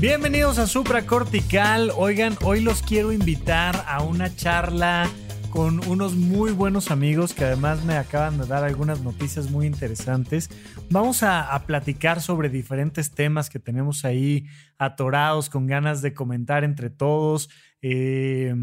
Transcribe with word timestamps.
Bienvenidos 0.00 0.58
a 0.58 0.66
Supracortical. 0.66 1.92
Oigan, 1.94 2.34
hoy 2.42 2.62
los 2.62 2.80
quiero 2.80 3.12
invitar 3.12 3.84
a 3.86 4.02
una 4.02 4.34
charla 4.34 5.06
con 5.50 5.86
unos 5.86 6.14
muy 6.14 6.52
buenos 6.52 6.90
amigos 6.90 7.34
que 7.34 7.44
además 7.44 7.84
me 7.84 7.98
acaban 7.98 8.38
de 8.38 8.46
dar 8.46 8.64
algunas 8.64 9.02
noticias 9.02 9.50
muy 9.50 9.66
interesantes. 9.66 10.48
Vamos 10.88 11.22
a, 11.22 11.62
platicar 11.66 12.22
sobre 12.22 12.48
diferentes 12.48 13.10
temas 13.10 13.50
que 13.50 13.58
tenemos 13.58 14.06
ahí 14.06 14.46
atorados 14.78 15.50
con 15.50 15.66
ganas 15.66 16.00
de 16.00 16.14
comentar 16.14 16.64
entre 16.64 16.88
todos, 16.88 17.50
eh, 17.82 18.54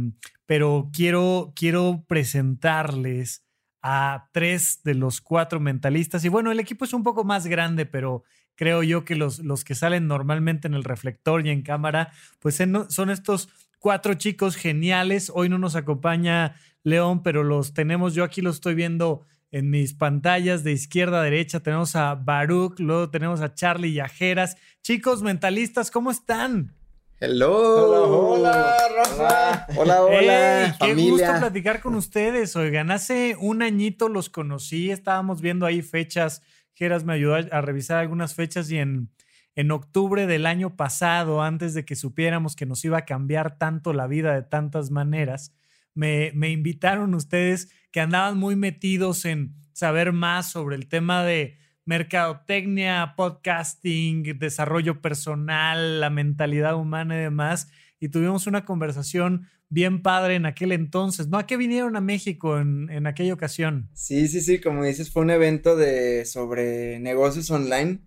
pero 0.47 0.89
quiero, 0.91 1.53
quiero 1.55 2.03
presentarles 2.07 3.45
a 3.83 4.27
tres 4.33 4.81
de 4.83 4.95
los 4.95 5.21
cuatro 5.21 5.59
mentalistas. 5.59 6.25
Y 6.25 6.29
bueno, 6.29 6.51
el 6.51 6.59
equipo 6.59 6.83
es 6.83 6.93
un 6.93 7.03
poco 7.03 7.23
más 7.23 7.45
grande, 7.45 7.85
pero 7.85 8.23
creo 8.57 8.83
yo 8.83 9.05
que 9.05 9.15
los, 9.15 9.39
los 9.39 9.63
que 9.63 9.75
salen 9.75 10.07
normalmente 10.07 10.67
en 10.67 10.73
el 10.73 10.83
reflector 10.83 11.45
y 11.45 11.51
en 11.51 11.61
cámara, 11.61 12.11
pues 12.39 12.57
son 12.89 13.09
estos 13.09 13.47
cuatro 13.79 14.15
chicos 14.15 14.57
geniales. 14.57 15.31
Hoy 15.33 15.47
no 15.47 15.57
nos 15.57 15.75
acompaña 15.75 16.55
León, 16.83 17.23
pero 17.23 17.43
los 17.43 17.73
tenemos, 17.73 18.13
yo 18.13 18.23
aquí 18.23 18.41
los 18.41 18.55
estoy 18.55 18.75
viendo 18.75 19.25
en 19.51 19.69
mis 19.69 19.93
pantallas 19.93 20.63
de 20.63 20.73
izquierda 20.73 21.21
a 21.21 21.23
derecha. 21.23 21.61
Tenemos 21.61 21.95
a 21.95 22.15
Baruch, 22.15 22.79
luego 22.79 23.09
tenemos 23.09 23.41
a 23.41 23.53
Charlie 23.53 23.89
y 23.89 23.99
a 23.99 24.09
Jeras. 24.09 24.57
Chicos 24.81 25.21
mentalistas, 25.21 25.91
¿cómo 25.91 26.11
están? 26.11 26.73
Hello. 27.19 27.89
Hola, 27.89 27.99
hola, 28.01 28.77
Rafa. 28.95 29.67
Hola, 29.75 30.03
hola. 30.03 30.77
qué 30.79 30.93
gusto 30.93 31.27
platicar 31.39 31.81
con 31.81 31.95
ustedes. 31.95 32.55
Oigan, 32.55 32.91
hace 32.91 33.35
un 33.39 33.63
añito 33.63 34.07
los 34.07 34.29
conocí, 34.29 34.91
estábamos 34.91 35.41
viendo 35.41 35.65
ahí 35.65 35.81
fechas. 35.81 36.43
Me 36.79 37.13
ayudó 37.13 37.35
a 37.35 37.61
revisar 37.61 37.97
algunas 37.97 38.35
fechas 38.35 38.69
y 38.71 38.77
en, 38.77 39.09
en 39.55 39.71
octubre 39.71 40.27
del 40.27 40.45
año 40.45 40.75
pasado, 40.75 41.41
antes 41.41 41.73
de 41.73 41.85
que 41.85 41.95
supiéramos 41.95 42.55
que 42.55 42.67
nos 42.67 42.85
iba 42.85 42.99
a 42.99 43.05
cambiar 43.05 43.57
tanto 43.57 43.93
la 43.93 44.05
vida 44.05 44.35
de 44.35 44.43
tantas 44.43 44.91
maneras, 44.91 45.55
me, 45.95 46.31
me 46.35 46.51
invitaron 46.51 47.15
ustedes 47.15 47.71
que 47.91 47.99
andaban 47.99 48.37
muy 48.37 48.55
metidos 48.55 49.25
en 49.25 49.55
saber 49.73 50.11
más 50.11 50.51
sobre 50.51 50.75
el 50.75 50.87
tema 50.87 51.23
de 51.23 51.57
mercadotecnia, 51.85 53.13
podcasting, 53.15 54.37
desarrollo 54.37 55.01
personal, 55.01 56.01
la 56.01 56.09
mentalidad 56.11 56.75
humana 56.75 57.15
y 57.15 57.19
demás. 57.19 57.71
Y 57.99 58.09
tuvimos 58.09 58.47
una 58.47 58.65
conversación 58.65 59.47
bien 59.69 60.01
padre 60.01 60.35
en 60.35 60.45
aquel 60.45 60.71
entonces, 60.71 61.27
¿no? 61.27 61.37
¿A 61.37 61.47
qué 61.47 61.57
vinieron 61.57 61.95
a 61.95 62.01
México 62.01 62.59
en, 62.59 62.89
en 62.89 63.07
aquella 63.07 63.33
ocasión? 63.33 63.89
Sí, 63.93 64.27
sí, 64.27 64.41
sí, 64.41 64.59
como 64.59 64.83
dices, 64.83 65.11
fue 65.11 65.23
un 65.23 65.31
evento 65.31 65.75
de 65.75 66.25
sobre 66.25 66.99
negocios 66.99 67.49
online, 67.51 67.99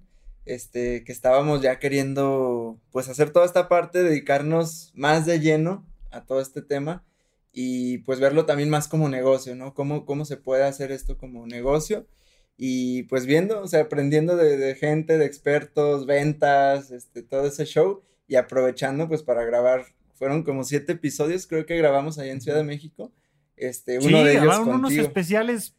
este, 0.47 1.05
que 1.05 1.12
estábamos 1.12 1.60
ya 1.60 1.78
queriendo, 1.78 2.80
pues, 2.92 3.08
hacer 3.08 3.31
toda 3.31 3.47
esta 3.47 3.69
parte, 3.69 4.03
dedicarnos 4.03 4.92
más 4.94 5.26
de 5.26 5.41
lleno 5.41 5.87
a 6.10 6.25
todo 6.25 6.41
este 6.41 6.62
tema 6.62 7.04
y 7.53 7.98
pues 7.98 8.20
verlo 8.20 8.47
también 8.47 8.70
más 8.70 8.88
como 8.88 9.09
negocio, 9.09 9.54
¿no? 9.56 9.75
Cómo, 9.75 10.06
cómo 10.06 10.25
se 10.25 10.36
puede 10.36 10.65
hacer 10.65 10.92
esto 10.92 11.19
como 11.19 11.47
negocio 11.47 12.06
y 12.56 13.04
pues 13.04 13.26
viendo, 13.26 13.60
o 13.62 13.66
sea, 13.66 13.82
aprendiendo 13.82 14.36
de, 14.36 14.75
gente, 14.75 15.19
de 15.19 15.25
expertos, 15.25 16.06
ventas, 16.06 16.91
este, 16.91 17.22
todo 17.22 17.47
ese 17.47 17.65
show 17.65 18.03
y 18.30 18.36
aprovechando 18.36 19.08
pues 19.08 19.24
para 19.24 19.44
grabar, 19.44 19.86
fueron 20.14 20.44
como 20.44 20.62
siete 20.62 20.92
episodios, 20.92 21.48
creo 21.48 21.66
que 21.66 21.76
grabamos 21.76 22.16
ahí 22.16 22.30
en 22.30 22.41
Ciudad 22.41 22.58
de 22.58 22.62
México, 22.64 23.10
este, 23.56 23.98
uno 23.98 24.22
de 24.22 24.38
ellos 24.38 24.56
contigo. 24.56 24.76
unos 24.76 24.92
especiales 24.92 25.74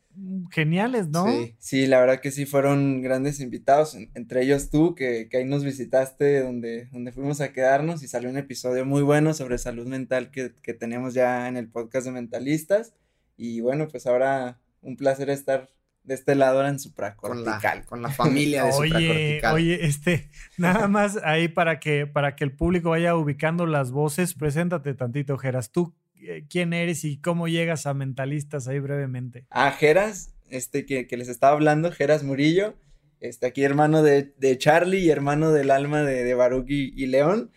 geniales, 0.52 1.08
¿no? 1.08 1.26
Sí, 1.28 1.56
sí, 1.60 1.88
la 1.88 2.02
verdad 2.02 2.20
que 2.20 2.30
sí 2.30 2.46
fueron 2.46 3.02
grandes 3.02 3.40
invitados, 3.40 3.96
entre 4.16 4.44
ellos 4.44 4.70
tú, 4.70 4.96
que, 4.96 5.30
que, 5.30 5.38
ahí 5.38 5.46
nos 5.46 5.64
visitaste 5.64 6.42
donde, 6.42 6.88
donde 6.92 7.14
fuimos 7.14 7.40
a 7.40 7.54
quedarnos 7.54 8.04
y 8.04 8.10
salió 8.10 8.30
un 8.30 8.38
episodio 8.38 8.86
muy 8.86 9.02
bueno 9.02 9.34
sobre 9.34 9.58
salud 9.58 9.88
mental 9.88 10.30
que, 10.30 10.52
que 10.62 10.74
tenemos 10.74 11.14
ya 11.14 11.48
en 11.48 11.56
el 11.56 11.70
podcast 11.70 12.06
de 12.06 12.12
Mentalistas. 12.12 12.94
Y 13.38 13.62
bueno, 13.62 13.88
pues 13.88 14.06
ahora 14.08 14.60
un 14.82 14.98
placer 14.98 15.30
estar 15.30 15.70
de 16.04 16.16
este 16.16 16.36
lado 16.36 16.66
en 16.66 16.80
supracortical. 16.80 17.86
Con 17.86 18.02
la, 18.02 18.10
familia 18.10 18.64
de 18.66 18.72
oye, 18.74 18.90
supracortical. 18.90 19.56
Oye, 19.56 19.86
este, 19.86 20.30
nada 20.58 20.88
más 20.88 21.18
ahí 21.24 21.48
para 21.48 21.80
que, 21.80 22.08
para 22.08 22.36
que 22.36 22.44
el 22.44 22.56
público 22.56 22.92
vaya 22.92 23.16
ubicando 23.16 23.66
las 23.66 23.92
voces, 23.92 24.34
preséntate 24.34 24.94
tantito, 24.94 25.38
Geras. 25.38 25.72
¿Tú 25.72 25.96
eh, 26.16 26.46
quién 26.50 26.74
eres 26.74 27.04
y 27.04 27.20
cómo 27.20 27.48
llegas 27.48 27.86
a 27.86 27.94
Mentalistas 27.94 28.68
ahí 28.68 28.80
brevemente? 28.80 29.46
Ah, 29.50 29.72
Geras, 29.72 30.34
este 30.50 30.86
que, 30.86 31.06
les 31.18 31.30
estaba 31.30 31.54
hablando, 31.54 31.92
Geras 31.92 32.24
Murillo, 32.24 32.76
este 33.20 33.48
aquí 33.48 33.64
hermano 33.64 34.02
de, 34.02 34.58
Charlie 34.58 35.00
y 35.00 35.10
hermano 35.10 35.52
del 35.52 35.72
alma 35.72 36.02
de, 36.04 36.24
de 36.24 36.34
Baruch 36.34 36.70
y, 36.70 37.06
León. 37.06 37.52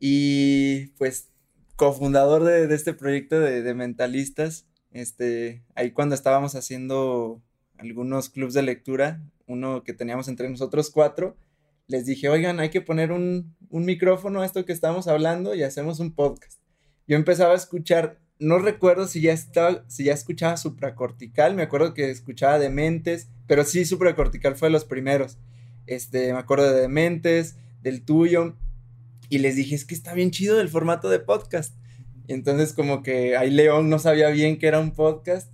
Y 0.00 0.88
pues 0.98 1.32
cofundador 1.74 2.44
de, 2.44 2.68
de 2.68 2.74
este 2.74 2.94
proyecto 2.94 3.40
de, 3.40 3.62
de 3.62 3.74
Mentalistas. 3.74 4.66
Este, 4.92 5.64
ahí 5.74 5.90
cuando 5.90 6.14
estábamos 6.14 6.54
haciendo 6.54 7.42
algunos 7.78 8.28
clubs 8.28 8.54
de 8.54 8.62
lectura, 8.62 9.22
uno 9.46 9.82
que 9.82 9.94
teníamos 9.94 10.28
entre 10.28 10.48
nosotros 10.48 10.90
cuatro, 10.90 11.36
les 11.86 12.04
dije, 12.04 12.28
oigan, 12.28 12.60
hay 12.60 12.68
que 12.68 12.82
poner 12.82 13.12
un, 13.12 13.56
micrófono 13.70 14.42
a 14.42 14.46
esto 14.46 14.64
que 14.64 14.72
estamos 14.72 15.08
hablando 15.08 15.54
y 15.54 15.62
hacemos 15.62 16.00
un 16.00 16.14
podcast. 16.14 16.60
Yo 17.06 17.16
empezaba 17.16 17.54
a 17.54 17.56
escuchar, 17.56 18.18
no 18.38 18.58
recuerdo 18.58 19.06
si 19.06 19.22
ya 19.22 19.32
estaba, 19.32 19.84
si 19.88 20.04
ya 20.04 20.12
escuchaba 20.12 20.58
supracortical, 20.58 21.54
me 21.54 21.62
acuerdo 21.62 21.94
que 21.94 22.10
escuchaba 22.10 22.58
Dementes, 22.58 23.30
pero 23.46 23.64
sí 23.64 23.86
supracortical 23.86 24.56
fue 24.56 24.68
de 24.68 24.72
los 24.72 24.84
primeros. 24.84 25.38
Este, 25.86 26.32
me 26.34 26.38
acuerdo 26.38 26.70
de 26.70 26.82
Dementes, 26.82 27.56
del 27.80 28.04
tuyo, 28.04 28.56
y 29.30 29.38
les 29.38 29.56
dije, 29.56 29.74
es 29.74 29.86
que 29.86 29.94
está 29.94 30.12
bien 30.12 30.30
chido 30.30 30.60
el 30.60 30.68
formato 30.68 31.08
de 31.08 31.20
podcast. 31.20 31.74
Entonces 32.26 32.74
como 32.74 33.02
que 33.02 33.36
ahí 33.36 33.50
León 33.50 33.88
no 33.88 33.98
sabía 33.98 34.28
bien 34.28 34.58
que 34.58 34.66
era 34.66 34.80
un 34.80 34.92
podcast 34.92 35.50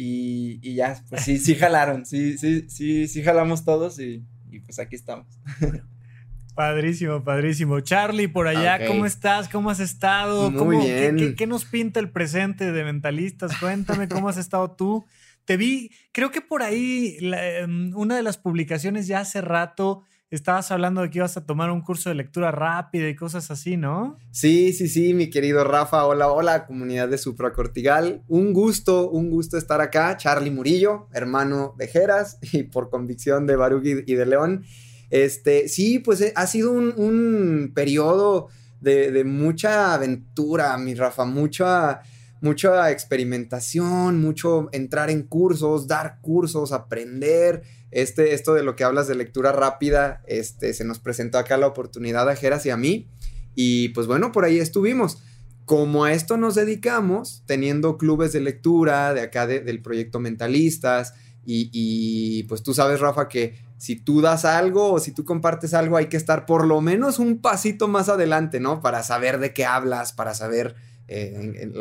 y, 0.00 0.74
ya, 0.74 1.02
pues 1.08 1.24
sí, 1.24 1.38
sí 1.38 1.54
jalaron, 1.56 2.06
sí, 2.06 2.38
sí, 2.38 2.70
sí, 2.70 3.08
sí 3.08 3.22
jalamos 3.24 3.64
todos 3.64 3.98
y, 3.98 4.24
pues 4.64 4.78
aquí 4.78 4.94
estamos. 4.94 5.26
Padrísimo, 6.54 7.22
padrísimo. 7.22 7.78
Charlie, 7.78 8.26
por 8.26 8.48
allá, 8.48 8.84
¿cómo 8.88 9.06
estás? 9.06 9.48
¿Cómo 9.48 9.70
has 9.70 9.78
estado? 9.78 10.50
Muy 10.50 10.78
bien. 10.78 11.36
Qué, 11.36 11.46
nos 11.46 11.64
pinta 11.64 12.00
el 12.00 12.10
presente 12.10 12.72
de 12.72 12.82
Mentalistas? 12.82 13.56
Cuéntame 13.58 14.08
cómo 14.08 14.28
has 14.28 14.38
estado 14.38 14.72
tú. 14.72 15.06
Te 15.44 15.56
vi, 15.56 15.92
creo 16.10 16.32
que 16.32 16.40
por 16.40 16.64
ahí, 16.64 17.16
em, 17.20 17.96
una 17.96 18.16
de 18.16 18.24
las 18.24 18.38
publicaciones 18.38 19.06
ya 19.06 19.20
hace 19.20 19.40
rato 19.40 20.02
estabas 20.30 20.70
hablando 20.70 21.00
de 21.00 21.10
que 21.10 21.18
ibas 21.18 21.36
a 21.36 21.46
tomar 21.46 21.70
un 21.70 21.80
curso 21.80 22.10
de 22.10 22.14
lectura 22.14 22.50
rápida 22.50 23.08
y 23.08 23.16
cosas 23.16 23.50
así, 23.50 23.76
¿no? 23.76 24.18
Sí, 24.30 24.72
sí, 24.72 24.88
sí, 24.88 25.14
mi 25.14 25.30
querido 25.30 25.64
Rafa. 25.64 26.04
Hola, 26.04 26.30
hola, 26.30 26.66
comunidad 26.66 27.08
de 27.08 27.18
Supracortigal. 27.18 28.22
Un 28.28 28.52
gusto, 28.52 29.10
un 29.10 29.30
gusto 29.30 29.56
estar 29.56 29.80
acá. 29.80 30.16
Charlie 30.16 30.50
Murillo, 30.50 31.08
hermano 31.12 31.74
de 31.78 31.88
Jeras 31.88 32.38
y 32.52 32.64
por 32.64 32.90
convicción 32.90 33.46
de 33.46 33.56
Baruch 33.56 33.84
y 33.84 34.14
de 34.14 34.26
León. 34.26 34.64
Este, 35.10 35.68
sí, 35.68 35.98
pues 35.98 36.20
eh, 36.20 36.32
ha 36.36 36.46
sido 36.46 36.72
un, 36.72 37.72
periodo 37.74 38.48
de, 38.80 39.10
de, 39.10 39.24
mucha 39.24 39.94
aventura, 39.94 40.76
mi 40.76 40.94
Rafa, 40.94 41.24
mucha, 41.24 42.02
mucha 42.42 42.90
experimentación, 42.90 44.20
mucho 44.20 44.68
entrar 44.72 45.08
en 45.08 45.22
cursos, 45.22 45.88
dar 45.88 46.20
cursos, 46.20 46.72
aprender 46.72 47.62
este, 47.90 48.34
esto 48.34 48.54
de 48.54 48.62
lo 48.62 48.76
que 48.76 48.84
hablas 48.84 49.08
de 49.08 49.14
lectura 49.14 49.52
rápida, 49.52 50.22
este, 50.26 50.74
se 50.74 50.84
nos 50.84 50.98
presentó 50.98 51.38
acá 51.38 51.56
la 51.56 51.66
oportunidad 51.66 52.28
a 52.28 52.36
Jeras 52.36 52.66
y 52.66 52.70
a 52.70 52.76
mí. 52.76 53.08
Y 53.54 53.90
pues 53.90 54.06
bueno, 54.06 54.32
por 54.32 54.44
ahí 54.44 54.58
estuvimos. 54.58 55.22
Como 55.64 56.04
a 56.04 56.12
esto 56.12 56.36
nos 56.36 56.54
dedicamos, 56.54 57.42
teniendo 57.46 57.98
clubes 57.98 58.32
de 58.32 58.40
lectura 58.40 59.12
de 59.12 59.20
acá 59.20 59.46
del 59.46 59.82
proyecto 59.82 60.20
Mentalistas, 60.20 61.14
y, 61.50 62.42
pues 62.42 62.62
tú 62.62 62.74
sabes, 62.74 63.00
Rafa, 63.00 63.26
que 63.26 63.54
si 63.78 63.96
tú 63.96 64.20
das 64.20 64.44
algo 64.44 64.92
o 64.92 64.98
si 64.98 65.12
tú 65.12 65.24
compartes 65.24 65.72
algo, 65.72 65.96
hay 65.96 66.06
que 66.06 66.18
estar 66.18 66.44
por 66.44 66.66
lo 66.66 66.82
menos 66.82 67.18
un 67.18 67.40
pasito 67.40 67.88
más 67.88 68.10
adelante, 68.10 68.60
¿no? 68.60 68.82
Para 68.82 69.02
saber 69.02 69.38
de 69.38 69.54
qué 69.54 69.64
hablas, 69.64 70.12
para 70.12 70.34
saber 70.34 70.74
eh, 71.06 71.72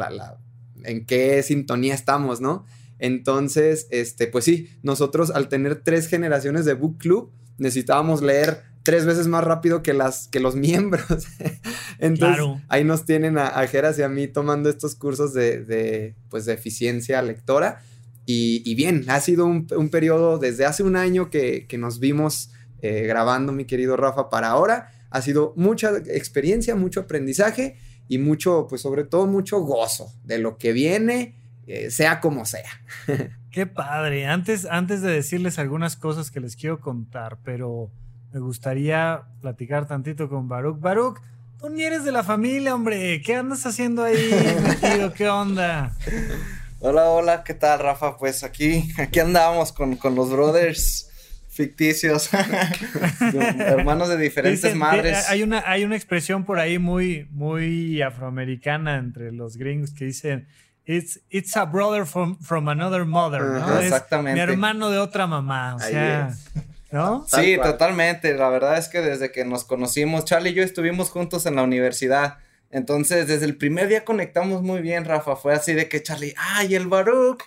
en 0.83 1.06
qué 1.06 1.44
sintonía 1.44 1.94
estamos, 1.94 2.39
¿no? 2.39 2.65
Entonces, 2.99 3.88
este, 3.91 4.27
pues 4.27 4.45
sí, 4.45 4.69
nosotros 4.83 5.31
al 5.31 5.49
tener 5.49 5.83
tres 5.83 6.07
generaciones 6.07 6.65
de 6.65 6.73
book 6.73 6.97
club, 6.97 7.31
necesitábamos 7.57 8.21
leer 8.21 8.63
tres 8.83 9.05
veces 9.05 9.27
más 9.27 9.44
rápido 9.44 9.83
que, 9.83 9.94
las, 9.94 10.27
que 10.29 10.39
los 10.39 10.55
miembros. 10.67 11.27
Entonces, 11.99 12.45
ahí 12.69 12.83
nos 12.83 13.05
tienen 13.05 13.38
a, 13.38 13.47
a, 13.47 13.67
Geras 13.67 13.99
y 13.99 14.03
a 14.03 14.09
mí 14.09 14.27
tomando 14.27 14.69
estos 14.69 14.95
cursos 14.95 15.33
de, 15.33 16.15
pues, 16.29 16.45
de 16.45 16.53
eficiencia 16.53 17.21
lectora. 17.21 17.81
Y, 18.25 18.75
bien, 18.75 19.05
ha 19.07 19.21
sido 19.21 19.45
un, 19.45 19.67
un, 19.75 19.89
periodo 19.89 20.38
desde 20.38 20.65
hace 20.65 20.83
un 20.83 20.97
año 20.97 21.29
que, 21.29 21.65
que 21.65 21.77
nos 21.77 21.99
vimos 21.99 22.51
eh, 22.81 23.03
grabando, 23.07 23.51
mi 23.51 23.65
querido 23.65 23.95
Rafa, 23.97 24.29
para 24.29 24.49
ahora. 24.49 24.91
Ha 25.09 25.21
sido 25.21 25.53
mucha 25.55 25.97
experiencia, 26.07 26.75
mucho 26.75 27.01
aprendizaje 27.01 27.77
y 28.07 28.17
mucho, 28.17 28.67
pues 28.69 28.81
sobre 28.81 29.03
todo 29.03 29.27
mucho 29.27 29.59
gozo 29.61 30.13
de 30.23 30.39
lo 30.39 30.57
que 30.57 30.73
viene, 30.73 31.35
eh, 31.67 31.91
sea 31.91 32.19
como 32.19 32.45
sea. 32.45 32.69
Qué 33.51 33.67
padre. 33.67 34.25
Antes, 34.25 34.65
antes 34.65 35.01
de 35.01 35.11
decirles 35.11 35.59
algunas 35.59 35.95
cosas 35.97 36.31
que 36.31 36.39
les 36.39 36.55
quiero 36.55 36.79
contar, 36.79 37.37
pero 37.43 37.91
me 38.31 38.39
gustaría 38.39 39.23
platicar 39.41 39.87
tantito 39.87 40.29
con 40.29 40.47
Baruch. 40.47 40.79
Baruch, 40.79 41.19
tú 41.59 41.69
ni 41.69 41.83
eres 41.83 42.05
de 42.05 42.11
la 42.11 42.23
familia, 42.23 42.73
hombre. 42.73 43.21
¿Qué 43.21 43.35
andas 43.35 43.65
haciendo 43.65 44.03
ahí, 44.03 44.31
tío? 44.81 45.13
¿Qué 45.13 45.27
onda? 45.27 45.93
Hola, 46.79 47.09
hola, 47.09 47.43
¿qué 47.43 47.53
tal, 47.53 47.79
Rafa? 47.79 48.17
Pues 48.17 48.43
aquí, 48.43 48.89
aquí 48.97 49.19
andamos 49.19 49.73
con, 49.73 49.97
con 49.97 50.15
los 50.15 50.31
brothers 50.31 51.09
ficticios, 51.49 52.29
hermanos 53.57 54.09
de 54.09 54.17
diferentes 54.17 54.75
madres. 54.75 55.27
Hay 55.27 55.41
una, 55.41 55.63
hay 55.65 55.83
una 55.83 55.95
expresión 55.95 56.45
por 56.45 56.59
ahí 56.59 56.77
muy, 56.77 57.27
muy 57.31 57.99
afroamericana 58.03 58.97
entre 58.97 59.31
los 59.31 59.57
gringos 59.57 59.91
que 59.91 60.05
dicen 60.05 60.47
It's, 60.87 61.19
it's 61.29 61.57
a 61.57 61.65
brother 61.65 62.05
from, 62.05 62.37
from 62.37 62.69
another 62.69 63.03
mother, 63.03 63.59
¿no? 63.59 63.79
exactamente. 63.79 64.35
mi 64.35 64.39
hermano 64.39 64.89
de 64.89 64.97
otra 64.97 65.27
mamá, 65.27 65.75
o 65.75 65.79
sea, 65.79 66.33
¿no? 66.91 67.25
Sí, 67.27 67.57
totalmente. 67.61 68.33
La 68.33 68.47
verdad 68.47 68.77
es 68.77 68.87
que 68.87 69.01
desde 69.01 69.33
que 69.33 69.43
nos 69.43 69.65
conocimos, 69.65 70.23
Charlie 70.23 70.51
y 70.51 70.53
yo 70.53 70.63
estuvimos 70.63 71.09
juntos 71.09 71.45
en 71.45 71.57
la 71.57 71.63
universidad. 71.63 72.37
Entonces, 72.71 73.27
desde 73.27 73.45
el 73.45 73.57
primer 73.57 73.89
día 73.89 74.05
conectamos 74.05 74.61
muy 74.61 74.81
bien, 74.81 75.03
Rafa. 75.03 75.35
Fue 75.35 75.53
así 75.53 75.73
de 75.73 75.89
que 75.89 76.01
Charlie, 76.01 76.33
ay, 76.37 76.75
el 76.75 76.87
Baruch, 76.87 77.43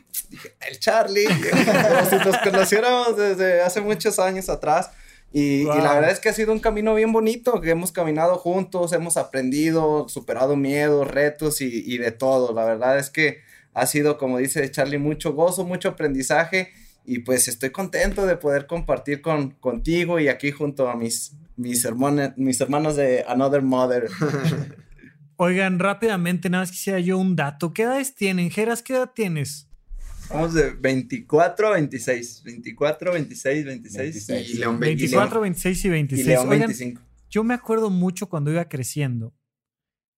el 0.68 0.78
Charlie, 0.78 1.24
como 1.26 2.10
si 2.10 2.16
nos 2.16 2.36
conociéramos 2.38 3.16
desde 3.16 3.62
hace 3.62 3.80
muchos 3.80 4.18
años 4.18 4.50
atrás. 4.50 4.90
Y, 5.32 5.64
la 5.64 5.94
verdad 5.94 6.10
es 6.10 6.18
que 6.18 6.28
ha 6.28 6.32
sido 6.32 6.52
un 6.52 6.58
camino 6.58 6.94
bien 6.94 7.12
bonito, 7.12 7.60
que 7.60 7.70
hemos 7.70 7.92
caminado 7.92 8.36
juntos, 8.36 8.92
hemos 8.92 9.16
aprendido, 9.16 10.08
superado 10.08 10.56
miedos, 10.56 11.08
retos 11.08 11.60
y, 11.60 11.84
y 11.86 11.98
de 11.98 12.10
todo. 12.10 12.52
La 12.52 12.64
verdad 12.64 12.98
es 12.98 13.10
que 13.10 13.38
ha 13.72 13.86
sido, 13.86 14.18
como 14.18 14.38
dice 14.38 14.68
Charlie, 14.70 14.98
mucho 14.98 15.32
gozo, 15.32 15.64
mucho 15.64 15.90
aprendizaje 15.90 16.72
y 17.04 17.20
pues 17.20 17.48
estoy 17.48 17.70
contento 17.70 18.26
de 18.26 18.36
poder 18.36 18.66
compartir 18.66 19.20
con, 19.20 19.50
contigo 19.52 20.20
y 20.20 20.28
aquí 20.28 20.50
junto 20.50 20.88
a 20.88 20.96
mis, 20.96 21.36
mis, 21.56 21.84
hermanos, 21.84 22.32
mis 22.36 22.60
hermanos 22.60 22.96
de 22.96 23.24
Another 23.26 23.62
Mother. 23.62 24.08
Oigan, 25.36 25.78
rápidamente, 25.78 26.50
nada 26.50 26.62
más 26.62 26.70
quisiera 26.70 27.00
yo 27.00 27.16
un 27.16 27.34
dato. 27.34 27.72
¿Qué 27.72 27.82
edades 27.82 28.14
tienen? 28.14 28.50
Geras, 28.50 28.82
¿qué 28.82 28.92
edad 28.92 29.12
tienes? 29.14 29.69
Vamos 30.30 30.54
de 30.54 30.70
24 30.70 31.68
a 31.68 31.70
26. 31.72 32.42
24, 32.44 33.12
26, 33.12 33.64
26. 33.64 34.50
y 34.50 34.58
León 34.58 34.78
24, 34.78 35.40
26 35.40 35.84
y 35.84 35.88
26. 35.88 36.26
Y 36.26 36.30
León 36.30 36.48
25. 36.48 37.02
yo 37.28 37.44
me 37.44 37.54
acuerdo 37.54 37.90
mucho 37.90 38.28
cuando 38.28 38.50
iba 38.52 38.68
creciendo 38.68 39.34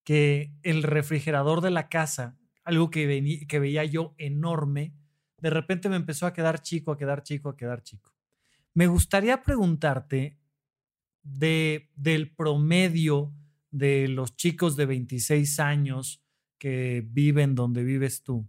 que 0.04 0.52
el 0.62 0.82
refrigerador 0.82 1.60
de 1.60 1.70
la 1.70 1.88
casa, 1.88 2.36
algo 2.64 2.90
que, 2.90 3.46
que 3.48 3.58
veía 3.58 3.84
yo 3.84 4.14
enorme, 4.18 4.94
de 5.38 5.50
repente 5.50 5.88
me 5.88 5.96
empezó 5.96 6.26
a 6.26 6.32
quedar 6.32 6.62
chico, 6.62 6.92
a 6.92 6.98
quedar 6.98 7.22
chico, 7.22 7.48
a 7.48 7.56
quedar 7.56 7.82
chico. 7.82 8.12
Me 8.74 8.86
gustaría 8.86 9.42
preguntarte 9.42 10.38
de, 11.22 11.90
del 11.94 12.34
promedio 12.34 13.32
de 13.70 14.08
los 14.08 14.36
chicos 14.36 14.76
de 14.76 14.86
26 14.86 15.60
años 15.60 16.22
que 16.58 17.04
viven 17.04 17.54
donde 17.54 17.82
vives 17.82 18.22
tú, 18.22 18.48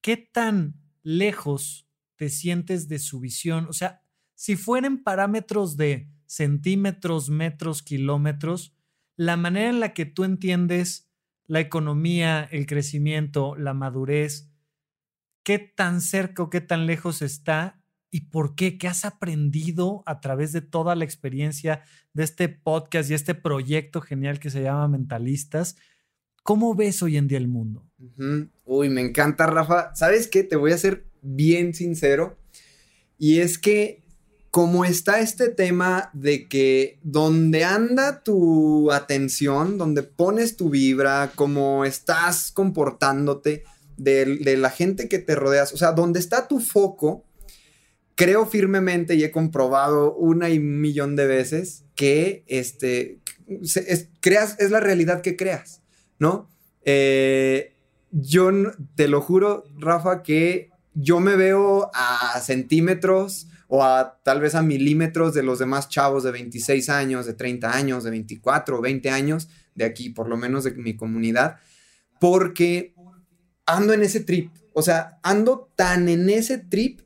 ¿qué 0.00 0.16
tan 0.16 0.74
lejos 1.02 1.88
te 2.16 2.28
sientes 2.28 2.88
de 2.88 2.98
su 2.98 3.20
visión? 3.20 3.66
O 3.68 3.72
sea, 3.72 4.02
si 4.34 4.56
fueran 4.56 5.02
parámetros 5.02 5.76
de 5.76 6.08
centímetros, 6.26 7.30
metros, 7.30 7.82
kilómetros, 7.82 8.74
la 9.16 9.36
manera 9.36 9.70
en 9.70 9.80
la 9.80 9.94
que 9.94 10.06
tú 10.06 10.24
entiendes 10.24 11.10
la 11.46 11.60
economía, 11.60 12.48
el 12.50 12.66
crecimiento, 12.66 13.56
la 13.56 13.74
madurez, 13.74 14.50
qué 15.42 15.58
tan 15.58 16.00
cerca 16.00 16.42
o 16.42 16.50
qué 16.50 16.60
tan 16.60 16.86
lejos 16.86 17.22
está 17.22 17.78
¿Y 18.10 18.22
por 18.22 18.54
qué? 18.54 18.78
¿Qué 18.78 18.88
has 18.88 19.04
aprendido 19.04 20.02
a 20.06 20.20
través 20.20 20.52
de 20.52 20.62
toda 20.62 20.94
la 20.94 21.04
experiencia 21.04 21.82
de 22.14 22.24
este 22.24 22.48
podcast 22.48 23.10
y 23.10 23.14
este 23.14 23.34
proyecto 23.34 24.00
genial 24.00 24.40
que 24.40 24.50
se 24.50 24.62
llama 24.62 24.88
Mentalistas? 24.88 25.76
¿Cómo 26.48 26.74
ves 26.74 27.02
hoy 27.02 27.18
en 27.18 27.28
día 27.28 27.36
el 27.36 27.46
mundo? 27.46 27.84
Uy, 28.64 28.88
me 28.88 29.02
encanta, 29.02 29.46
Rafa. 29.46 29.94
¿Sabes 29.94 30.28
qué? 30.28 30.42
Te 30.42 30.56
voy 30.56 30.72
a 30.72 30.78
ser 30.78 31.04
bien 31.20 31.74
sincero. 31.74 32.38
Y 33.18 33.40
es 33.40 33.58
que 33.58 34.02
como 34.50 34.86
está 34.86 35.20
este 35.20 35.50
tema 35.50 36.08
de 36.14 36.48
que 36.48 37.00
donde 37.02 37.64
anda 37.64 38.22
tu 38.22 38.90
atención, 38.92 39.76
donde 39.76 40.02
pones 40.02 40.56
tu 40.56 40.70
vibra, 40.70 41.32
cómo 41.34 41.84
estás 41.84 42.50
comportándote, 42.50 43.64
de, 43.98 44.56
la 44.56 44.70
gente 44.70 45.06
que 45.06 45.18
te 45.18 45.34
rodeas, 45.34 45.74
o 45.74 45.76
sea, 45.76 45.92
donde 45.92 46.18
está 46.18 46.48
tu 46.48 46.60
foco, 46.60 47.26
creo 48.14 48.46
firmemente 48.46 49.16
y 49.16 49.22
he 49.22 49.30
comprobado 49.30 50.14
una 50.14 50.48
y 50.48 50.60
millón 50.60 51.14
de 51.14 51.26
veces 51.26 51.84
que 51.94 52.42
este, 52.46 53.20
es, 53.46 54.08
creas, 54.20 54.56
es 54.58 54.70
la 54.70 54.80
realidad 54.80 55.20
que 55.20 55.36
creas, 55.36 55.77
¿no? 56.18 56.48
Eh, 56.84 57.74
yo 58.10 58.50
te 58.94 59.08
lo 59.08 59.20
juro, 59.20 59.64
Rafa, 59.78 60.22
que 60.22 60.70
yo 60.94 61.20
me 61.20 61.36
veo 61.36 61.90
a 61.94 62.40
centímetros 62.40 63.48
o 63.68 63.84
a 63.84 64.18
tal 64.24 64.40
vez 64.40 64.54
a 64.54 64.62
milímetros 64.62 65.34
de 65.34 65.42
los 65.42 65.58
demás 65.58 65.88
chavos 65.88 66.24
de 66.24 66.32
26 66.32 66.88
años, 66.88 67.26
de 67.26 67.34
30 67.34 67.70
años, 67.70 68.04
de 68.04 68.10
24 68.10 68.78
o 68.78 68.80
20 68.80 69.10
años, 69.10 69.48
de 69.74 69.84
aquí, 69.84 70.10
por 70.10 70.28
lo 70.28 70.36
menos 70.36 70.64
de 70.64 70.72
mi 70.72 70.96
comunidad, 70.96 71.58
porque 72.18 72.94
ando 73.66 73.92
en 73.92 74.02
ese 74.02 74.20
trip. 74.20 74.50
O 74.72 74.82
sea, 74.82 75.18
ando 75.22 75.70
tan 75.76 76.08
en 76.08 76.30
ese 76.30 76.58
trip 76.58 77.00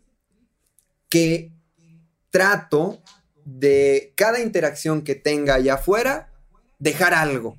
que 1.08 1.52
trato 2.30 3.02
de 3.44 4.12
cada 4.16 4.40
interacción 4.40 5.02
que 5.02 5.14
tenga 5.14 5.54
allá 5.54 5.74
afuera, 5.74 6.32
dejar 6.78 7.12
algo. 7.12 7.58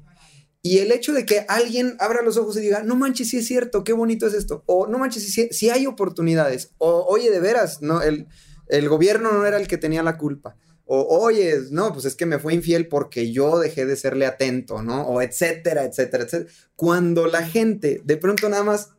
Y 0.66 0.78
el 0.78 0.94
hecho 0.94 1.12
de 1.12 1.26
que 1.26 1.46
alguien 1.50 1.98
abra 2.00 2.22
los 2.22 2.38
ojos 2.38 2.56
y 2.56 2.62
diga, 2.62 2.84
no 2.84 2.96
manches, 2.96 3.30
si 3.30 3.38
es 3.38 3.46
cierto, 3.46 3.84
qué 3.84 3.92
bonito 3.92 4.26
es 4.26 4.34
esto. 4.34 4.64
O 4.66 4.88
no 4.88 4.98
manches, 4.98 5.32
si, 5.32 5.50
si 5.50 5.70
hay 5.70 5.86
oportunidades. 5.86 6.72
O 6.78 7.06
oye, 7.10 7.30
de 7.30 7.42
veras, 7.42 7.82
no, 7.82 8.02
el, 8.02 8.28
el 8.70 8.88
gobierno 8.88 9.34
no 9.34 9.46
era 9.46 9.58
el 9.58 9.68
que 9.68 9.78
tenía 9.78 10.04
la 10.04 10.18
culpa. 10.18 10.56
O 10.86 11.20
oye, 11.20 11.60
no, 11.70 11.92
pues 11.92 12.06
es 12.06 12.16
que 12.16 12.26
me 12.26 12.40
fue 12.40 12.54
infiel 12.54 12.88
porque 12.88 13.32
yo 13.32 13.60
dejé 13.60 13.86
de 13.86 13.98
serle 13.98 14.26
atento, 14.26 14.82
¿no? 14.82 15.04
O 15.04 15.22
etcétera, 15.22 15.84
etcétera, 15.84 16.24
etcétera. 16.24 16.50
Cuando 16.78 17.28
la 17.28 17.46
gente 17.46 18.02
de 18.06 18.16
pronto 18.16 18.48
nada 18.48 18.64
más 18.64 18.92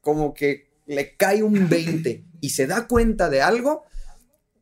como 0.00 0.34
que 0.34 0.68
le 0.86 1.16
cae 1.16 1.42
un 1.42 1.68
20 1.68 2.24
y 2.40 2.50
se 2.50 2.68
da 2.68 2.86
cuenta 2.86 3.28
de 3.28 3.42
algo, 3.42 3.84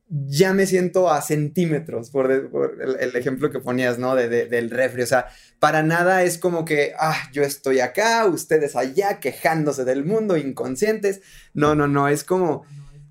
ya 0.09 0.53
me 0.53 0.67
siento 0.67 1.11
a 1.11 1.21
centímetros, 1.21 2.11
por, 2.11 2.31
el, 2.31 3.17
ejemplo 3.17 3.51
que 3.51 3.59
ponías, 3.59 3.99
¿no? 3.99 4.15
De, 4.15 4.47
del 4.47 4.71
refri. 4.71 5.03
O 5.03 5.07
sea, 5.07 5.27
para 5.59 5.83
nada 5.83 6.23
es 6.23 6.39
como 6.39 6.65
que, 6.65 6.93
ah, 6.99 7.17
yo 7.33 7.43
estoy 7.43 7.81
acá, 7.81 8.25
ustedes 8.27 8.77
allá, 8.77 9.19
quejándose 9.19 9.85
del 9.85 10.05
mundo, 10.05 10.37
inconscientes. 10.37 11.23
No, 11.55 11.75
no, 11.75 11.89
no, 11.89 12.09
es 12.09 12.23
como, 12.23 12.65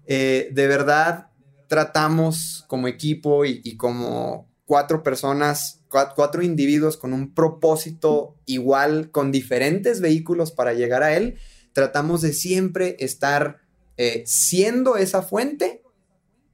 eh, 0.05 0.49
de 0.53 0.67
verdad, 0.67 1.27
tratamos 1.67 2.63
como 2.67 2.87
equipo 2.87 3.43
y, 3.43 3.75
como 3.75 4.49
cuatro 4.65 5.03
personas, 5.03 5.81
cuatro, 5.89 6.43
individuos 6.43 6.95
con 6.95 7.11
un 7.11 7.33
propósito 7.33 8.37
igual, 8.45 9.11
con 9.11 9.31
diferentes 9.31 9.99
vehículos 9.99 10.51
para 10.51 10.73
llegar 10.73 11.03
a 11.03 11.15
él, 11.15 11.37
tratamos 11.73 12.21
de 12.21 12.31
siempre 12.31 12.95
estar 12.99 13.57
eh, 13.97 14.23
siendo 14.25 14.95
esa 14.95 15.21
fuente 15.21 15.84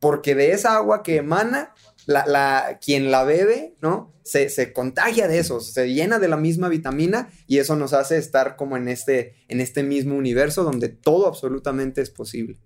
porque 0.02 0.34
de 0.34 0.52
esa 0.52 0.76
agua 0.76 1.04
que 1.04 1.18
emana, 1.18 1.74
la, 2.08 2.80
quien 2.84 3.12
la 3.12 3.24
bebe, 3.24 3.76
¿no? 3.82 4.12
Se, 4.24 4.50
se, 4.50 4.74
contagia 4.74 5.28
de 5.28 5.38
eso, 5.38 5.60
se 5.60 5.94
llena 5.94 6.18
de 6.18 6.28
la 6.28 6.38
misma 6.38 6.70
vitamina 6.70 7.30
y 7.46 7.60
eso 7.60 7.76
nos 7.76 7.94
hace 7.94 8.18
estar 8.18 8.56
como 8.56 8.78
en 8.78 8.88
este, 8.88 9.36
en 9.48 9.62
este 9.62 9.84
mismo 9.84 10.16
universo 10.16 10.64
donde 10.64 10.90
todo 10.90 11.28
absolutamente 11.28 12.02
es 12.02 12.10
posible. 12.10 12.60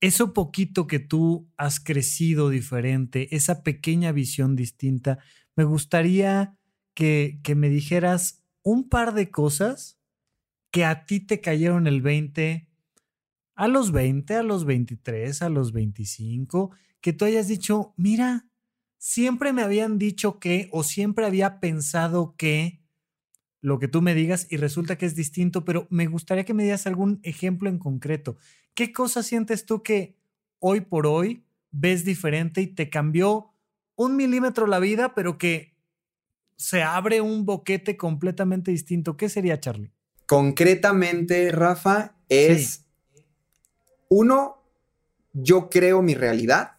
Eso 0.00 0.32
poquito 0.32 0.86
que 0.86 1.00
tú 1.00 1.50
has 1.56 1.80
crecido 1.80 2.48
diferente, 2.48 3.34
esa 3.34 3.64
pequeña 3.64 4.12
visión 4.12 4.54
distinta, 4.54 5.18
me 5.56 5.64
gustaría 5.64 6.56
que, 6.94 7.40
que 7.42 7.56
me 7.56 7.68
dijeras 7.68 8.44
un 8.62 8.88
par 8.88 9.12
de 9.12 9.30
cosas 9.30 9.98
que 10.70 10.84
a 10.84 11.04
ti 11.04 11.18
te 11.18 11.40
cayeron 11.40 11.88
el 11.88 12.00
20 12.00 12.69
a 13.60 13.68
los 13.68 13.92
20, 13.92 14.36
a 14.36 14.42
los 14.42 14.64
23, 14.64 15.42
a 15.42 15.50
los 15.50 15.72
25, 15.72 16.70
que 17.02 17.12
tú 17.12 17.26
hayas 17.26 17.46
dicho, 17.46 17.92
mira, 17.98 18.46
siempre 18.96 19.52
me 19.52 19.60
habían 19.60 19.98
dicho 19.98 20.38
que 20.38 20.70
o 20.72 20.82
siempre 20.82 21.26
había 21.26 21.60
pensado 21.60 22.34
que 22.38 22.80
lo 23.60 23.78
que 23.78 23.86
tú 23.86 24.00
me 24.00 24.14
digas 24.14 24.46
y 24.48 24.56
resulta 24.56 24.96
que 24.96 25.04
es 25.04 25.14
distinto, 25.14 25.66
pero 25.66 25.86
me 25.90 26.06
gustaría 26.06 26.46
que 26.46 26.54
me 26.54 26.62
dieras 26.62 26.86
algún 26.86 27.20
ejemplo 27.22 27.68
en 27.68 27.78
concreto. 27.78 28.38
¿Qué 28.72 28.94
cosa 28.94 29.22
sientes 29.22 29.66
tú 29.66 29.82
que 29.82 30.16
hoy 30.58 30.80
por 30.80 31.06
hoy 31.06 31.44
ves 31.70 32.06
diferente 32.06 32.62
y 32.62 32.66
te 32.66 32.88
cambió 32.88 33.52
un 33.94 34.16
milímetro 34.16 34.66
la 34.68 34.78
vida, 34.78 35.14
pero 35.14 35.36
que 35.36 35.76
se 36.56 36.82
abre 36.82 37.20
un 37.20 37.44
boquete 37.44 37.98
completamente 37.98 38.70
distinto? 38.70 39.18
¿Qué 39.18 39.28
sería, 39.28 39.60
Charlie? 39.60 39.92
Concretamente, 40.24 41.52
Rafa, 41.52 42.16
es 42.30 42.86
uno, 44.10 44.62
yo 45.32 45.70
creo 45.70 46.02
mi 46.02 46.14
realidad 46.14 46.72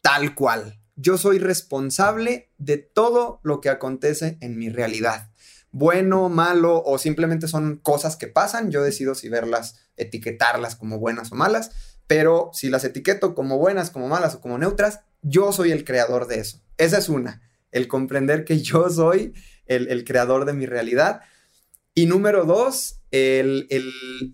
tal 0.00 0.34
cual 0.34 0.80
yo 0.94 1.18
soy 1.18 1.38
responsable 1.38 2.48
de 2.58 2.78
todo 2.78 3.40
lo 3.42 3.60
que 3.60 3.68
acontece 3.68 4.38
en 4.40 4.56
mi 4.56 4.70
realidad. 4.70 5.30
Bueno, 5.70 6.28
malo 6.30 6.82
o 6.82 6.96
simplemente 6.98 7.48
son 7.48 7.76
cosas 7.76 8.16
que 8.16 8.28
pasan, 8.28 8.70
yo 8.70 8.82
decido 8.82 9.14
si 9.14 9.28
verlas, 9.28 9.76
etiquetarlas 9.96 10.74
como 10.74 10.98
buenas 10.98 11.32
o 11.32 11.34
malas, 11.34 11.72
pero 12.06 12.50
si 12.54 12.70
las 12.70 12.84
etiqueto 12.84 13.34
como 13.34 13.58
buenas, 13.58 13.90
como 13.90 14.08
malas 14.08 14.36
o 14.36 14.40
como 14.40 14.58
neutras, 14.58 15.00
yo 15.22 15.52
soy 15.52 15.70
el 15.72 15.84
creador 15.84 16.28
de 16.28 16.38
eso. 16.38 16.62
Esa 16.78 16.98
es 16.98 17.08
una, 17.08 17.42
el 17.72 17.88
comprender 17.88 18.44
que 18.44 18.60
yo 18.62 18.88
soy 18.88 19.34
el, 19.66 20.04
creador 20.04 20.44
de 20.44 20.52
mi 20.54 20.66
realidad. 20.66 21.20
Y 21.94 22.06
número 22.06 22.44
dos, 22.44 23.00
el, 23.10 23.66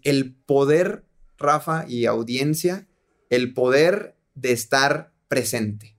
el 0.02 0.34
poder, 0.46 1.06
Rafa 1.42 1.84
y 1.88 2.06
audiencia, 2.06 2.86
el 3.28 3.52
poder 3.52 4.16
de 4.34 4.52
estar 4.52 5.12
presente 5.28 5.92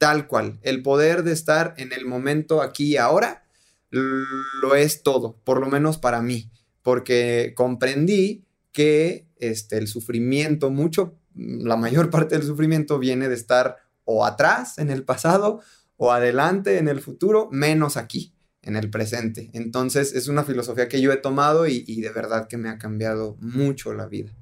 tal 0.00 0.26
cual. 0.26 0.58
El 0.62 0.82
poder 0.82 1.24
de 1.24 1.32
estar 1.32 1.74
en 1.76 1.92
el 1.92 2.06
momento 2.06 2.62
aquí 2.62 2.92
y 2.92 2.96
ahora 2.96 3.44
lo 3.90 4.74
es 4.74 5.02
todo, 5.02 5.36
por 5.44 5.60
lo 5.60 5.66
menos 5.66 5.98
para 5.98 6.22
mí, 6.22 6.50
porque 6.82 7.52
comprendí 7.54 8.46
que 8.72 9.26
este, 9.36 9.76
el 9.76 9.88
sufrimiento, 9.88 10.70
mucho, 10.70 11.18
la 11.34 11.76
mayor 11.76 12.08
parte 12.10 12.36
del 12.36 12.46
sufrimiento 12.46 12.98
viene 12.98 13.28
de 13.28 13.34
estar 13.34 13.76
o 14.04 14.24
atrás 14.24 14.78
en 14.78 14.90
el 14.90 15.04
pasado 15.04 15.60
o 15.98 16.12
adelante 16.12 16.78
en 16.78 16.88
el 16.88 17.00
futuro, 17.00 17.50
menos 17.52 17.98
aquí, 17.98 18.32
en 18.62 18.76
el 18.76 18.88
presente. 18.88 19.50
Entonces 19.52 20.14
es 20.14 20.28
una 20.28 20.44
filosofía 20.44 20.88
que 20.88 21.02
yo 21.02 21.12
he 21.12 21.18
tomado 21.18 21.66
y, 21.66 21.84
y 21.86 22.00
de 22.00 22.10
verdad 22.10 22.48
que 22.48 22.56
me 22.56 22.70
ha 22.70 22.78
cambiado 22.78 23.36
mucho 23.38 23.92
la 23.92 24.06
vida. 24.06 24.32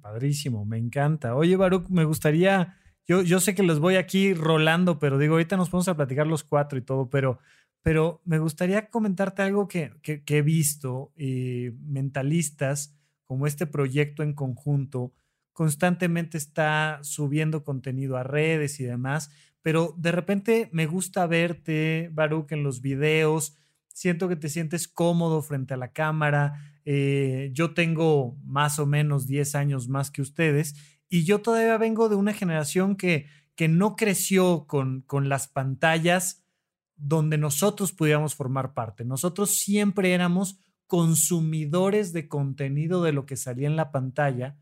Padrísimo, 0.00 0.64
me 0.64 0.78
encanta. 0.78 1.34
Oye, 1.34 1.56
Baruch, 1.56 1.88
me 1.88 2.04
gustaría 2.04 2.76
yo, 3.06 3.40
sé 3.40 3.54
que 3.54 3.62
los 3.62 3.80
voy 3.80 3.96
aquí 3.96 4.32
rolando, 4.32 4.98
pero 4.98 5.18
digo, 5.18 5.34
ahorita 5.34 5.56
nos 5.56 5.70
vamos 5.70 5.88
a 5.88 5.96
platicar 5.96 6.26
los 6.26 6.44
cuatro 6.44 6.78
y 6.78 6.82
todo, 6.82 7.10
pero, 7.10 7.38
pero 7.82 8.22
me 8.24 8.38
gustaría 8.38 8.88
comentarte 8.88 9.42
algo 9.42 9.66
que, 9.66 9.92
he 10.04 10.42
visto, 10.42 11.12
eh, 11.16 11.74
mentalistas, 11.84 12.96
como 13.24 13.46
este 13.46 13.66
proyecto 13.66 14.22
en 14.22 14.34
conjunto, 14.34 15.12
constantemente 15.52 16.38
está 16.38 17.00
subiendo 17.02 17.64
contenido 17.64 18.16
a 18.16 18.22
redes 18.22 18.78
y 18.78 18.84
demás, 18.84 19.30
pero 19.62 19.94
de 19.98 20.12
repente 20.12 20.68
me 20.72 20.86
gusta 20.86 21.26
verte, 21.26 22.08
Baruch, 22.12 22.52
en 22.52 22.62
los 22.62 22.82
videos, 22.82 23.56
siento 23.94 24.28
que 24.28 24.36
te 24.36 24.48
sientes 24.48 24.88
cómodo 24.88 25.42
frente 25.42 25.74
a 25.74 25.76
la 25.76 25.92
cámara, 25.92 26.78
eh, 26.84 27.50
yo 27.52 27.74
tengo 27.74 28.36
más 28.44 28.78
o 28.78 28.86
menos 28.86 29.26
10 29.26 29.54
años 29.54 29.88
más 29.88 30.10
que 30.10 30.22
ustedes 30.22 30.74
y 31.08 31.24
yo 31.24 31.40
todavía 31.40 31.76
vengo 31.78 32.08
de 32.08 32.16
una 32.16 32.32
generación 32.32 32.96
que, 32.96 33.26
que 33.54 33.68
no 33.68 33.96
creció 33.96 34.66
con, 34.66 35.02
con 35.02 35.28
las 35.28 35.48
pantallas 35.48 36.42
donde 36.96 37.38
nosotros 37.38 37.92
pudiéramos 37.92 38.34
formar 38.34 38.74
parte. 38.74 39.04
Nosotros 39.04 39.56
siempre 39.56 40.12
éramos 40.12 40.58
consumidores 40.86 42.12
de 42.12 42.28
contenido 42.28 43.02
de 43.02 43.12
lo 43.12 43.26
que 43.26 43.36
salía 43.36 43.66
en 43.66 43.76
la 43.76 43.90
pantalla, 43.90 44.56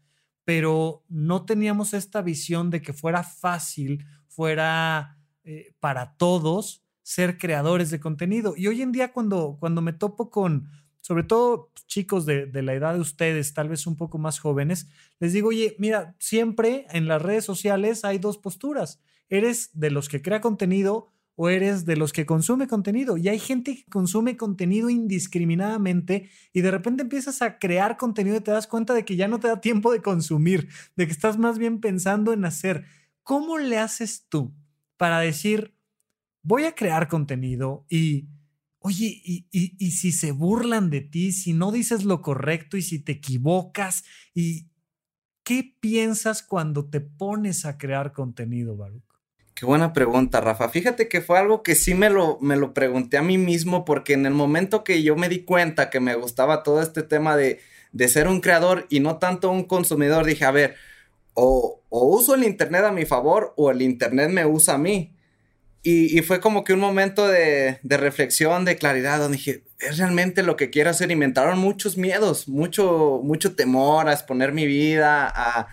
pero 0.45 1.05
no 1.09 1.45
teníamos 1.45 1.93
esta 1.93 2.23
visión 2.23 2.71
de 2.71 2.83
que 2.83 2.93
fuera 2.93 3.23
fácil, 3.23 4.07
fuera 4.29 5.19
eh, 5.45 5.75
para 5.81 6.17
todos 6.17 6.80
ser 7.03 7.39
creadores 7.39 7.91
de 7.91 8.01
contenido. 8.01 8.55
Y 8.57 8.67
hoy 8.69 8.83
en 8.83 8.93
día 8.93 9.13
cuando, 9.13 9.57
cuando 9.59 9.83
me 9.83 9.93
topo 9.93 10.31
con, 10.31 10.69
sobre 11.01 11.25
todo 11.25 11.73
chicos 11.87 12.27
de, 12.27 12.49
la 12.63 12.75
edad 12.75 12.95
de 12.95 13.01
ustedes, 13.01 13.55
tal 13.55 13.69
vez 13.69 13.87
un 13.87 13.97
poco 13.97 14.19
más 14.19 14.39
jóvenes, 14.39 14.89
les 15.19 15.33
digo, 15.33 15.49
oye, 15.49 15.77
mira, 15.79 16.15
siempre 16.19 16.87
en 16.91 17.09
las 17.09 17.21
redes 17.21 17.45
sociales 17.45 18.05
hay 18.05 18.19
dos 18.19 18.39
posturas. 18.39 19.01
¿Eres 19.29 19.71
de 19.73 19.91
los 19.91 20.09
que 20.09 20.23
crea 20.23 20.41
contenido 20.41 21.09
o 21.37 21.49
eres 21.49 21.87
de 21.87 21.97
los 21.97 22.13
que 22.13 22.27
consume 22.27 22.69
contenido? 22.69 23.17
Y 23.17 23.29
hay 23.29 23.39
gente 23.39 23.77
que 23.77 23.85
consume 23.91 24.37
contenido 24.37 24.91
indiscriminadamente 24.91 26.31
y 26.53 26.61
de 26.61 26.71
repente 26.71 27.03
empiezas 27.03 27.43
a 27.43 27.59
crear 27.59 27.97
contenido 27.97 28.37
y 28.37 28.41
te 28.41 28.51
das 28.51 28.67
cuenta 28.67 28.95
de 28.95 29.05
que 29.05 29.17
ya 29.17 29.29
no 29.29 29.41
te 29.41 29.49
da 29.49 29.61
tiempo 29.61 29.93
de 29.93 30.03
consumir, 30.03 30.69
de 30.97 31.07
que 31.07 31.13
estás 31.13 31.39
más 31.39 31.59
bien 31.59 31.81
pensando 31.81 32.33
en 32.33 32.45
hacer. 32.45 32.85
¿Cómo 33.23 33.59
le 33.59 33.79
haces 33.79 34.27
tú 34.29 34.53
para 34.97 35.19
decir, 35.21 35.75
voy 36.43 36.65
a 36.65 36.75
crear 36.75 37.09
contenido 37.09 37.87
y 37.89 38.29
Oye, 38.83 39.21
y, 39.53 39.91
si 39.91 40.11
se 40.11 40.33
burlan 40.33 40.89
de 40.89 41.03
ti, 41.03 41.33
si 41.33 41.53
no 41.53 41.71
dices 41.71 42.05
lo 42.05 42.23
correcto 42.23 42.79
y 42.79 42.83
si 42.83 42.99
te 42.99 43.13
equivocas, 43.13 44.05
y 44.35 44.71
¿qué 45.45 45.77
piensas 45.81 46.43
cuando 46.43 46.89
te 46.89 47.03
pones 47.03 47.67
a 47.67 47.77
crear 47.77 48.13
contenido, 48.13 48.77
Baruch? 48.79 49.05
Qué 49.53 49.67
buena 49.67 49.93
pregunta, 49.93 50.41
Rafa. 50.41 50.71
Fíjate 50.71 51.09
que 51.09 51.21
fue 51.21 51.39
algo 51.39 51.63
que 51.63 51.75
sí 51.75 51.93
me 51.93 52.09
lo, 52.09 52.39
me 52.41 52.57
lo 52.57 52.73
pregunté 52.73 53.19
a 53.19 53.23
mí 53.23 53.37
mismo, 53.37 53.85
porque 53.85 54.15
en 54.15 54.25
el 54.25 54.33
momento 54.33 54.83
que 54.83 55.03
yo 55.03 55.15
me 55.15 55.29
di 55.29 55.45
cuenta 55.45 55.91
que 55.91 56.01
me 56.01 56.15
gustaba 56.15 56.63
todo 56.63 56.81
este 56.81 57.03
tema 57.03 57.37
de, 57.37 57.61
de 57.93 58.09
ser 58.09 58.29
un 58.29 58.41
creador 58.41 58.87
y 58.89 59.01
no 59.01 59.19
tanto 59.19 59.51
un 59.51 59.65
consumidor, 59.65 60.25
dije, 60.25 60.47
a 60.47 60.53
ver, 60.53 60.77
o, 61.35 61.83
o 61.91 62.07
uso 62.07 62.35
el 62.35 62.45
Internet 62.45 62.85
a 62.85 62.93
mi 62.93 63.05
favor 63.05 63.53
o 63.59 63.71
el 63.71 63.83
Internet 63.83 64.31
me 64.31 64.47
usa 64.47 64.77
a 64.77 64.79
mí. 64.79 65.15
Y, 65.83 66.21
fue 66.23 66.41
como 66.41 66.63
que 66.63 66.75
un 66.75 66.81
momento 66.81 67.27
de, 67.27 67.81
reflexión, 67.83 68.67
de 68.67 68.77
claridad, 68.77 69.19
donde 69.19 69.39
dije, 69.39 69.65
es 69.79 69.97
realmente 69.97 70.43
lo 70.43 70.57
que 70.57 70.69
quiero 70.69 70.91
hacer. 70.91 71.11
Y 71.11 71.17
me 71.17 71.25
entraron 71.25 71.59
muchos 71.59 71.97
miedos, 71.97 72.49
mucho, 72.49 73.21
mucho 73.25 73.55
temor 73.55 74.09
a 74.09 74.13
exponer 74.13 74.53
mi 74.53 74.67
vida, 74.67 75.33
a, 75.35 75.69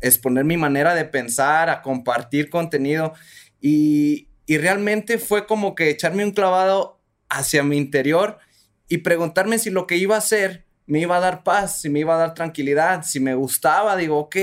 exponer 0.00 0.44
mi 0.44 0.56
manera 0.56 0.94
de 0.94 1.04
pensar, 1.04 1.70
a 1.70 1.82
compartir 1.82 2.50
contenido. 2.50 3.14
Y, 3.60 4.28
y 4.46 4.58
realmente 4.58 5.18
fue 5.18 5.46
como 5.46 5.74
que 5.74 5.90
echarme 5.90 6.24
un 6.24 6.30
clavado 6.30 7.00
hacia 7.28 7.62
mi 7.62 7.76
interior 7.76 8.38
y 8.88 8.98
preguntarme 8.98 9.58
si 9.58 9.70
lo 9.70 9.86
que 9.86 9.96
iba 9.96 10.14
a 10.14 10.18
hacer 10.18 10.66
me 10.86 11.00
iba 11.00 11.16
a 11.16 11.20
dar 11.20 11.44
paz, 11.44 11.80
si 11.80 11.88
me 11.88 12.00
iba 12.00 12.14
a 12.14 12.18
dar 12.18 12.34
tranquilidad, 12.34 13.04
si 13.04 13.20
me 13.20 13.34
gustaba. 13.34 13.96
Digo, 13.96 14.18
ok, 14.18 14.36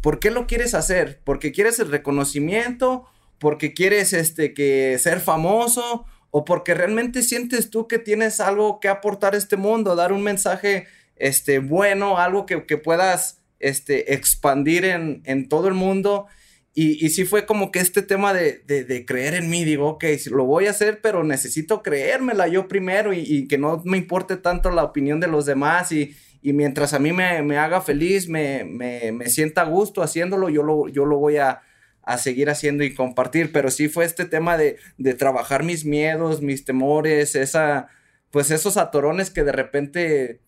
¿por 0.00 0.18
qué 0.18 0.30
lo 0.30 0.48
quieres 0.48 0.74
hacer? 0.74 1.20
¿Porque 1.24 1.52
quieres 1.52 1.78
el 1.78 1.90
reconocimiento? 1.90 3.06
Porque 3.42 3.74
quieres 3.74 4.12
este, 4.12 4.54
que 4.54 4.96
ser 5.00 5.18
famoso 5.18 6.04
o 6.30 6.44
porque 6.44 6.74
realmente 6.74 7.24
sientes 7.24 7.70
tú 7.70 7.88
que 7.88 7.98
tienes 7.98 8.38
algo 8.38 8.78
que 8.78 8.86
aportar 8.86 9.34
a 9.34 9.36
este 9.36 9.56
mundo, 9.56 9.96
dar 9.96 10.12
un 10.12 10.22
mensaje 10.22 10.86
este, 11.16 11.58
bueno, 11.58 12.18
algo 12.18 12.46
que, 12.46 12.60
puedas 12.78 13.42
este, 13.58 14.14
expandir 14.14 14.84
en, 14.84 15.48
todo 15.48 15.66
el 15.66 15.74
mundo. 15.74 16.26
Y, 16.72 17.04
y, 17.04 17.10
sí 17.10 17.24
fue 17.24 17.44
como 17.44 17.72
que 17.72 17.80
este 17.80 18.02
tema 18.02 18.32
de, 18.32 19.04
creer 19.08 19.34
en 19.34 19.50
mí, 19.50 19.64
digo, 19.64 19.88
ok, 19.88 20.04
lo 20.30 20.44
voy 20.44 20.68
a 20.68 20.70
hacer, 20.70 21.00
pero 21.02 21.24
necesito 21.24 21.82
creérmela 21.82 22.46
yo 22.46 22.68
primero 22.68 23.12
y, 23.12 23.48
que 23.48 23.58
no 23.58 23.82
me 23.84 23.98
importe 23.98 24.36
tanto 24.36 24.70
la 24.70 24.84
opinión 24.84 25.18
de 25.18 25.26
los 25.26 25.46
demás 25.46 25.90
y, 25.90 26.14
mientras 26.44 26.94
a 26.94 27.00
mí 27.00 27.12
me, 27.12 27.58
haga 27.58 27.80
feliz, 27.80 28.28
me, 28.28 28.62
me, 28.62 29.28
sienta 29.28 29.64
gusto 29.64 30.00
haciéndolo, 30.00 30.48
yo 30.48 30.62
lo, 30.62 30.86
yo 30.86 31.06
lo 31.06 31.18
voy 31.18 31.38
a, 31.38 31.62
a 32.02 32.18
seguir 32.18 32.50
haciendo 32.50 32.84
y 32.84 32.94
compartir, 32.94 33.52
pero 33.52 33.70
sí 33.70 33.88
fue 33.88 34.04
este 34.04 34.24
tema 34.24 34.56
de, 34.56 34.76
de 34.98 35.14
trabajar 35.14 35.62
mis 35.62 35.84
miedos, 35.84 36.42
mis 36.42 36.64
temores, 36.64 37.34
esa, 37.36 37.88
pues 38.30 38.50
esos 38.50 38.76
atorones 38.76 39.30
que 39.30 39.44
de 39.44 39.52
repente 39.52 40.40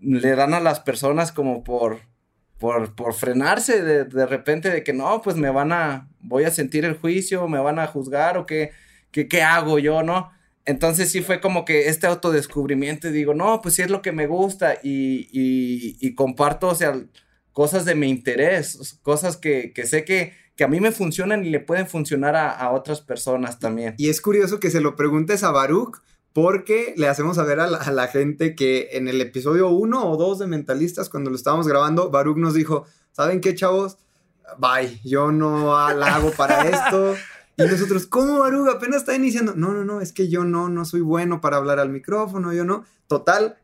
le 0.00 0.36
dan 0.36 0.54
a 0.54 0.60
las 0.60 0.80
personas 0.80 1.32
como 1.32 1.64
por, 1.64 2.00
por, 2.58 2.94
por 2.94 3.14
frenarse 3.14 3.82
de, 3.82 4.04
de, 4.04 4.26
repente 4.26 4.70
de 4.70 4.84
que 4.84 4.92
no, 4.92 5.22
pues 5.22 5.36
me 5.36 5.50
van 5.50 5.72
a, 5.72 6.08
voy 6.20 6.44
a 6.44 6.50
sentir 6.50 6.84
el 6.84 6.96
juicio, 6.96 7.48
me 7.48 7.60
van 7.60 7.78
a 7.78 7.86
juzgar 7.86 8.36
o 8.36 8.46
qué, 8.46 8.72
qué, 9.10 9.26
qué 9.28 9.42
hago 9.42 9.78
yo, 9.78 10.02
¿no? 10.02 10.30
Entonces 10.66 11.10
sí 11.10 11.22
fue 11.22 11.40
como 11.40 11.64
que 11.64 11.88
este 11.88 12.06
autodescubrimiento 12.06 13.10
digo, 13.10 13.32
no, 13.32 13.62
pues 13.62 13.74
sí 13.74 13.82
es 13.82 13.88
lo 13.90 14.02
que 14.02 14.12
me 14.12 14.26
gusta 14.26 14.74
y, 14.82 15.28
y, 15.32 15.96
y 15.98 16.14
comparto, 16.14 16.68
o 16.68 16.74
sea, 16.74 16.94
cosas 17.52 17.86
de 17.86 17.94
mi 17.94 18.08
interés, 18.08 18.98
cosas 19.02 19.38
que, 19.38 19.72
que 19.72 19.86
sé 19.86 20.04
que, 20.04 20.34
que 20.58 20.64
a 20.64 20.68
mí 20.68 20.80
me 20.80 20.92
funcionan 20.92 21.46
y 21.46 21.50
le 21.50 21.60
pueden 21.60 21.86
funcionar 21.86 22.36
a, 22.36 22.70
otras 22.72 23.00
personas 23.00 23.58
también. 23.58 23.94
Y 23.96 24.10
es 24.10 24.20
curioso 24.20 24.60
que 24.60 24.70
se 24.70 24.80
lo 24.80 24.96
preguntes 24.96 25.44
a 25.44 25.52
Baruch 25.52 25.98
porque 26.34 26.92
le 26.96 27.08
hacemos 27.08 27.36
saber 27.36 27.60
a 27.60 27.68
la, 27.68 27.78
a 27.78 27.92
la 27.92 28.08
gente 28.08 28.54
que 28.54 28.90
en 28.92 29.08
el 29.08 29.20
episodio 29.20 29.68
1 29.68 30.10
o 30.10 30.16
2 30.16 30.40
de 30.40 30.46
Mentalistas, 30.48 31.08
cuando 31.08 31.30
lo 31.30 31.36
estábamos 31.36 31.66
grabando, 31.66 32.10
Baruch 32.10 32.36
nos 32.36 32.54
dijo, 32.54 32.84
¿saben 33.12 33.40
qué, 33.40 33.54
chavos? 33.54 33.98
bye, 34.56 35.00
yo 35.04 35.30
no 35.30 35.68
la 35.94 36.14
hago 36.16 36.32
para 36.32 36.62
esto. 36.68 37.14
Y 37.58 37.64
nosotros, 37.64 38.06
¿cómo 38.06 38.38
Baruga? 38.38 38.74
Apenas 38.74 38.98
está 38.98 39.16
iniciando. 39.16 39.54
No, 39.56 39.72
no, 39.72 39.84
no, 39.84 40.00
es 40.00 40.12
que 40.12 40.28
yo 40.28 40.44
no, 40.44 40.68
no 40.68 40.84
soy 40.84 41.00
bueno 41.00 41.40
para 41.40 41.56
hablar 41.56 41.80
al 41.80 41.90
micrófono, 41.90 42.52
yo 42.52 42.64
no. 42.64 42.84
Total, 43.08 43.56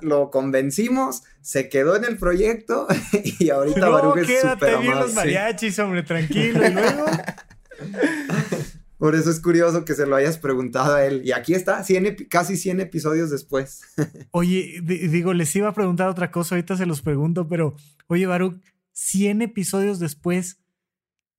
lo 0.00 0.30
convencimos, 0.30 1.22
se 1.42 1.68
quedó 1.68 1.96
en 1.96 2.04
el 2.04 2.16
proyecto 2.16 2.86
y 3.38 3.50
ahorita 3.50 3.80
no, 3.80 3.92
Baruga 3.92 4.22
es 4.22 4.40
súper 4.40 4.74
amable. 4.74 5.00
los 5.00 5.14
mariachis, 5.14 5.78
hombre, 5.78 6.02
tranquilo. 6.02 6.66
Y 6.66 6.70
luego... 6.70 7.04
Por 9.02 9.16
eso 9.16 9.30
es 9.30 9.40
curioso 9.40 9.84
que 9.84 9.94
se 9.94 10.06
lo 10.06 10.14
hayas 10.14 10.38
preguntado 10.38 10.94
a 10.94 11.04
él. 11.04 11.22
Y 11.24 11.32
aquí 11.32 11.54
está, 11.54 11.84
casi 12.30 12.56
100 12.56 12.80
episodios 12.80 13.30
después. 13.30 13.82
Oye, 14.30 14.80
digo, 14.80 15.34
les 15.34 15.54
iba 15.56 15.68
a 15.68 15.74
preguntar 15.74 16.08
otra 16.08 16.30
cosa, 16.30 16.54
ahorita 16.54 16.76
se 16.76 16.86
los 16.86 17.02
pregunto, 17.02 17.48
pero 17.48 17.74
oye, 18.06 18.26
Baruch, 18.26 18.62
100 18.92 19.42
episodios 19.42 19.98
después, 19.98 20.58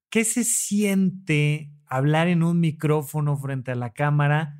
¿qué 0.09 0.25
se 0.25 0.43
siente 0.43 1.72
hablar 1.97 2.27
en 2.27 2.43
un 2.43 2.59
micrófono 2.59 3.37
frente 3.37 3.71
a 3.71 3.75
la 3.75 3.93
cámara 3.93 4.59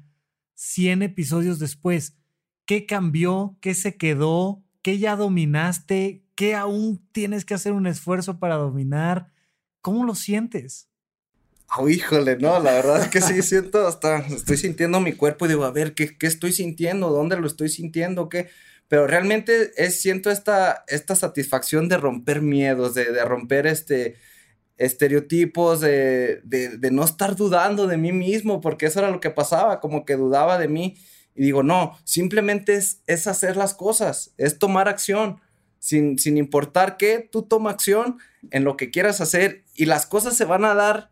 100 0.56 1.02
episodios 1.04 1.60
después? 1.60 2.18
¿Qué 2.66 2.86
cambió? 2.86 3.58
¿Qué 3.62 3.74
se 3.74 3.98
quedó? 3.98 4.64
¿Qué 4.82 5.00
ya 5.00 5.16
dominaste? 5.16 6.26
¿Qué 6.36 6.56
aún 6.56 7.08
tienes 7.12 7.46
que 7.46 7.54
hacer 7.54 7.74
un 7.74 7.88
esfuerzo 7.88 8.40
para 8.40 8.56
dominar? 8.56 9.32
¿Cómo 9.82 10.06
lo 10.06 10.16
sientes? 10.16 10.90
Oh, 11.76 11.90
híjole, 11.90 12.38
no, 12.38 12.60
la 12.60 12.72
verdad 12.74 13.02
es 13.02 13.08
que 13.08 13.22
sí 13.22 13.42
siento 13.42 13.88
hasta, 13.88 14.20
estoy 14.20 14.58
sintiendo 14.58 15.00
mi 15.00 15.14
cuerpo 15.14 15.46
y 15.46 15.50
digo, 15.50 15.64
a 15.64 15.72
ver, 15.72 15.96
¿qué, 15.96 16.18
qué 16.18 16.28
estoy 16.28 16.52
sintiendo? 16.52 17.10
¿Dónde 17.10 17.40
lo 17.40 17.48
estoy 17.48 17.70
sintiendo? 17.70 18.30
¿Qué? 18.30 18.50
Pero 18.88 19.08
realmente 19.08 19.72
es, 19.76 20.02
siento 20.02 20.30
esta, 20.30 20.84
esta 20.88 21.16
satisfacción 21.16 21.90
de 21.90 21.98
romper 21.98 22.42
miedos, 22.42 22.94
de, 22.94 23.06
de 23.12 23.26
romper 23.26 23.66
este, 23.66 24.18
estereotipos, 24.78 25.82
de, 25.82 26.42
de, 26.44 26.78
de, 26.78 26.92
no 26.92 27.04
estar 27.04 27.36
dudando 27.36 27.88
de 27.88 27.98
mí 27.98 28.12
mismo, 28.12 28.62
porque 28.62 28.88
eso 28.88 29.00
era 29.00 29.12
lo 29.12 29.20
que 29.20 29.30
pasaba, 29.30 29.80
como 29.80 30.06
que 30.06 30.16
dudaba 30.16 30.58
de 30.58 30.68
mí. 30.68 30.98
Y 31.36 31.44
digo, 31.44 31.64
no, 31.64 31.98
simplemente 32.04 32.76
es, 32.76 33.02
es 33.08 33.28
hacer 33.28 33.58
las 33.58 33.74
cosas, 33.74 34.34
es 34.38 34.60
tomar 34.60 34.88
acción, 34.88 35.40
sin, 35.80 36.18
sin 36.18 36.38
importar 36.38 36.98
qué, 36.98 37.28
tú 37.32 37.44
toma 37.44 37.72
acción 37.72 38.18
en 38.52 38.64
lo 38.64 38.78
que 38.78 38.90
quieras 38.90 39.20
hacer 39.20 39.66
y 39.76 39.86
las 39.86 40.06
cosas 40.06 40.36
se 40.38 40.46
van 40.46 40.64
a 40.64 40.76
dar 40.76 41.10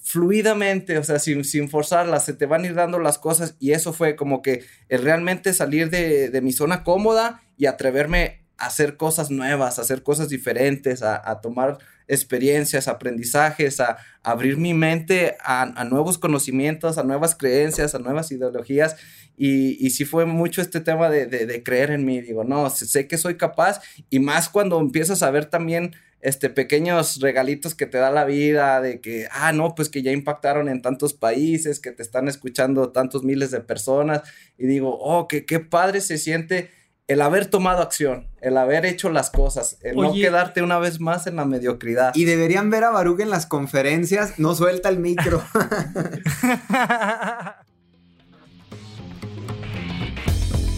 fluidamente, 0.00 0.98
o 0.98 1.04
sea, 1.04 1.18
sin, 1.18 1.44
sin 1.44 1.68
forzarlas, 1.68 2.24
se 2.24 2.32
te 2.32 2.46
van 2.46 2.62
a 2.62 2.66
ir 2.66 2.74
dando 2.74 2.98
las 2.98 3.18
cosas 3.18 3.56
y 3.60 3.72
eso 3.72 3.92
fue 3.92 4.16
como 4.16 4.42
que 4.42 4.64
el 4.88 5.02
realmente 5.02 5.52
salir 5.52 5.90
de, 5.90 6.30
de 6.30 6.40
mi 6.40 6.52
zona 6.52 6.82
cómoda 6.82 7.42
y 7.56 7.66
atreverme 7.66 8.44
a 8.56 8.66
hacer 8.66 8.96
cosas 8.96 9.30
nuevas, 9.30 9.78
a 9.78 9.82
hacer 9.82 10.02
cosas 10.02 10.28
diferentes, 10.28 11.02
a, 11.02 11.30
a 11.30 11.40
tomar 11.40 11.78
experiencias, 12.08 12.88
aprendizajes, 12.88 13.80
a, 13.80 13.98
abrir 14.22 14.56
mi 14.56 14.74
mente 14.74 15.36
a, 15.40 15.84
nuevos 15.84 16.18
conocimientos, 16.18 16.98
a 16.98 17.04
nuevas 17.04 17.34
creencias, 17.34 17.94
a 17.94 17.98
nuevas 17.98 18.32
ideologías. 18.32 18.96
Y, 19.36 19.84
y 19.84 19.90
sí 19.90 20.04
fue 20.04 20.26
mucho 20.26 20.60
este 20.60 20.80
tema 20.80 21.08
de, 21.08 21.26
de, 21.26 21.46
de 21.46 21.62
creer 21.62 21.92
en 21.92 22.04
mí. 22.04 22.20
Digo, 22.20 22.44
no, 22.44 22.68
sé 22.70 23.06
que 23.06 23.16
soy 23.16 23.36
capaz 23.36 23.80
y 24.10 24.18
más 24.18 24.48
cuando 24.48 24.80
empiezas 24.80 25.22
a 25.22 25.30
ver 25.30 25.46
también 25.46 25.92
este, 26.20 26.50
pequeños 26.50 27.20
regalitos 27.20 27.74
que 27.74 27.86
te 27.86 27.98
da 27.98 28.10
la 28.10 28.24
vida, 28.24 28.80
de 28.80 29.00
que, 29.00 29.28
ah, 29.30 29.52
no, 29.52 29.74
pues 29.74 29.88
que 29.88 30.02
ya 30.02 30.10
impactaron 30.10 30.68
en 30.68 30.82
tantos 30.82 31.14
países, 31.14 31.80
que 31.80 31.92
te 31.92 32.02
están 32.02 32.28
escuchando 32.28 32.90
tantos 32.90 33.22
miles 33.22 33.50
de 33.50 33.60
personas, 33.60 34.22
y 34.56 34.66
digo, 34.66 34.98
oh, 35.00 35.28
que 35.28 35.44
qué 35.46 35.60
padre 35.60 36.00
se 36.00 36.18
siente 36.18 36.70
el 37.08 37.22
haber 37.22 37.46
tomado 37.46 37.82
acción, 37.82 38.28
el 38.42 38.58
haber 38.58 38.84
hecho 38.84 39.08
las 39.08 39.30
cosas, 39.30 39.78
el 39.82 39.98
Oye, 39.98 40.08
no 40.08 40.14
quedarte 40.14 40.62
una 40.62 40.78
vez 40.78 41.00
más 41.00 41.26
en 41.26 41.36
la 41.36 41.46
mediocridad. 41.46 42.14
Y 42.14 42.26
deberían 42.26 42.68
ver 42.68 42.84
a 42.84 42.90
Baruch 42.90 43.20
en 43.20 43.30
las 43.30 43.46
conferencias, 43.46 44.38
no 44.38 44.54
suelta 44.54 44.90
el 44.90 44.98
micro. 44.98 45.42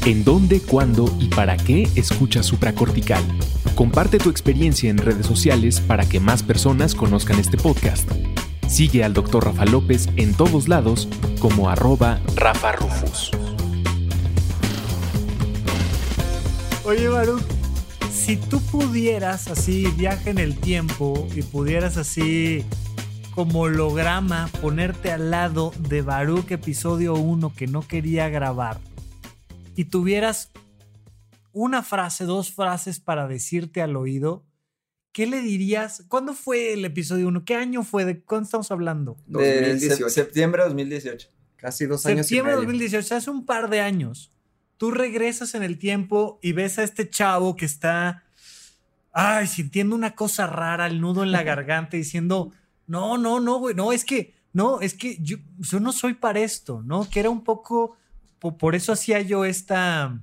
¿En 0.07 0.25
dónde, 0.25 0.61
cuándo 0.63 1.13
y 1.19 1.29
para 1.29 1.57
qué 1.57 1.89
escuchas 1.97 2.47
supracortical? 2.47 3.23
Comparte 3.75 4.19
tu 4.19 4.31
experiencia 4.31 4.89
en 4.89 4.97
redes 4.99 5.27
sociales 5.27 5.81
para 5.81 6.09
que 6.09 6.21
más 6.21 6.43
personas 6.45 6.95
conozcan 6.95 7.39
este 7.39 7.59
podcast. 7.59 8.09
Sigue 8.67 9.05
al 9.05 9.13
Dr. 9.15 9.45
Rafa 9.45 9.67
López 9.67 10.09
en 10.17 10.33
todos 10.35 10.69
lados 10.69 11.09
como 11.41 11.69
arroba 11.69 12.21
Rafa 12.37 12.73
Rufus. 12.73 13.33
Oye, 16.91 17.07
Baruch, 17.07 17.45
si 18.13 18.37
tú 18.37 18.61
pudieras 18.63 19.47
así 19.47 19.87
viaje 19.97 20.31
en 20.31 20.39
el 20.39 20.59
tiempo 20.59 21.29
y 21.37 21.43
pudieras 21.43 21.97
así 21.97 22.65
como 23.33 23.61
holograma 23.61 24.51
ponerte 24.61 25.13
al 25.13 25.31
lado 25.31 25.73
de 25.79 26.03
Baruch 26.03 26.51
episodio 26.51 27.15
1 27.15 27.55
que 27.55 27.69
no 27.69 27.87
quería 27.87 28.29
grabar, 28.29 28.81
y 29.77 29.85
tuvieras 29.85 30.51
una 31.53 31.85
frase, 31.85 32.25
dos 32.25 32.51
frases 32.51 32.99
para 32.99 33.29
decirte 33.29 33.83
al 33.83 33.95
oído, 33.95 34.45
¿qué 35.13 35.29
le 35.29 35.43
dirías? 35.43 36.03
¿Cuándo 36.09 36.35
fue 36.35 36.73
el 36.73 36.85
episodio 36.85 37.29
1? 37.29 37.45
¿Qué 37.45 37.55
año 37.55 37.85
fue? 37.85 38.05
¿De 38.05 38.21
cuándo 38.21 38.47
estamos 38.47 38.73
hablando? 38.73 39.17
De 39.29 39.61
2018. 39.61 40.09
septiembre 40.09 40.63
de 40.63 40.69
2018. 40.71 41.29
Casi 41.55 41.87
dos 41.87 42.05
años. 42.07 42.27
Septiembre 42.27 42.55
de 42.55 42.57
2018, 42.57 43.15
hace 43.15 43.31
un 43.31 43.47
par 43.47 43.71
de 43.71 43.79
años. 43.79 44.33
Tú 44.81 44.91
regresas 44.91 45.55
en 45.55 45.63
el 45.63 45.77
tiempo 45.77 46.39
y 46.41 46.53
ves 46.53 46.79
a 46.79 46.85
este 46.85 47.07
chavo 47.07 47.55
que 47.55 47.67
está, 47.67 48.25
ay, 49.13 49.47
sintiendo 49.47 49.95
una 49.95 50.15
cosa 50.15 50.47
rara, 50.47 50.87
el 50.87 51.03
nudo 51.03 51.23
en 51.23 51.33
la 51.33 51.43
garganta, 51.43 51.99
diciendo, 51.99 52.51
no, 52.87 53.19
no, 53.19 53.41
no, 53.41 53.59
güey, 53.59 53.75
no, 53.75 53.93
es 53.93 54.07
que, 54.07 54.33
no, 54.55 54.81
es 54.81 54.95
que 54.95 55.19
yo, 55.21 55.37
yo 55.59 55.81
no 55.81 55.93
soy 55.93 56.15
para 56.15 56.41
esto, 56.41 56.81
¿no? 56.83 57.07
Que 57.11 57.21
era 57.21 57.29
un 57.29 57.45
poco 57.45 57.99
por 58.39 58.75
eso 58.75 58.95
hacía 58.95 59.21
yo 59.21 59.45
esta, 59.45 60.19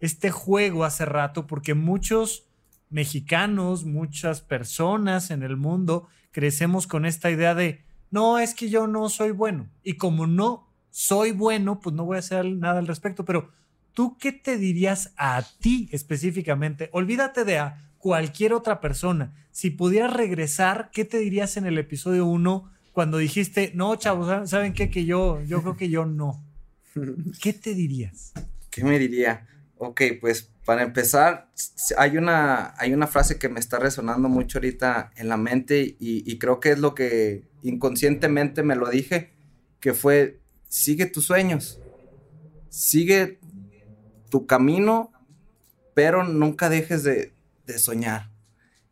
este 0.00 0.32
juego 0.32 0.82
hace 0.82 1.04
rato, 1.04 1.46
porque 1.46 1.74
muchos 1.74 2.48
mexicanos, 2.90 3.84
muchas 3.84 4.40
personas 4.40 5.30
en 5.30 5.44
el 5.44 5.56
mundo 5.56 6.08
crecemos 6.32 6.88
con 6.88 7.06
esta 7.06 7.30
idea 7.30 7.54
de, 7.54 7.84
no, 8.10 8.40
es 8.40 8.54
que 8.54 8.68
yo 8.68 8.88
no 8.88 9.08
soy 9.08 9.30
bueno. 9.30 9.68
Y 9.84 9.94
como 9.98 10.26
no 10.26 10.66
soy 10.90 11.30
bueno, 11.30 11.78
pues 11.78 11.94
no 11.94 12.04
voy 12.04 12.16
a 12.16 12.18
hacer 12.18 12.44
nada 12.44 12.80
al 12.80 12.88
respecto. 12.88 13.24
Pero 13.24 13.52
tú, 13.94 14.18
¿qué 14.18 14.32
te 14.32 14.58
dirías 14.58 15.12
a 15.16 15.42
ti 15.60 15.88
específicamente? 15.92 16.90
Olvídate 16.92 17.44
de 17.44 17.58
a 17.58 17.90
cualquier 17.98 18.52
otra 18.52 18.80
persona. 18.80 19.32
Si 19.50 19.70
pudieras 19.70 20.12
regresar, 20.12 20.90
¿qué 20.92 21.04
te 21.04 21.18
dirías 21.18 21.56
en 21.56 21.64
el 21.64 21.78
episodio 21.78 22.26
1 22.26 22.70
cuando 22.92 23.18
dijiste, 23.18 23.72
no, 23.74 23.96
chavos, 23.96 24.50
¿saben 24.50 24.74
qué? 24.74 24.90
Que 24.90 25.04
yo, 25.04 25.40
yo 25.42 25.62
creo 25.62 25.76
que 25.76 25.88
yo 25.88 26.04
no. 26.04 26.44
¿Qué 27.40 27.52
te 27.52 27.74
dirías? 27.74 28.32
¿Qué 28.70 28.84
me 28.84 28.98
diría? 28.98 29.46
Ok, 29.78 30.02
pues 30.20 30.50
para 30.64 30.82
empezar, 30.82 31.50
hay 31.98 32.16
una, 32.16 32.74
hay 32.78 32.92
una 32.94 33.06
frase 33.06 33.38
que 33.38 33.48
me 33.48 33.60
está 33.60 33.78
resonando 33.78 34.28
mucho 34.28 34.58
ahorita 34.58 35.12
en 35.16 35.28
la 35.28 35.36
mente 35.36 35.96
y, 35.98 36.30
y, 36.30 36.38
creo 36.38 36.58
que 36.58 36.72
es 36.72 36.78
lo 36.78 36.94
que 36.94 37.42
inconscientemente 37.62 38.62
me 38.62 38.76
lo 38.76 38.88
dije, 38.88 39.32
que 39.80 39.92
fue, 39.92 40.40
sigue 40.68 41.06
tus 41.06 41.26
sueños, 41.26 41.80
sigue 42.70 43.38
tu 44.30 44.46
camino, 44.46 45.12
pero 45.94 46.24
nunca 46.24 46.68
dejes 46.68 47.04
de, 47.04 47.32
de 47.66 47.78
soñar. 47.78 48.30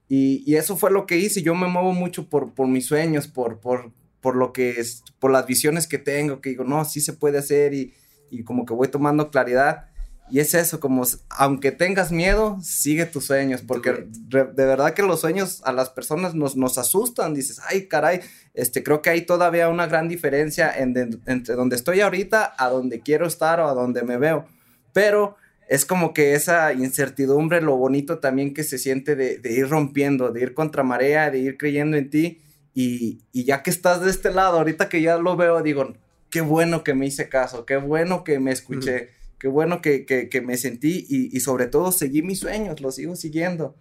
Y, 0.09 0.43
y, 0.47 0.57
eso 0.57 0.77
fue 0.77 0.91
lo 0.91 1.07
que 1.07 1.17
hice, 1.17 1.43
yo 1.43 1.55
me 1.55 1.69
muevo 1.69 1.93
mucho 1.93 2.29
por, 2.29 2.53
por 2.53 2.69
mis 2.69 2.87
sueños, 2.87 3.29
por, 3.29 3.61
por, 3.61 3.93
por 4.21 4.37
lo 4.37 4.53
que 4.53 4.79
es, 4.79 5.03
por 5.19 5.31
las 5.31 5.47
visiones 5.47 5.87
que 5.87 5.99
tengo, 5.99 6.41
que 6.41 6.51
digo, 6.51 6.65
no, 6.65 6.85
sí 6.85 7.01
se 7.01 7.15
puede 7.15 7.39
hacer 7.39 7.73
y, 7.73 7.95
y 8.31 8.45
como 8.45 8.67
que 8.67 8.75
voy 8.75 8.89
tomando 8.89 9.31
claridad. 9.31 9.89
Y 10.31 10.41
es 10.41 10.55
eso, 10.55 10.81
como 10.81 11.03
aunque 11.29 11.73
tengas 11.73 12.11
miedo, 12.11 12.59
sigue 12.63 13.05
tus 13.05 13.27
sueños, 13.27 13.61
porque 13.61 14.07
de 14.09 14.65
verdad 14.65 14.95
que 14.95 15.03
los 15.03 15.21
sueños 15.21 15.61
a 15.65 15.73
las 15.73 15.91
personas 15.91 16.35
nos, 16.35 16.57
nos 16.57 16.79
asustan. 16.79 17.35
Dices, 17.35 17.61
ay, 17.69 17.87
caray, 17.87 18.21
este, 18.55 18.83
creo 18.83 19.03
que 19.03 19.11
hay 19.11 19.27
todavía 19.27 19.69
una 19.69 19.87
gran 19.87 20.09
diferencia 20.09 20.73
en 20.75 20.95
de, 20.95 21.19
entre 21.27 21.55
donde 21.55 21.77
estoy 21.77 22.01
ahorita 22.01 22.55
a 22.57 22.69
donde 22.71 23.01
quiero 23.01 23.27
estar 23.27 23.61
o 23.61 23.69
a 23.69 23.75
donde 23.75 24.03
me 24.05 24.17
veo. 24.17 24.47
Pero 24.93 25.37
es 25.69 25.85
como 25.85 26.13
que 26.13 26.35
esa 26.35 26.73
incertidumbre, 26.73 27.63
lo 27.63 27.77
bonito 27.77 28.19
también 28.19 28.53
que 28.53 28.65
se 28.65 28.79
siente 28.79 29.17
de, 29.17 29.39
de 29.39 29.53
ir 29.53 29.69
rompiendo, 29.69 30.31
de 30.33 30.43
ir 30.43 30.55
contra 30.55 30.83
marea, 30.83 31.31
de 31.31 31.39
ir 31.39 31.57
creyendo 31.57 31.97
en 31.97 32.11
ti 32.11 32.43
y, 32.75 33.21
y, 33.33 33.45
ya 33.45 33.63
que 33.63 33.71
estás 33.71 34.01
de 34.01 34.11
este 34.11 34.33
lado, 34.33 34.59
ahorita 34.59 34.89
que 34.89 35.03
ya 35.03 35.19
lo 35.19 35.37
veo, 35.37 35.63
digo, 35.63 35.95
qué 36.31 36.41
bueno 36.41 36.83
que 36.83 36.95
me 36.95 37.07
hice 37.07 37.29
caso, 37.29 37.67
qué 37.67 37.77
bueno 37.77 38.25
que 38.25 38.41
me 38.41 38.51
escuché, 38.51 39.11
qué 39.39 39.49
bueno 39.49 39.83
que, 39.83 40.07
que, 40.07 40.29
que 40.29 40.41
me 40.41 40.57
sentí 40.57 41.07
y, 41.09 41.37
y, 41.37 41.41
sobre 41.41 41.67
todo 41.67 41.93
seguí 41.93 42.23
mis 42.23 42.41
sueños, 42.41 42.81
los 42.81 42.95
sigo 42.95 43.15
siguiendo. 43.15 43.77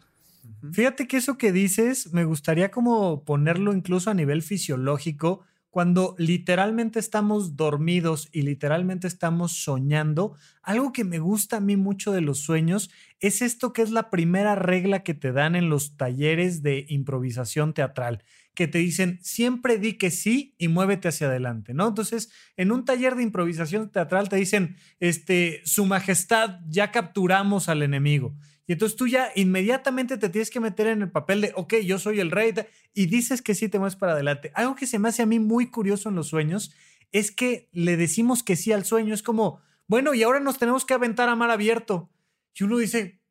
Fíjate 0.74 1.08
que 1.08 1.18
eso 1.18 1.38
que 1.38 1.52
dices, 1.52 2.12
me 2.14 2.26
gustaría 2.26 2.70
como 2.70 3.24
ponerlo 3.24 3.74
incluso 3.74 4.10
a 4.10 4.14
nivel 4.14 4.42
fisiológico, 4.42 5.42
cuando 5.72 6.16
literalmente 6.18 7.00
estamos 7.00 7.56
dormidos 7.56 8.28
y 8.34 8.42
literalmente 8.42 9.08
estamos 9.08 9.54
soñando, 9.54 10.36
algo 10.62 10.92
que 10.92 11.06
me 11.06 11.20
gusta 11.20 11.58
a 11.58 11.62
mí 11.62 11.78
mucho 11.78 12.12
de 12.12 12.20
los 12.20 12.40
sueños 12.40 12.92
es 13.22 13.42
esto 13.42 13.72
que 13.72 13.82
es 13.82 13.90
la 13.90 14.10
primera 14.10 14.56
regla 14.56 15.02
que 15.02 15.14
te 15.14 15.32
dan 15.32 15.56
en 15.56 15.70
los 15.70 15.96
talleres 15.96 16.62
de 16.62 16.86
improvisación 16.90 17.74
teatral, 17.74 18.24
que 18.54 18.68
te 18.68 18.80
dicen 18.80 19.20
siempre 19.22 19.78
di 19.78 19.94
que 19.94 20.12
sí 20.12 20.56
y 20.58 20.68
muévete 20.68 21.08
hacia 21.08 21.28
adelante, 21.28 21.74
¿no? 21.74 21.88
Entonces, 21.88 22.30
en 22.58 22.74
un 22.74 22.84
taller 22.84 23.16
de 23.16 23.24
improvisación 23.24 23.90
teatral 23.92 24.28
te 24.28 24.36
dicen, 24.36 24.76
este, 25.00 25.62
su 25.64 25.86
majestad, 25.86 26.60
ya 26.68 26.92
capturamos 26.92 27.70
al 27.70 27.82
enemigo. 27.82 28.36
Y 28.68 28.74
entonces 28.74 28.96
tú 28.96 29.08
ya 29.08 29.32
inmediatamente 29.36 30.18
te 30.18 30.30
tienes 30.30 30.50
que 30.50 30.60
meter 30.60 30.88
en 30.88 31.02
el 31.02 31.12
papel 31.12 31.42
de, 31.42 31.52
ok, 31.56 31.76
yo 31.86 32.00
soy 32.00 32.20
el 32.20 32.32
rey, 32.32 32.54
y 32.94 33.08
dices 33.08 33.42
que 33.42 33.56
sí 33.56 33.70
te 33.70 33.80
mueves 33.80 33.96
para 33.96 34.14
adelante. 34.14 34.52
Algo 34.56 34.76
que 34.76 34.88
se 34.88 35.00
me 35.00 35.10
hace 35.10 35.24
a 35.24 35.26
mí 35.26 35.40
muy 35.40 35.70
curioso 35.70 36.10
en 36.10 36.16
los 36.16 36.28
sueños 36.28 36.74
es 37.12 37.32
que 37.32 37.70
le 37.72 37.98
decimos 37.98 38.44
que 38.44 38.56
sí 38.56 38.72
al 38.72 38.86
sueño. 38.86 39.14
Es 39.14 39.24
como, 39.24 39.62
bueno, 39.88 40.14
y 40.14 40.24
ahora 40.24 40.40
nos 40.40 40.58
tenemos 40.58 40.86
que 40.86 40.94
aventar 40.94 41.30
a 41.30 41.36
mar 41.36 41.52
abierto. 41.52 42.10
Y 42.56 42.64
uno 42.64 42.78
dice, 42.78 43.22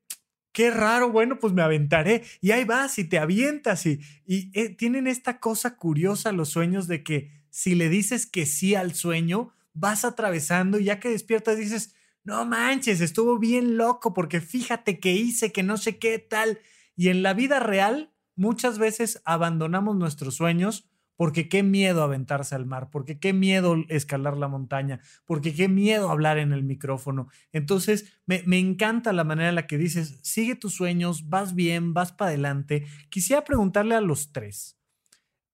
qué 0.52 0.70
raro, 0.70 1.10
bueno, 1.10 1.38
pues 1.38 1.52
me 1.52 1.62
aventaré. 1.62 2.24
Y 2.40 2.50
ahí 2.50 2.64
vas 2.64 2.98
y 2.98 3.04
te 3.04 3.18
avientas. 3.18 3.86
Y, 3.86 4.00
eh, 4.26 4.74
tienen 4.76 5.06
esta 5.06 5.40
cosa 5.40 5.76
curiosa 5.76 6.32
los 6.32 6.50
sueños 6.50 6.86
de 6.86 7.02
que 7.02 7.30
si 7.50 7.74
le 7.74 7.88
dices 7.88 8.26
que 8.26 8.46
sí 8.46 8.74
al 8.74 8.94
sueño, 8.94 9.52
vas 9.72 10.04
atravesando 10.04 10.78
y 10.78 10.84
ya 10.84 11.00
que 11.00 11.10
despiertas 11.10 11.56
dices, 11.56 11.94
no 12.24 12.44
manches, 12.44 13.00
estuvo 13.00 13.38
bien 13.38 13.76
loco 13.76 14.12
porque 14.14 14.40
fíjate 14.40 15.00
que 15.00 15.12
hice 15.12 15.52
que 15.52 15.62
no 15.62 15.76
sé 15.76 15.98
qué 15.98 16.18
tal. 16.18 16.60
Y 16.96 17.08
en 17.08 17.22
la 17.22 17.34
vida 17.34 17.60
real, 17.60 18.12
muchas 18.36 18.78
veces 18.78 19.22
abandonamos 19.24 19.96
nuestros 19.96 20.34
sueños 20.34 20.90
porque 21.16 21.50
qué 21.50 21.62
miedo 21.62 22.02
aventarse 22.02 22.54
al 22.54 22.64
mar, 22.64 22.88
porque 22.90 23.18
qué 23.18 23.34
miedo 23.34 23.76
escalar 23.88 24.38
la 24.38 24.48
montaña, 24.48 25.00
porque 25.26 25.54
qué 25.54 25.68
miedo 25.68 26.10
hablar 26.10 26.38
en 26.38 26.54
el 26.54 26.62
micrófono. 26.62 27.28
Entonces, 27.52 28.18
me, 28.24 28.42
me 28.46 28.58
encanta 28.58 29.12
la 29.12 29.24
manera 29.24 29.50
en 29.50 29.54
la 29.54 29.66
que 29.66 29.76
dices, 29.76 30.18
sigue 30.22 30.56
tus 30.56 30.72
sueños, 30.72 31.28
vas 31.28 31.54
bien, 31.54 31.92
vas 31.92 32.12
para 32.12 32.30
adelante. 32.30 32.86
Quisiera 33.10 33.44
preguntarle 33.44 33.96
a 33.96 34.00
los 34.00 34.32
tres, 34.32 34.78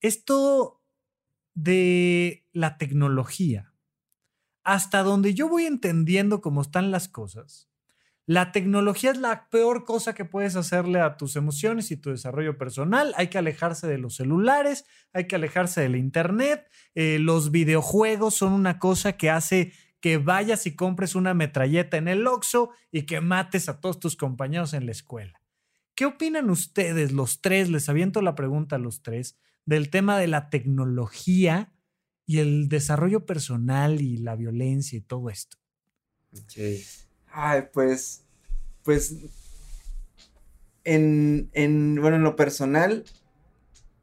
esto 0.00 0.84
de 1.54 2.46
la 2.52 2.78
tecnología, 2.78 3.74
hasta 4.66 5.04
donde 5.04 5.32
yo 5.32 5.48
voy 5.48 5.64
entendiendo 5.64 6.40
cómo 6.40 6.60
están 6.60 6.90
las 6.90 7.08
cosas, 7.08 7.68
la 8.26 8.50
tecnología 8.50 9.12
es 9.12 9.18
la 9.18 9.48
peor 9.48 9.84
cosa 9.84 10.12
que 10.12 10.24
puedes 10.24 10.56
hacerle 10.56 11.00
a 11.00 11.16
tus 11.16 11.36
emociones 11.36 11.92
y 11.92 11.96
tu 11.96 12.10
desarrollo 12.10 12.58
personal. 12.58 13.14
Hay 13.16 13.28
que 13.28 13.38
alejarse 13.38 13.86
de 13.86 13.98
los 13.98 14.16
celulares, 14.16 14.84
hay 15.12 15.28
que 15.28 15.36
alejarse 15.36 15.82
del 15.82 15.94
internet. 15.94 16.68
Eh, 16.96 17.20
los 17.20 17.52
videojuegos 17.52 18.34
son 18.34 18.52
una 18.52 18.80
cosa 18.80 19.12
que 19.12 19.30
hace 19.30 19.72
que 20.00 20.18
vayas 20.18 20.66
y 20.66 20.74
compres 20.74 21.14
una 21.14 21.34
metralleta 21.34 21.96
en 21.98 22.08
el 22.08 22.26
Oxxo 22.26 22.70
y 22.90 23.02
que 23.02 23.20
mates 23.20 23.68
a 23.68 23.80
todos 23.80 24.00
tus 24.00 24.16
compañeros 24.16 24.74
en 24.74 24.86
la 24.86 24.92
escuela. 24.92 25.40
¿Qué 25.94 26.04
opinan 26.04 26.50
ustedes, 26.50 27.12
los 27.12 27.40
tres? 27.40 27.70
Les 27.70 27.88
aviento 27.88 28.20
la 28.22 28.34
pregunta 28.34 28.74
a 28.74 28.80
los 28.80 29.02
tres 29.02 29.38
del 29.64 29.88
tema 29.88 30.18
de 30.18 30.26
la 30.26 30.50
tecnología 30.50 31.72
y 32.26 32.40
el 32.40 32.68
desarrollo 32.68 33.24
personal 33.24 34.00
y 34.02 34.18
la 34.18 34.34
violencia 34.34 34.98
y 34.98 35.02
todo 35.02 35.30
esto. 35.30 35.56
Okay. 36.44 36.84
Ay, 37.28 37.62
pues, 37.72 38.24
pues, 38.82 39.14
en, 40.84 41.48
en, 41.52 41.96
bueno, 42.00 42.16
en 42.16 42.24
lo 42.24 42.36
personal, 42.36 43.04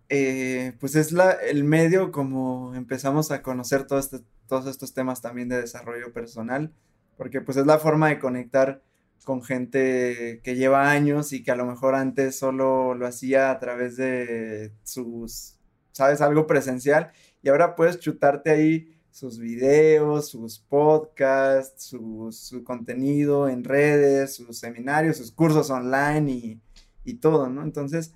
eh, 0.10 0.74
pues 0.80 0.96
es 0.96 1.12
la, 1.12 1.32
el 1.32 1.64
medio 1.64 2.12
como 2.12 2.74
empezamos 2.76 3.32
a 3.32 3.42
conocer 3.42 3.86
todo 3.86 4.00
este, 4.00 4.20
todos 4.48 4.68
estos 4.68 4.94
temas 4.94 5.22
también 5.22 5.50
de 5.50 5.62
desarrollo 5.62 6.14
personal, 6.14 6.72
porque 7.18 7.42
pues 7.42 7.58
es 7.58 7.66
la 7.66 7.80
forma 7.80 8.10
de 8.10 8.20
conectar 8.20 8.82
con 9.24 9.42
gente 9.44 10.42
que 10.44 10.56
lleva 10.56 10.92
años 10.92 11.34
y 11.34 11.44
que 11.44 11.52
a 11.52 11.56
lo 11.56 11.66
mejor 11.66 11.96
antes 11.96 12.38
solo 12.38 12.94
lo 12.94 13.08
hacía 13.08 13.52
a 13.52 13.60
través 13.60 13.96
de 13.96 14.74
sus, 14.84 15.56
sabes, 15.94 16.22
algo 16.22 16.46
presencial 16.46 17.12
y 17.44 17.50
ahora 17.50 17.76
puedes 17.76 18.00
chutarte 18.00 18.50
ahí 18.50 18.90
sus 19.12 19.38
videos, 19.38 20.30
sus 20.30 20.58
podcasts, 20.58 21.86
su, 21.86 22.64
contenido 22.64 23.48
en 23.48 23.64
redes, 23.64 24.34
sus 24.34 24.58
seminarios, 24.58 25.18
sus 25.18 25.32
cursos 25.32 25.70
online 25.70 26.60
y, 27.04 27.14
todo, 27.16 27.48
¿no? 27.50 27.62
Entonces, 27.62 28.12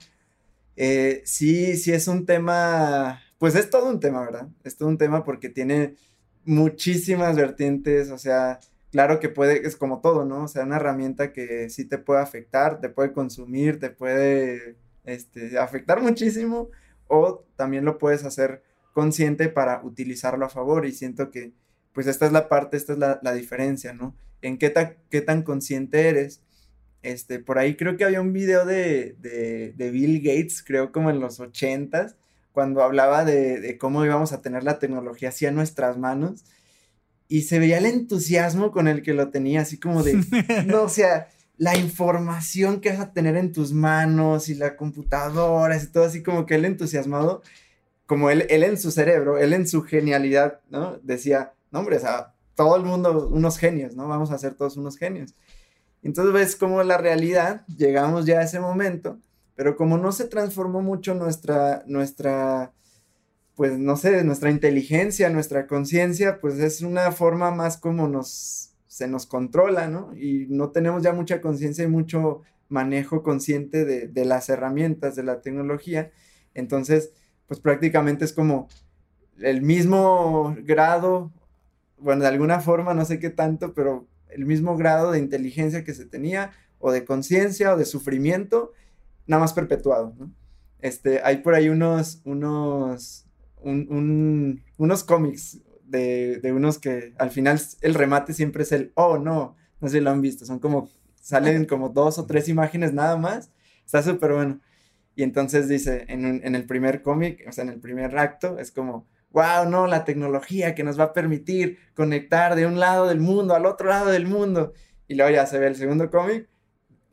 eh, 0.75 1.21
sí, 1.25 1.75
sí 1.75 1.91
es 1.93 2.07
un 2.07 2.25
tema, 2.25 3.21
pues 3.37 3.53
es 3.55 3.69
todo 3.69 3.89
un 3.89 3.99
tema, 3.99 4.21
¿verdad? 4.21 4.47
Es 4.63 4.75
todo 4.75 4.89
un 4.89 4.97
tema 4.97 5.23
porque 5.23 5.49
tiene 5.49 5.95
muchísimas 6.45 7.35
vertientes, 7.35 8.09
o 8.09 8.17
sea, 8.17 8.59
claro 8.91 9.19
que 9.19 9.29
puede, 9.29 9.67
es 9.67 9.75
como 9.75 10.01
todo, 10.01 10.25
¿no? 10.25 10.45
O 10.45 10.47
sea, 10.47 10.63
una 10.63 10.77
herramienta 10.77 11.31
que 11.31 11.69
sí 11.69 11.85
te 11.85 11.97
puede 11.99 12.21
afectar, 12.21 12.79
te 12.79 12.89
puede 12.89 13.11
consumir, 13.11 13.79
te 13.79 13.91
puede 13.91 14.77
este, 15.03 15.59
afectar 15.59 16.01
muchísimo, 16.01 16.71
o 17.07 17.45
también 17.55 17.85
lo 17.85 17.97
puedes 17.99 18.23
hacer 18.23 18.63
consciente 18.97 19.47
para 19.47 19.83
utilizarlo 19.83 20.43
a 20.43 20.49
favor 20.49 20.87
y 20.87 20.91
siento 20.91 21.29
que 21.29 21.53
pues 21.93 22.07
esta 22.07 22.25
es 22.25 22.31
la 22.31 22.49
parte, 22.49 22.77
esta 22.77 22.93
es 22.93 22.97
la, 22.97 23.33
diferencia, 23.35 23.93
¿no? 23.93 24.15
En 24.41 24.57
qué, 24.57 24.73
qué 25.11 25.21
tan 25.21 25.43
consciente 25.43 26.09
eres. 26.09 26.41
Este, 27.03 27.37
por 27.37 27.59
ahí 27.59 27.75
creo 27.75 27.95
que 27.95 28.05
había 28.05 28.21
un 28.21 28.33
video 28.33 28.65
de, 28.65 29.15
de, 29.19 29.91
Bill 29.91 30.19
Gates, 30.23 30.63
creo 30.65 30.91
como 30.91 31.11
en 31.11 31.19
los 31.19 31.39
ochentas, 31.39 32.15
cuando 32.53 32.81
hablaba 32.81 33.23
de, 33.23 33.59
de, 33.59 33.77
cómo 33.77 34.03
íbamos 34.03 34.33
a 34.33 34.41
tener 34.41 34.63
la 34.63 34.79
tecnología 34.79 35.29
así 35.29 35.45
a 35.45 35.51
nuestras 35.51 35.95
manos 35.99 36.43
y 37.27 37.43
se 37.43 37.59
veía 37.59 37.77
el 37.77 37.85
entusiasmo 37.85 38.71
con 38.71 38.87
el 38.87 39.03
que 39.03 39.13
lo 39.13 39.29
tenía, 39.29 39.61
así 39.61 39.77
como 39.79 40.01
de, 40.01 40.15
no, 40.65 40.81
o 40.81 40.89
sea, 40.89 41.27
la 41.57 41.77
información 41.77 42.81
que 42.81 42.89
vas 42.89 42.99
a 42.99 43.13
tener 43.13 43.35
en 43.35 43.51
tus 43.51 43.73
manos 43.73 44.49
y 44.49 44.55
la 44.55 44.75
computadora 44.75 45.77
y 45.77 45.85
todo 45.85 46.05
así 46.05 46.23
como 46.23 46.47
que 46.47 46.55
él 46.55 46.65
entusiasmado 46.65 47.43
como 48.07 48.29
él, 48.29 48.47
él 48.49 48.63
en 48.63 48.77
su 48.77 48.89
cerebro, 48.89 49.37
él 49.37 49.53
en 49.53 49.67
su 49.67 49.83
genialidad, 49.83 50.61
¿no? 50.69 50.97
Decía, 51.03 51.53
no, 51.71 51.79
hombre, 51.79 51.99
todo 52.55 52.75
el 52.77 52.83
mundo, 52.83 53.27
unos 53.27 53.59
genios, 53.59 53.95
¿no? 53.95 54.07
Vamos 54.07 54.31
a 54.31 54.37
ser 54.39 54.55
todos 54.55 54.77
unos 54.77 54.97
genios. 54.97 55.35
Entonces 56.01 56.33
ves 56.33 56.55
como 56.55 56.81
la 56.83 56.97
realidad, 56.97 57.65
llegamos 57.67 58.25
ya 58.25 58.39
a 58.39 58.43
ese 58.43 58.61
momento, 58.61 59.19
pero 59.55 59.75
como 59.75 59.97
no 59.97 60.13
se 60.13 60.25
transformó 60.25 60.81
mucho 60.81 61.15
nuestra, 61.15 61.83
nuestra, 61.85 62.71
pues 63.55 63.77
no 63.77 63.97
sé, 63.97 64.23
nuestra 64.23 64.51
inteligencia, 64.51 65.29
nuestra 65.29 65.67
conciencia, 65.67 66.39
pues 66.39 66.59
es 66.59 66.81
una 66.81 67.11
forma 67.11 67.51
más 67.51 67.75
como 67.77 68.07
nos, 68.07 68.71
se 68.87 69.09
nos 69.09 69.25
controla, 69.25 69.89
¿no? 69.89 70.15
Y 70.15 70.47
no 70.49 70.69
tenemos 70.69 71.03
ya 71.03 71.11
mucha 71.11 71.41
conciencia 71.41 71.83
y 71.83 71.87
mucho 71.87 72.41
manejo 72.69 73.21
consciente 73.21 73.83
de, 73.83 74.07
de 74.07 74.25
las 74.25 74.47
herramientas 74.47 75.17
de 75.17 75.23
la 75.23 75.41
tecnología. 75.41 76.11
Entonces, 76.53 77.11
pues 77.47 77.59
prácticamente 77.59 78.25
es 78.25 78.33
como 78.33 78.67
el 79.39 79.61
mismo 79.61 80.55
grado, 80.63 81.31
bueno, 81.97 82.23
de 82.23 82.27
alguna 82.27 82.59
forma, 82.59 82.93
no 82.93 83.05
sé 83.05 83.19
qué 83.19 83.29
tanto, 83.29 83.73
pero 83.73 84.07
el 84.29 84.45
mismo 84.45 84.77
grado 84.77 85.11
de 85.11 85.19
inteligencia 85.19 85.83
que 85.83 85.93
se 85.93 86.05
tenía, 86.05 86.51
o 86.79 86.91
de 86.91 87.05
conciencia, 87.05 87.73
o 87.73 87.77
de 87.77 87.85
sufrimiento, 87.85 88.73
nada 89.25 89.41
más 89.41 89.53
perpetuado. 89.53 90.13
Este, 90.79 91.21
hay 91.23 91.37
por 91.37 91.55
ahí 91.55 91.69
unos, 91.69 92.21
unos, 92.23 93.25
unos 93.61 95.03
cómics 95.03 95.59
de, 95.85 96.39
de, 96.41 96.51
unos 96.51 96.77
que 96.77 97.13
al 97.17 97.31
final 97.31 97.59
el 97.81 97.93
remate 97.93 98.33
siempre 98.33 98.63
es 98.63 98.71
el, 98.71 98.91
oh, 98.95 99.17
no, 99.17 99.55
no 99.79 99.87
sé 99.87 99.97
si 99.97 100.03
lo 100.03 100.11
han 100.11 100.21
visto, 100.21 100.45
son 100.45 100.59
como, 100.59 100.89
salen 101.15 101.65
como 101.65 101.89
dos 101.89 102.19
o 102.19 102.25
tres 102.25 102.47
imágenes 102.49 102.93
nada 102.93 103.17
más, 103.17 103.49
está 103.85 104.03
súper 104.03 104.33
bueno. 104.33 104.59
Y 105.17 105.23
entonces 105.23 105.67
dice, 105.67 106.05
en, 106.09 106.55
el 106.55 106.65
primer 106.67 107.01
cómic, 107.01 107.43
o 107.49 107.51
sea, 107.51 107.63
en 107.63 107.71
el 107.71 107.79
primer 107.79 108.15
acto, 108.19 108.59
es 108.59 108.69
como, 108.69 109.07
wow, 109.31 109.67
no, 109.67 109.87
la 109.87 110.05
tecnología 110.05 110.75
que 110.75 110.83
nos 110.83 110.99
va 110.99 111.05
a 111.05 111.13
permitir 111.13 111.79
conectar 111.95 112.53
de 112.53 112.67
un 112.67 112.79
lado 112.79 113.07
del 113.07 113.19
mundo 113.19 113.55
al 113.55 113.65
otro 113.65 113.89
lado 113.89 114.11
del 114.11 114.27
mundo. 114.27 114.73
Y 115.07 115.15
luego 115.15 115.31
ya 115.31 115.47
se 115.47 115.57
ve 115.57 115.65
el 115.65 115.75
segundo 115.75 116.11
cómic, 116.11 116.47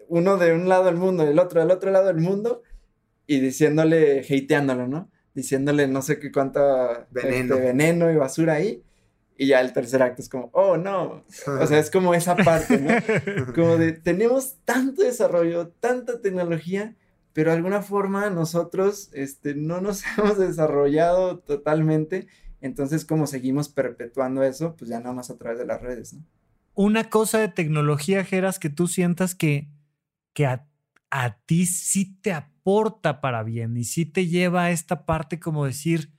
uno 0.08 0.36
de 0.36 0.52
un 0.52 0.68
lado 0.68 0.84
del 0.84 0.96
mundo 0.96 1.26
el 1.26 1.38
otro 1.38 1.60
del 1.60 1.70
otro 1.70 1.90
lado 1.90 2.08
del 2.08 2.18
mundo, 2.18 2.60
y 3.26 3.40
diciéndole, 3.40 4.20
hateándolo, 4.20 4.86
¿no? 4.86 5.10
Diciéndole 5.32 5.88
no 5.88 6.02
sé 6.02 6.18
qué 6.18 6.30
cuánta 6.30 7.06
veneno. 7.10 7.54
Este, 7.54 7.66
veneno 7.66 8.12
y 8.12 8.16
basura 8.16 8.52
ahí. 8.52 8.84
Y 9.38 9.46
ya 9.46 9.62
el 9.62 9.72
tercer 9.72 10.02
acto 10.02 10.20
es 10.20 10.28
como, 10.28 10.50
oh 10.52 10.76
no. 10.76 11.24
O 11.58 11.66
sea, 11.66 11.78
es 11.78 11.90
como 11.90 12.12
esa 12.12 12.36
parte, 12.36 12.78
¿no? 12.78 12.92
Como 13.54 13.78
de, 13.78 13.92
tenemos 13.92 14.58
tanto 14.66 15.02
desarrollo, 15.02 15.68
tanta 15.80 16.20
tecnología, 16.20 16.94
pero 17.34 17.50
de 17.50 17.56
alguna 17.56 17.82
forma 17.82 18.30
nosotros 18.30 19.10
este, 19.12 19.54
no 19.54 19.82
nos 19.82 20.02
hemos 20.18 20.38
desarrollado 20.38 21.40
totalmente, 21.40 22.28
entonces 22.62 23.04
como 23.04 23.26
seguimos 23.26 23.68
perpetuando 23.68 24.42
eso, 24.42 24.74
pues 24.76 24.88
ya 24.88 25.00
nada 25.00 25.12
más 25.12 25.28
a 25.28 25.36
través 25.36 25.58
de 25.58 25.66
las 25.66 25.82
redes. 25.82 26.16
Una 26.72 27.10
cosa 27.10 27.38
de 27.38 27.48
tecnología, 27.48 28.24
Geras, 28.24 28.58
que 28.58 28.70
tú 28.70 28.88
sientas 28.88 29.34
que, 29.34 29.68
que 30.32 30.46
a, 30.46 30.66
a 31.10 31.36
ti 31.40 31.66
sí 31.66 32.16
te 32.20 32.32
aporta 32.32 33.20
para 33.20 33.42
bien 33.42 33.76
y 33.76 33.84
sí 33.84 34.06
te 34.06 34.26
lleva 34.26 34.64
a 34.64 34.70
esta 34.70 35.04
parte 35.04 35.38
como 35.38 35.66
decir, 35.66 36.10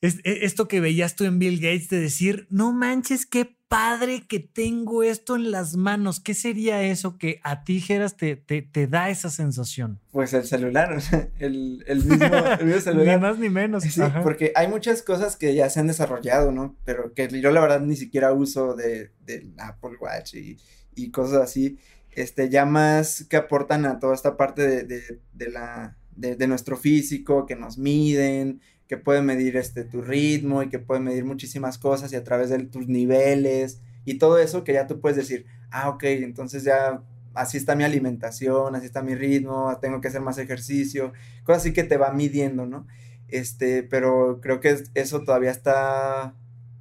e, 0.00 0.12
esto 0.24 0.68
que 0.68 0.80
veías 0.80 1.16
tú 1.16 1.24
en 1.24 1.38
Bill 1.38 1.60
Gates 1.60 1.88
de 1.88 2.00
decir, 2.00 2.46
no 2.50 2.72
manches, 2.72 3.26
qué 3.26 3.57
padre 3.68 4.26
que 4.26 4.40
tengo 4.40 5.02
esto 5.02 5.36
en 5.36 5.50
las 5.50 5.76
manos. 5.76 6.20
¿Qué 6.20 6.34
sería 6.34 6.82
eso 6.82 7.18
que 7.18 7.40
a 7.44 7.64
ti, 7.64 7.80
Geras, 7.80 8.16
te, 8.16 8.36
te, 8.36 8.86
da 8.86 9.10
esa 9.10 9.30
sensación? 9.30 10.00
Pues 10.10 10.32
el 10.32 10.44
celular, 10.44 10.98
el, 11.38 11.84
el, 11.86 12.04
mismo, 12.04 12.80
celular. 12.80 13.16
ni 13.16 13.22
más 13.22 13.38
ni 13.38 13.48
menos. 13.48 13.84
Sí, 13.84 14.00
porque 14.22 14.52
hay 14.54 14.68
muchas 14.68 15.02
cosas 15.02 15.36
que 15.36 15.54
ya 15.54 15.68
se 15.70 15.80
han 15.80 15.86
desarrollado, 15.86 16.50
¿no? 16.50 16.76
Pero 16.84 17.12
que 17.14 17.28
yo 17.40 17.50
la 17.50 17.60
verdad 17.60 17.80
ni 17.80 17.96
siquiera 17.96 18.32
uso 18.32 18.74
de, 18.74 19.12
del 19.24 19.54
Apple 19.58 19.96
Watch 20.00 20.34
y, 20.34 20.58
y, 20.94 21.10
cosas 21.10 21.42
así, 21.42 21.78
este, 22.12 22.48
ya 22.48 22.64
más 22.64 23.24
que 23.28 23.36
aportan 23.36 23.84
a 23.86 23.98
toda 23.98 24.14
esta 24.14 24.36
parte 24.36 24.66
de, 24.66 24.82
de, 24.84 25.20
de 25.34 25.50
la, 25.50 25.96
de, 26.18 26.46
nuestro 26.46 26.76
físico, 26.76 27.46
que 27.46 27.56
nos 27.56 27.78
miden, 27.78 28.60
que 28.88 28.96
puede 28.96 29.22
medir 29.22 29.56
este, 29.56 29.84
tu 29.84 30.00
ritmo 30.00 30.62
y 30.62 30.70
que 30.70 30.78
puede 30.78 31.00
medir 31.00 31.24
muchísimas 31.24 31.78
cosas 31.78 32.12
y 32.12 32.16
a 32.16 32.24
través 32.24 32.48
de 32.48 32.58
tus 32.64 32.88
niveles 32.88 33.82
y 34.04 34.14
todo 34.14 34.38
eso 34.38 34.64
que 34.64 34.72
ya 34.72 34.86
tú 34.86 35.00
puedes 35.00 35.16
decir, 35.16 35.44
ah, 35.70 35.90
ok, 35.90 36.04
entonces 36.04 36.64
ya 36.64 37.02
así 37.34 37.58
está 37.58 37.76
mi 37.76 37.84
alimentación, 37.84 38.74
así 38.74 38.86
está 38.86 39.02
mi 39.02 39.14
ritmo, 39.14 39.78
tengo 39.80 40.00
que 40.00 40.08
hacer 40.08 40.22
más 40.22 40.38
ejercicio, 40.38 41.12
cosas 41.44 41.62
así 41.62 41.72
que 41.74 41.84
te 41.84 41.98
va 41.98 42.12
midiendo, 42.12 42.66
¿no? 42.66 42.86
Este, 43.28 43.82
pero 43.82 44.40
creo 44.40 44.60
que 44.60 44.76
eso 44.94 45.22
todavía 45.22 45.50
está 45.50 46.34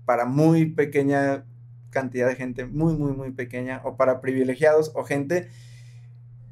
para 0.06 0.26
muy 0.26 0.67
pequeña 0.67 1.46
cantidad 1.89 2.28
de 2.30 2.36
gente, 2.36 2.65
muy, 2.65 2.96
muy, 2.96 3.12
muy 3.12 3.32
pequeña, 3.32 3.82
o 3.84 3.98
para 3.98 4.22
privilegiados 4.22 4.91
o 4.96 5.04
gente 5.04 5.50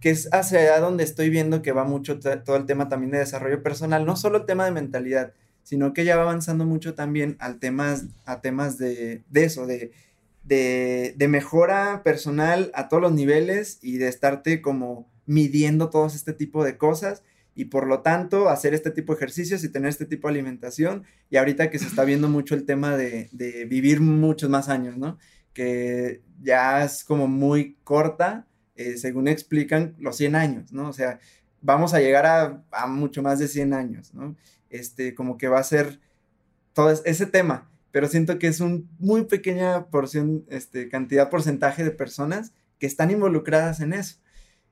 que 0.01 0.09
es 0.11 0.29
hacia 0.33 0.59
allá 0.59 0.79
donde 0.81 1.03
estoy 1.03 1.29
viendo 1.29 1.61
que 1.61 1.71
va 1.71 1.83
mucho 1.83 2.19
todo 2.19 2.57
el 2.57 2.65
tema 2.65 2.89
también 2.89 3.11
de 3.11 3.19
desarrollo 3.19 3.63
personal, 3.63 4.05
no 4.05 4.15
solo 4.15 4.39
el 4.39 4.45
tema 4.45 4.65
de 4.65 4.71
mentalidad, 4.71 5.33
sino 5.65 5.93
que 5.93 6.05
ya 6.05 6.15
va 6.15 6.21
avanzando 6.21 6.63
mucho 6.63 6.93
también 6.93 7.37
al 7.39 7.57
temas, 7.57 8.05
a 8.25 8.39
temas 8.39 8.77
de, 8.77 9.23
eso, 9.33 9.65
de, 9.65 9.91
de, 10.43 11.27
mejora 11.27 12.03
personal 12.03 12.69
a 12.75 12.87
todos 12.87 13.01
los 13.01 13.11
niveles 13.11 13.79
y 13.81 13.97
de 13.97 14.07
estarte 14.07 14.61
como 14.61 15.09
midiendo 15.25 15.89
todos 15.89 16.13
este 16.13 16.33
tipo 16.33 16.63
de 16.63 16.77
cosas 16.77 17.23
y 17.55 17.65
por 17.65 17.87
lo 17.87 18.01
tanto 18.01 18.49
hacer 18.49 18.75
este 18.75 18.91
tipo 18.91 19.13
de 19.13 19.17
ejercicios 19.17 19.63
y 19.63 19.69
tener 19.69 19.89
este 19.89 20.05
tipo 20.05 20.27
de 20.27 20.35
alimentación 20.35 21.03
y 21.31 21.37
ahorita 21.37 21.71
que 21.71 21.79
se 21.79 21.87
está 21.87 22.03
viendo 22.03 22.29
mucho 22.29 22.53
el 22.53 22.65
tema 22.65 22.95
de, 22.95 23.29
de 23.31 23.65
vivir 23.65 24.01
muchos 24.01 24.51
más 24.51 24.69
años, 24.69 24.97
¿no? 24.97 25.17
Que 25.51 26.21
ya 26.43 26.85
es 26.85 27.03
como 27.03 27.27
muy 27.27 27.75
corta, 27.83 28.45
eh, 28.75 28.97
según 28.97 29.27
explican, 29.27 29.95
los 29.97 30.15
100 30.17 30.35
años, 30.35 30.71
¿no? 30.71 30.89
O 30.89 30.93
sea, 30.93 31.17
vamos 31.59 31.95
a 31.95 31.99
llegar 31.99 32.27
a, 32.27 32.63
a 32.69 32.85
mucho 32.85 33.23
más 33.23 33.39
de 33.39 33.47
100 33.47 33.73
años, 33.73 34.13
¿no? 34.13 34.35
Este, 34.75 35.15
como 35.15 35.37
que 35.37 35.47
va 35.47 35.59
a 35.59 35.63
ser 35.63 35.99
todo 36.73 36.91
ese 36.91 37.25
tema, 37.25 37.69
pero 37.91 38.07
siento 38.07 38.37
que 38.39 38.47
es 38.47 38.59
un 38.59 38.89
muy 38.99 39.23
pequeña 39.23 39.85
porción, 39.87 40.45
este, 40.49 40.89
cantidad, 40.89 41.29
porcentaje 41.29 41.83
de 41.83 41.91
personas 41.91 42.53
que 42.79 42.87
están 42.87 43.11
involucradas 43.11 43.79
en 43.79 43.93
eso. 43.93 44.17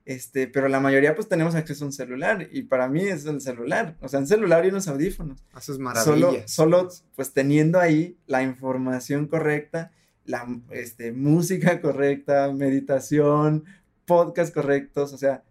Este, 0.04 0.46
pero 0.46 0.68
la 0.68 0.80
mayoría 0.80 1.14
pues 1.14 1.28
tenemos 1.28 1.54
acceso 1.54 1.84
a 1.84 1.86
un 1.86 1.92
celular 1.92 2.48
y 2.52 2.64
para 2.64 2.88
mí 2.88 3.00
es 3.00 3.24
el 3.24 3.40
celular, 3.40 3.96
o 4.02 4.08
sea, 4.08 4.20
un 4.20 4.26
celular 4.26 4.66
y 4.66 4.68
unos 4.68 4.86
audífonos. 4.86 5.42
Eso 5.56 5.72
es 5.72 5.78
maravilloso. 5.78 6.42
Solo, 6.46 6.88
pues 7.16 7.32
teniendo 7.32 7.80
ahí 7.80 8.18
la 8.26 8.42
información 8.42 9.26
correcta, 9.26 9.92
la 10.26 10.46
este, 10.70 11.12
música 11.12 11.80
correcta, 11.80 12.52
meditación, 12.52 13.64
podcast 14.04 14.52
correctos, 14.52 15.14
o 15.14 15.18
sea, 15.18 15.42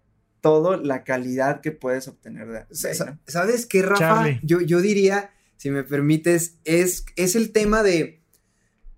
todo 0.44 0.76
la 0.76 1.06
calidad 1.06 1.62
que 1.62 1.72
puedes 1.72 2.10
obtener 2.10 2.50
de, 2.50 2.66
¿Sabes 3.26 3.66
qué, 3.66 3.82
Rafa? 3.82 4.28
Yo, 4.44 4.60
yo 4.60 4.82
diría, 4.82 5.32
si 5.56 5.72
me 5.72 5.86
permites, 5.86 6.58
es, 6.66 7.06
es 7.16 7.38
el 7.38 7.54
tema 7.54 7.82
de... 7.82 8.22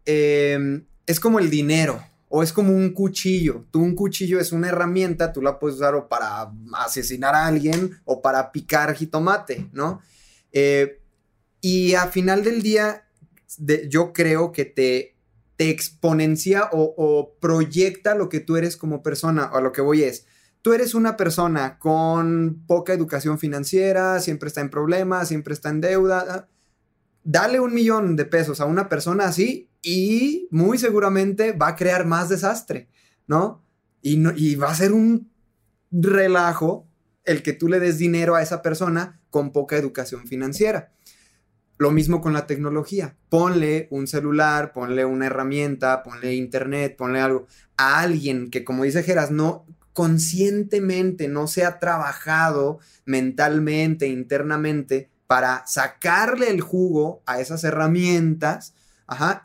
Em, 0.06 0.86
es 1.06 1.20
como 1.20 1.38
el 1.38 1.52
dinero 1.52 2.04
o 2.30 2.42
es 2.42 2.52
como 2.52 2.74
un 2.74 2.90
cuchillo. 2.94 3.64
Tú 3.70 3.84
un 3.84 3.94
cuchillo 3.94 4.40
es 4.40 4.54
una 4.54 4.70
herramienta, 4.70 5.34
tú 5.34 5.44
la 5.44 5.60
puedes 5.60 5.76
usar 5.78 5.94
o 5.94 6.10
para 6.10 6.52
asesinar 6.80 7.36
a 7.36 7.46
alguien 7.46 7.96
o 8.06 8.24
para 8.24 8.52
picar 8.52 8.96
jitomate, 8.96 9.70
¿no? 9.72 10.02
Eh, 10.52 11.00
y 11.62 11.94
a 11.94 12.08
final 12.08 12.44
del 12.44 12.64
día, 12.64 13.08
yo 13.88 14.14
creo 14.14 14.52
que 14.52 14.66
te, 14.66 15.16
te 15.58 15.70
exponencia 15.70 16.70
o, 16.72 16.96
o, 16.98 17.36
proyecta 17.40 18.16
lo 18.16 18.30
que 18.30 18.40
tú 18.40 18.58
eres 18.58 18.78
como 18.78 19.04
persona. 19.04 19.52
O 19.54 19.58
a 19.58 19.62
lo 19.62 19.72
que 19.72 19.82
voy 19.82 20.02
es, 20.02 20.26
tú 20.66 20.74
eres 20.74 20.96
una 20.96 21.16
persona 21.16 21.78
con 21.78 22.64
poca 22.66 22.92
educación 22.92 23.38
financiera, 23.38 24.20
siempre 24.20 24.48
está 24.48 24.62
en 24.62 24.72
problemas, 24.72 25.28
siempre 25.28 25.54
está 25.54 25.70
en 25.70 25.80
deuda, 25.80 26.26
ah, 26.28 26.48
dale 27.24 27.60
un 27.60 27.72
millón 27.72 28.16
de 28.16 28.26
pesos 28.26 28.60
a 28.60 28.66
una 28.66 28.90
persona 28.90 29.26
así 29.26 29.70
y 29.84 30.48
muy 30.50 30.80
seguramente 30.80 31.52
va 31.52 31.68
a 31.68 31.76
crear 31.76 32.08
más 32.08 32.30
desastre, 32.30 32.90
¿no? 33.28 33.64
Y, 34.02 34.56
va 34.56 34.72
a 34.72 34.74
ser 34.74 34.92
un 34.92 35.30
relajo 35.92 36.88
el 37.26 37.44
que 37.44 37.54
tú 37.54 37.68
le 37.68 37.80
des 37.80 38.00
dinero 38.00 38.34
a 38.34 38.42
esa 38.42 38.64
persona 38.64 39.22
con 39.30 39.52
poca 39.52 39.78
educación 39.78 40.26
financiera. 40.26 40.94
Lo 41.78 41.92
mismo 41.92 42.22
con 42.22 42.34
la 42.34 42.48
tecnología. 42.48 43.16
Ponle 43.30 43.88
un 43.92 44.08
celular, 44.08 44.74
ponle 44.74 45.06
una 45.06 45.28
herramienta, 45.28 46.02
ponle 46.02 46.34
internet, 46.34 46.96
ponle 46.98 47.20
algo 47.20 47.46
a 47.78 48.00
alguien 48.00 48.50
que, 48.50 48.64
como 48.64 48.84
dice 48.84 49.04
Geras, 49.04 49.30
no 49.30 49.68
conscientemente 49.96 51.30
no 51.30 51.48
se 51.48 51.64
ha 51.64 51.80
trabajado 51.80 52.80
mentalmente, 53.06 54.08
internamente, 54.08 55.10
para 55.26 55.64
sacarle 55.68 56.50
el 56.50 56.60
jugo 56.60 57.24
a 57.26 57.40
esas 57.40 57.64
herramientas, 57.64 58.74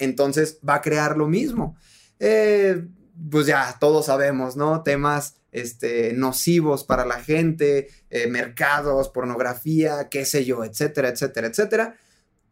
entonces 0.00 0.58
va 0.68 0.74
a 0.74 0.80
crear 0.80 1.16
lo 1.16 1.28
mismo. 1.28 1.76
Eh, 2.18 2.84
pues 3.30 3.46
ya 3.46 3.76
todos 3.78 4.06
sabemos, 4.06 4.56
¿no? 4.56 4.82
Temas 4.82 5.36
este, 5.52 6.14
nocivos 6.14 6.82
para 6.82 7.06
la 7.06 7.20
gente, 7.20 7.86
eh, 8.10 8.26
mercados, 8.26 9.08
pornografía, 9.08 10.08
qué 10.08 10.24
sé 10.24 10.44
yo, 10.44 10.64
etcétera, 10.64 11.10
etcétera, 11.10 11.46
etcétera, 11.46 11.96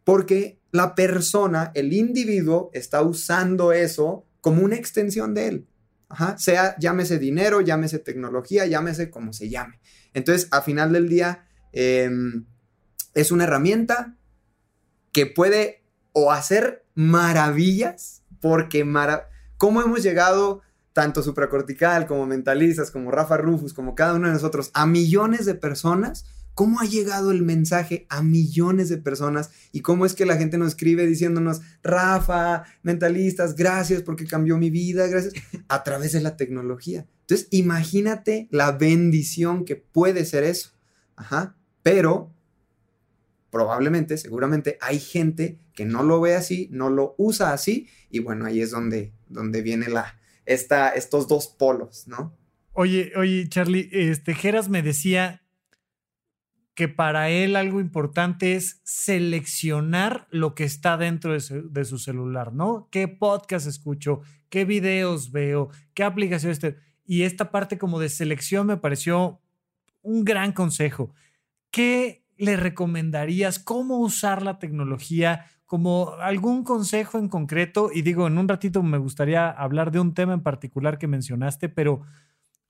porque 0.05 0.57
la 0.71 0.95
persona, 0.95 1.73
el 1.75 1.91
individuo, 1.91 2.69
está 2.71 3.01
usando 3.01 3.73
eso 3.73 4.25
como 4.39 4.63
una 4.63 4.77
extensión 4.77 5.33
de 5.33 5.47
él. 5.49 5.67
Sea, 6.37 6.75
llámese 6.79 7.19
dinero, 7.19 7.61
llámese 7.61 7.99
tecnología, 7.99 8.65
llámese 8.65 9.09
como 9.09 9.31
se 9.33 9.49
llame. 9.49 9.79
Entonces, 10.13 10.47
a 10.51 10.61
final 10.61 10.91
del 10.91 11.07
día, 11.07 11.45
em, 11.71 12.45
es 13.13 13.31
una 13.31 13.43
herramienta 13.43 14.15
que 15.11 15.25
puede 15.25 15.83
o 16.13 16.31
hacer 16.31 16.85
maravillas, 16.95 18.23
porque 18.41 18.83
mara 18.83 19.29
¿cómo 19.57 19.81
hemos 19.81 20.01
llegado 20.01 20.61
tanto 20.93 21.21
supracortical 21.21 22.07
como 22.07 22.25
mentalistas, 22.25 22.91
como 22.91 23.11
Rafa 23.11 23.37
Rufus, 23.37 23.73
como 23.73 23.93
cada 23.93 24.15
uno 24.15 24.27
de 24.27 24.33
nosotros, 24.33 24.71
a 24.73 24.85
millones 24.85 25.45
de 25.45 25.55
personas 25.55 26.25
cómo 26.59 26.81
ha 26.81 26.85
llegado 26.85 27.31
el 27.31 27.41
mensaje 27.41 28.05
a 28.09 28.21
millones 28.21 28.89
de 28.89 28.97
personas 28.97 29.49
y 29.71 29.79
cómo 29.79 30.05
es 30.05 30.13
que 30.13 30.25
la 30.25 30.35
gente 30.35 30.57
nos 30.57 30.67
escribe 30.67 31.07
diciéndonos, 31.07 31.61
Rafa, 31.83 32.65
mentalistas, 32.83 33.55
gracias 33.55 34.01
porque 34.01 34.25
cambió 34.25 34.57
mi 34.57 34.69
vida, 34.69 35.07
gracias, 35.07 35.35
a 35.69 35.83
través 35.85 36.11
de 36.11 36.19
la 36.19 36.35
tecnología. 36.35 37.07
Entonces, 37.21 37.47
imagínate 37.51 38.49
la 38.51 38.73
bendición 38.73 39.63
que 39.63 39.77
puede 39.77 40.25
ser 40.25 40.43
eso. 40.43 40.71
Ajá, 41.15 41.55
pero 41.81 42.33
probablemente, 43.51 44.17
seguramente 44.17 44.77
hay 44.81 44.99
gente 44.99 45.61
que 45.73 45.85
no 45.85 46.03
lo 46.03 46.19
ve 46.19 46.35
así, 46.35 46.67
no 46.73 46.89
lo 46.89 47.15
usa 47.17 47.53
así 47.53 47.87
y 48.09 48.19
bueno, 48.19 48.45
ahí 48.45 48.59
es 48.59 48.71
donde, 48.71 49.13
donde 49.29 49.61
viene 49.61 49.87
la, 49.87 50.19
esta, 50.45 50.89
estos 50.89 51.29
dos 51.29 51.47
polos, 51.47 52.05
¿no? 52.09 52.37
Oye, 52.73 53.13
oye, 53.15 53.47
Charlie, 53.47 53.89
este, 53.93 54.33
Geras 54.33 54.67
me 54.67 54.81
decía 54.81 55.38
que 56.79 56.87
para 56.87 57.29
él 57.29 57.57
algo 57.57 57.81
importante 57.81 58.55
es 58.55 58.79
seleccionar 58.85 60.29
lo 60.31 60.55
que 60.55 60.63
está 60.63 60.95
dentro 60.95 61.33
de 61.33 61.83
su, 61.83 61.97
celular, 61.97 62.53
¿no? 62.53 62.87
¿Qué 62.89 63.09
podcast 63.09 63.67
escucho? 63.67 64.21
¿Qué 64.47 64.63
videos 64.63 65.33
veo? 65.33 65.71
¿Qué 65.93 66.05
aplicaciones? 66.05 66.61
Y 67.05 67.23
esta 67.23 67.51
parte 67.51 67.77
como 67.77 67.99
de 67.99 68.07
selección 68.07 68.65
me 68.65 68.77
pareció 68.77 69.41
un 70.03 70.23
gran 70.23 70.53
consejo. 70.53 71.13
¿Qué 71.69 72.23
le 72.37 72.55
recomendarías? 72.55 73.59
¿Cómo 73.59 73.97
usar 73.99 74.41
la 74.41 74.57
tecnología? 74.57 75.47
Como 75.65 76.13
algún 76.21 76.63
consejo 76.63 77.17
en 77.17 77.27
concreto, 77.27 77.89
y 77.93 78.03
digo, 78.03 78.25
en 78.25 78.37
un 78.37 78.47
ratito 78.47 78.81
me 78.83 78.99
gustaría 78.99 79.49
hablar 79.49 79.91
de 79.91 79.99
un 79.99 80.13
tema 80.13 80.31
en 80.31 80.43
particular 80.43 80.97
que 80.97 81.07
mencionaste, 81.07 81.67
pero 81.67 82.03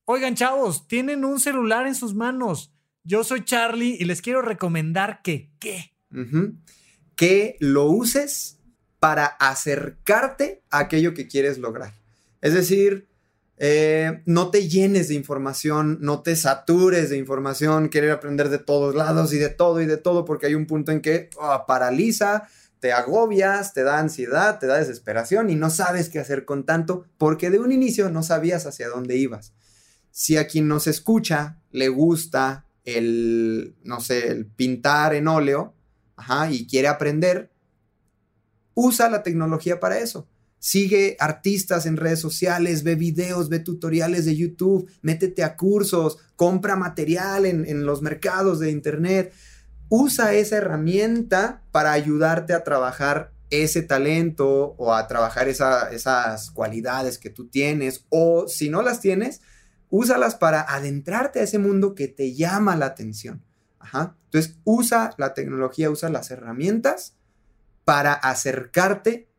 oigan, 0.05 0.33
chavos, 0.33 0.87
tienen 0.87 1.25
un 1.25 1.39
celular 1.39 1.85
en 1.85 1.93
sus 1.93 2.15
manos 2.15 2.73
yo 3.09 3.23
soy 3.23 3.43
Charlie 3.43 3.97
y 3.99 4.05
les 4.05 4.21
quiero 4.21 4.43
recomendar 4.43 5.21
que 5.23 5.49
qué. 5.57 5.95
Que 7.15 7.57
lo 7.59 7.85
uses 7.85 8.59
para 8.99 9.25
acercarte 9.25 10.61
a 10.69 10.77
aquello 10.77 11.15
que 11.15 11.27
quieres 11.27 11.57
lograr. 11.57 11.95
Es 12.39 12.53
decir, 12.53 13.09
eh, 13.57 14.21
no 14.27 14.51
te 14.51 14.69
llenes 14.69 15.07
de 15.07 15.15
información, 15.15 15.97
no 16.01 16.21
te 16.21 16.35
satures 16.35 17.09
de 17.09 17.17
información, 17.17 17.89
querer 17.89 18.11
aprender 18.11 18.49
de 18.49 18.59
todos 18.59 18.93
lados 18.93 19.33
y 19.33 19.39
de 19.39 19.49
todo 19.49 19.81
y 19.81 19.87
de 19.87 19.97
todo, 19.97 20.23
porque 20.23 20.45
hay 20.45 20.53
un 20.53 20.67
punto 20.67 20.91
en 20.91 21.01
que 21.01 21.31
ah, 21.41 21.65
paraliza, 21.67 22.47
te 22.79 22.93
agobias, 22.93 23.73
te 23.73 23.81
da 23.81 23.97
ansiedad, 23.97 24.59
te 24.59 24.67
da 24.67 24.77
desesperación 24.77 25.49
y 25.49 25.55
no 25.55 25.71
sabes 25.71 26.09
qué 26.09 26.19
hacer 26.19 26.45
con 26.45 26.63
tanto 26.63 27.07
porque 27.17 27.49
de 27.49 27.57
un 27.57 27.71
inicio 27.71 28.11
no 28.11 28.21
sabías 28.21 28.67
hacia 28.67 28.87
dónde 28.87 29.17
ibas. 29.17 29.53
Si 30.11 30.37
a 30.37 30.45
quien 30.45 30.67
nos 30.67 30.85
escucha 30.85 31.57
le 31.71 31.89
gusta 31.89 32.68
el, 32.85 33.75
no 33.83 33.99
sé, 33.99 34.27
el 34.27 34.45
pintar 34.45 35.13
en 35.13 35.27
óleo, 35.27 35.73
y 36.51 36.67
quiere 36.67 36.87
aprender, 36.87 37.49
usa 38.73 39.09
la 39.09 39.23
tecnología 39.23 39.79
para 39.79 39.99
eso. 39.99 40.27
Sigue 40.59 41.15
artistas 41.19 41.85
en 41.85 41.95
redes 41.95 42.19
sociales, 42.19 42.83
ve 42.83 42.95
videos, 42.95 43.47
ve 43.47 43.59
tutoriales 43.59 44.25
de 44.25 44.35
YouTube, 44.35 44.91
métete 45.01 45.43
a 45.43 45.55
cursos, 45.55 46.17
compra 46.35 46.75
material 46.75 47.45
en, 47.45 47.65
en 47.65 47.85
los 47.85 48.01
mercados 48.01 48.59
de 48.59 48.71
Internet 48.71 49.33
usa 49.89 50.33
esa 50.33 50.57
herramienta 50.57 51.63
para 51.71 51.91
ayudarte 51.91 52.53
a 52.53 52.63
trabajar 52.63 53.33
ese 53.49 53.81
talento 53.81 54.75
o 54.77 54.93
a 54.93 55.07
trabajar 55.07 55.49
esas 55.49 56.51
cualidades 56.51 57.17
que 57.17 57.31
tú 57.31 57.47
tienes 57.47 58.05
o 58.09 58.47
si 58.47 58.69
no 58.69 58.83
las 58.83 59.01
tienes, 59.01 59.41
úsalas 59.89 60.35
para 60.35 60.61
adentrarte 60.61 61.39
a 61.39 61.43
ese 61.43 61.59
mundo 61.59 61.95
que 61.95 62.07
te 62.07 62.33
llama 62.33 62.75
la 62.75 62.87
atención. 62.87 63.43
Entonces, 63.93 64.57
usa 64.63 65.15
la 65.17 65.33
tecnología, 65.33 65.89
usa 65.89 66.09
las 66.09 66.31
herramientas 66.31 67.15
para 67.85 68.13
acercarte 68.13 69.29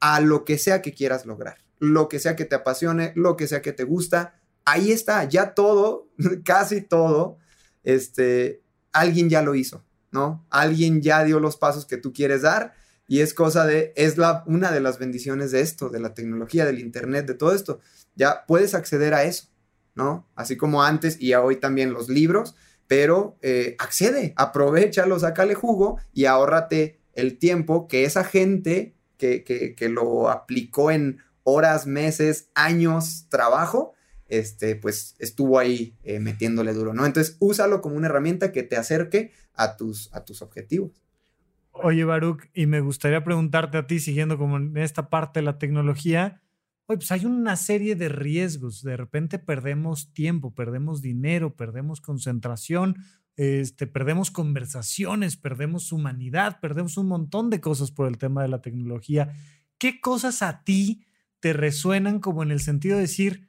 a 0.00 0.20
lo 0.20 0.44
que 0.44 0.58
sea 0.58 0.82
que 0.82 0.92
quieras 0.92 1.24
lograr, 1.24 1.58
lo 1.78 2.08
que 2.08 2.18
sea 2.18 2.36
que 2.36 2.44
te 2.44 2.56
apasione, 2.56 3.12
lo 3.14 3.36
que 3.36 3.48
sea 3.48 3.62
que 3.62 3.72
te 3.72 3.84
gusta. 3.84 4.34
Ahí 4.64 4.92
está, 4.92 5.24
ya 5.24 5.54
todo, 5.54 6.08
casi 6.44 6.82
todo, 6.82 7.38
este, 7.82 8.62
alguien 8.92 9.30
ya 9.30 9.42
lo 9.42 9.54
hizo. 9.54 9.84
¿no? 10.14 10.46
Alguien 10.48 11.02
ya 11.02 11.24
dio 11.24 11.40
los 11.40 11.56
pasos 11.56 11.84
que 11.84 11.96
tú 11.98 12.12
quieres 12.12 12.42
dar 12.42 12.72
y 13.08 13.20
es 13.20 13.34
cosa 13.34 13.66
de, 13.66 13.92
es 13.96 14.16
la, 14.16 14.44
una 14.46 14.70
de 14.70 14.80
las 14.80 14.98
bendiciones 14.98 15.50
de 15.50 15.60
esto, 15.60 15.90
de 15.90 15.98
la 15.98 16.14
tecnología, 16.14 16.64
del 16.64 16.78
Internet, 16.78 17.26
de 17.26 17.34
todo 17.34 17.52
esto. 17.52 17.80
Ya 18.14 18.46
puedes 18.46 18.74
acceder 18.74 19.12
a 19.12 19.24
eso, 19.24 19.48
¿no? 19.94 20.28
Así 20.34 20.56
como 20.56 20.82
antes 20.82 21.20
y 21.20 21.34
hoy 21.34 21.56
también 21.56 21.92
los 21.92 22.08
libros, 22.08 22.56
pero 22.86 23.38
eh, 23.42 23.76
accede, 23.78 24.34
aprovechalo, 24.36 25.18
sácale 25.18 25.54
jugo 25.54 25.98
y 26.12 26.26
ahórrate 26.26 27.00
el 27.14 27.38
tiempo 27.38 27.88
que 27.88 28.04
esa 28.04 28.24
gente 28.24 28.94
que, 29.16 29.42
que 29.44 29.88
lo 29.88 30.28
aplicó 30.28 30.90
en 30.90 31.18
horas, 31.44 31.86
meses, 31.86 32.50
años, 32.54 33.26
trabajo, 33.30 33.94
este, 34.28 34.76
pues 34.76 35.14
estuvo 35.18 35.58
ahí 35.58 35.96
eh, 36.02 36.18
metiéndole 36.18 36.72
duro, 36.72 36.94
¿no? 36.94 37.06
Entonces, 37.06 37.36
úsalo 37.40 37.80
como 37.80 37.96
una 37.96 38.06
herramienta 38.06 38.52
que 38.52 38.62
te 38.62 38.76
acerque 38.76 39.32
a 39.54 39.76
tus, 39.76 40.12
a 40.12 40.24
tus 40.24 40.42
objetivos. 40.42 41.02
Oye, 41.72 42.04
Baruch, 42.04 42.44
y 42.54 42.66
me 42.66 42.80
gustaría 42.80 43.24
preguntarte 43.24 43.78
a 43.78 43.86
ti, 43.86 44.00
siguiendo 44.00 44.38
como 44.38 44.56
en 44.56 44.76
esta 44.76 45.10
parte 45.10 45.40
de 45.40 45.44
la 45.44 45.58
tecnología, 45.58 46.42
oye, 46.86 46.98
pues 46.98 47.10
hay 47.12 47.24
una 47.26 47.56
serie 47.56 47.96
de 47.96 48.08
riesgos. 48.08 48.82
De 48.82 48.96
repente 48.96 49.38
perdemos 49.38 50.12
tiempo, 50.12 50.54
perdemos 50.54 51.00
dinero, 51.02 51.56
perdemos 51.56 52.00
concentración, 52.00 52.96
este, 53.36 53.86
perdemos 53.86 54.30
conversaciones, 54.30 55.36
perdemos 55.36 55.92
humanidad, 55.92 56.60
perdemos 56.60 56.96
un 56.96 57.08
montón 57.08 57.50
de 57.50 57.60
cosas 57.60 57.90
por 57.90 58.06
el 58.06 58.18
tema 58.18 58.42
de 58.42 58.48
la 58.48 58.60
tecnología. 58.60 59.32
¿Qué 59.78 60.00
cosas 60.00 60.42
a 60.42 60.62
ti 60.62 61.04
te 61.40 61.52
resuenan 61.52 62.20
como 62.20 62.42
en 62.42 62.50
el 62.50 62.60
sentido 62.60 62.96
de 62.96 63.02
decir, 63.02 63.48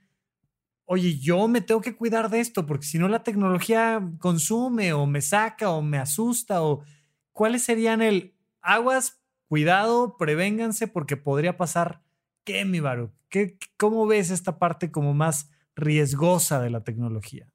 oye, 0.86 1.18
yo 1.18 1.48
me 1.48 1.62
tengo 1.62 1.82
que 1.82 1.96
cuidar 1.96 2.30
de 2.30 2.40
esto 2.40 2.66
porque 2.66 2.86
si 2.86 3.00
no 3.00 3.08
la 3.08 3.24
tecnología 3.24 4.12
consume 4.20 4.94
o 4.94 5.06
me 5.06 5.22
saca 5.22 5.70
o 5.70 5.82
me 5.82 5.98
asusta 5.98 6.62
o 6.64 6.84
cuáles 7.32 7.64
serían 7.64 8.02
el 8.02 8.36
aguas, 8.62 9.22
cuidado, 9.48 10.18
prevénganse 10.18 10.88
porque 10.88 11.18
podría 11.18 11.58
pasar 11.58 12.05
qué, 12.46 12.64
mi 12.64 12.80
Baru, 12.80 13.12
¿Qué, 13.30 13.58
¿Cómo 13.76 14.08
ves 14.08 14.30
esta 14.30 14.58
parte 14.60 14.92
como 14.92 15.14
más 15.14 15.50
riesgosa 15.76 16.62
de 16.62 16.70
la 16.70 16.84
tecnología? 16.84 17.50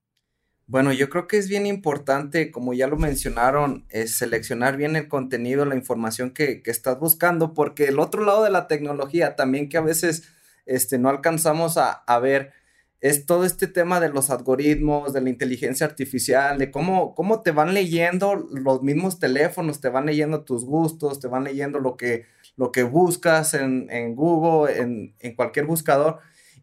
Bueno, 0.67 0.93
yo 0.93 1.09
creo 1.09 1.27
que 1.27 1.37
es 1.37 1.49
bien 1.49 1.67
importante, 1.67 2.53
como 2.53 2.75
ya 2.75 2.87
lo 2.87 2.97
mencionaron, 2.97 3.87
es 3.89 4.17
seleccionar 4.17 4.77
bien 4.77 4.95
el 4.95 5.09
contenido, 5.09 5.65
la 5.65 5.75
información 5.75 6.31
que, 6.31 6.63
estás 6.67 6.99
buscando, 7.01 7.55
porque 7.55 7.87
el 7.87 7.99
otro 7.99 8.25
lado 8.25 8.45
de 8.45 8.51
la 8.51 8.69
tecnología 8.69 9.35
también 9.35 9.69
que 9.69 9.79
a 9.79 9.81
veces 9.81 10.29
este, 10.67 10.99
no 10.99 11.09
alcanzamos 11.09 11.77
a, 11.77 11.91
a 11.91 12.19
ver, 12.21 12.53
es 13.01 13.27
todo 13.27 13.45
este 13.45 13.67
tema 13.67 13.99
de 13.99 14.11
los 14.11 14.31
algoritmos, 14.31 15.13
de 15.13 15.23
la 15.23 15.31
inteligencia 15.31 15.87
artificial, 15.87 16.59
de 16.59 16.71
cómo, 16.71 17.15
cómo 17.17 17.43
te 17.43 17.51
van 17.51 17.75
leyendo 17.75 18.37
los 18.37 18.83
mismos 18.83 19.19
teléfonos, 19.19 19.81
te 19.81 19.89
van 19.89 20.07
leyendo 20.07 20.45
tus 20.45 20.65
gustos, 20.65 21.19
te 21.19 21.27
van 21.27 21.43
leyendo 21.43 21.81
lo 21.81 21.97
que, 21.97 22.27
lo 22.61 22.73
que 22.73 22.83
buscas 22.83 23.55
en, 23.55 24.15
Google, 24.15 24.77
en, 25.19 25.35
cualquier 25.35 25.65
buscador, 25.65 26.19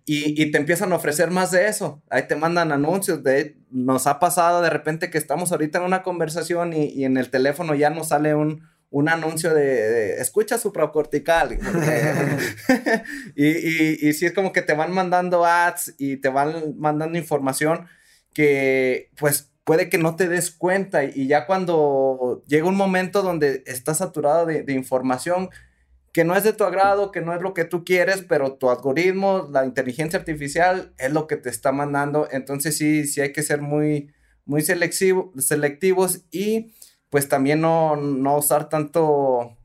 y, 0.05 0.51
te 0.51 0.59
empiezan 0.59 0.93
a 0.93 0.95
ofrecer 0.95 1.31
más 1.31 1.49
de 1.49 1.67
eso. 1.67 2.03
Ahí 2.11 2.27
te 2.27 2.35
mandan 2.35 2.71
anuncios, 2.71 3.23
de, 3.23 3.57
nos 3.71 4.05
ha 4.05 4.19
pasado 4.19 4.61
de 4.61 4.69
repente 4.69 5.09
que 5.09 5.17
estamos 5.17 5.51
ahorita 5.51 5.79
en 5.79 5.85
una 5.85 6.03
conversación 6.03 6.71
y, 6.71 6.85
y 6.85 7.05
en 7.05 7.17
el 7.17 7.31
teléfono 7.31 7.73
ya 7.73 7.89
nos 7.89 8.09
sale 8.09 8.35
un, 8.35 8.61
un 8.91 9.09
anuncio 9.09 9.55
de, 9.55 10.21
escucha 10.21 10.59
supracortical. 10.59 11.57
y, 13.35 13.47
y, 13.47 13.97
y 13.99 14.13
sí 14.13 14.27
es 14.27 14.33
como 14.33 14.53
que 14.53 14.61
te 14.61 14.75
van 14.75 14.93
mandando 14.93 15.45
ads 15.45 15.95
y 15.97 16.17
te 16.17 16.29
van 16.29 16.77
mandando 16.77 17.17
información 17.17 17.87
que 18.35 19.09
pues 19.17 19.49
puede 19.67 19.89
que 19.89 19.97
no 19.97 20.15
te 20.15 20.29
des 20.29 20.49
cuenta 20.49 21.03
y 21.03 21.27
ya 21.27 21.45
cuando 21.45 22.41
llega 22.47 22.69
un 22.69 22.77
momento 22.77 23.21
donde 23.21 23.63
estás 23.65 23.97
saturado 23.97 24.45
de, 24.45 24.63
información 24.71 25.49
que 26.17 26.25
no 26.25 26.35
es 26.35 26.43
de 26.43 26.53
tu 26.53 26.63
agrado, 26.63 27.11
que 27.11 27.21
no 27.21 27.35
es 27.35 27.43
lo 27.43 27.53
que 27.53 27.63
tú 27.63 27.85
quieres, 27.85 28.25
pero 28.27 28.53
tu 28.53 28.71
algoritmo, 28.71 29.47
la 29.51 29.63
inteligencia 29.63 30.17
artificial 30.17 30.91
es 30.97 31.13
lo 31.13 31.27
que 31.27 31.37
te 31.37 31.49
está 31.49 31.71
mandando. 31.71 32.27
Entonces 32.31 32.75
sí, 32.75 33.05
sí 33.05 33.21
hay 33.21 33.31
que 33.31 33.43
ser 33.43 33.61
muy, 33.61 34.11
muy 34.43 34.63
selectivos 34.63 36.21
y 36.31 36.73
pues 37.11 37.29
también 37.29 37.61
no, 37.61 37.93
usar 38.35 38.67
tanto 38.67 39.55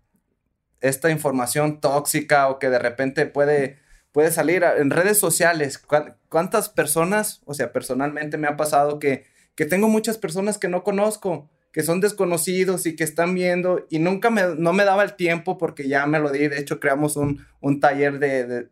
esta 0.83 1.09
información 1.09 1.81
tóxica 1.81 2.51
o 2.51 2.59
que 2.59 2.69
de 2.69 2.79
repente 2.79 3.25
puede, 3.25 3.79
puede 4.13 4.31
salir 4.31 4.63
en 4.63 4.91
redes 4.91 5.19
sociales. 5.19 5.83
¿Cuántas 6.29 6.69
personas, 6.69 7.41
o 7.47 7.55
sea, 7.55 7.73
personalmente 7.73 8.37
me 8.37 8.47
ha 8.47 8.59
pasado 8.59 8.99
que, 8.99 9.25
que 9.55 9.65
tengo 9.65 9.89
muchas 9.89 10.19
personas 10.19 10.59
que 10.59 10.69
no 10.69 10.85
conozco, 10.85 11.49
que 11.73 11.83
son 11.83 12.01
desconocidos 12.01 12.87
y 12.87 12.95
que 12.95 13.05
están 13.05 13.35
viendo 13.35 13.87
y 13.91 13.99
nunca 13.99 14.31
me, 14.31 14.55
no 14.57 14.73
me 14.73 14.85
daba 14.85 15.03
el 15.03 15.17
tiempo 15.17 15.59
porque 15.59 15.89
ya 15.89 16.07
me 16.07 16.21
lo 16.21 16.31
di, 16.31 16.49
de 16.49 16.59
hecho 16.59 16.79
creamos 16.81 17.17
un, 17.17 17.41
taller 17.81 18.19
de, 18.19 18.47
de 18.47 18.69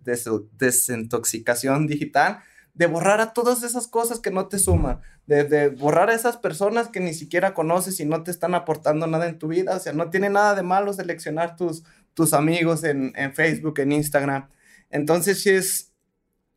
desintoxicación 0.59 1.87
digital 1.87 2.41
de 2.75 2.87
borrar 2.87 3.21
a 3.21 3.33
todas 3.33 3.63
esas 3.63 3.89
cosas 3.89 4.21
que 4.21 4.31
no 4.31 4.47
te 4.47 4.59
suman, 4.59 5.01
de, 5.27 5.69
borrar 5.69 6.11
a 6.11 6.15
esas 6.15 6.37
personas 6.37 6.89
que 6.89 7.01
ni 7.01 7.15
siquiera 7.15 7.55
conoces 7.55 8.01
y 8.01 8.05
no 8.05 8.23
te 8.23 8.31
están 8.31 8.55
aportando 8.55 9.07
nada 9.07 9.29
en 9.29 9.39
tu 9.39 9.49
vida. 9.49 9.77
O 9.77 9.79
sea, 9.79 9.93
no 9.93 10.11
tiene 10.11 10.31
nada 10.31 10.55
de 10.55 10.63
malo 10.63 10.93
seleccionar 10.93 11.57
tus, 11.57 11.85
tus 12.15 12.33
amigos 12.33 12.83
en, 12.85 13.13
Facebook, 13.35 13.79
en 13.81 13.93
Instagram. 13.93 14.49
Entonces, 14.91 15.43
sí 15.43 15.51
es 15.51 15.93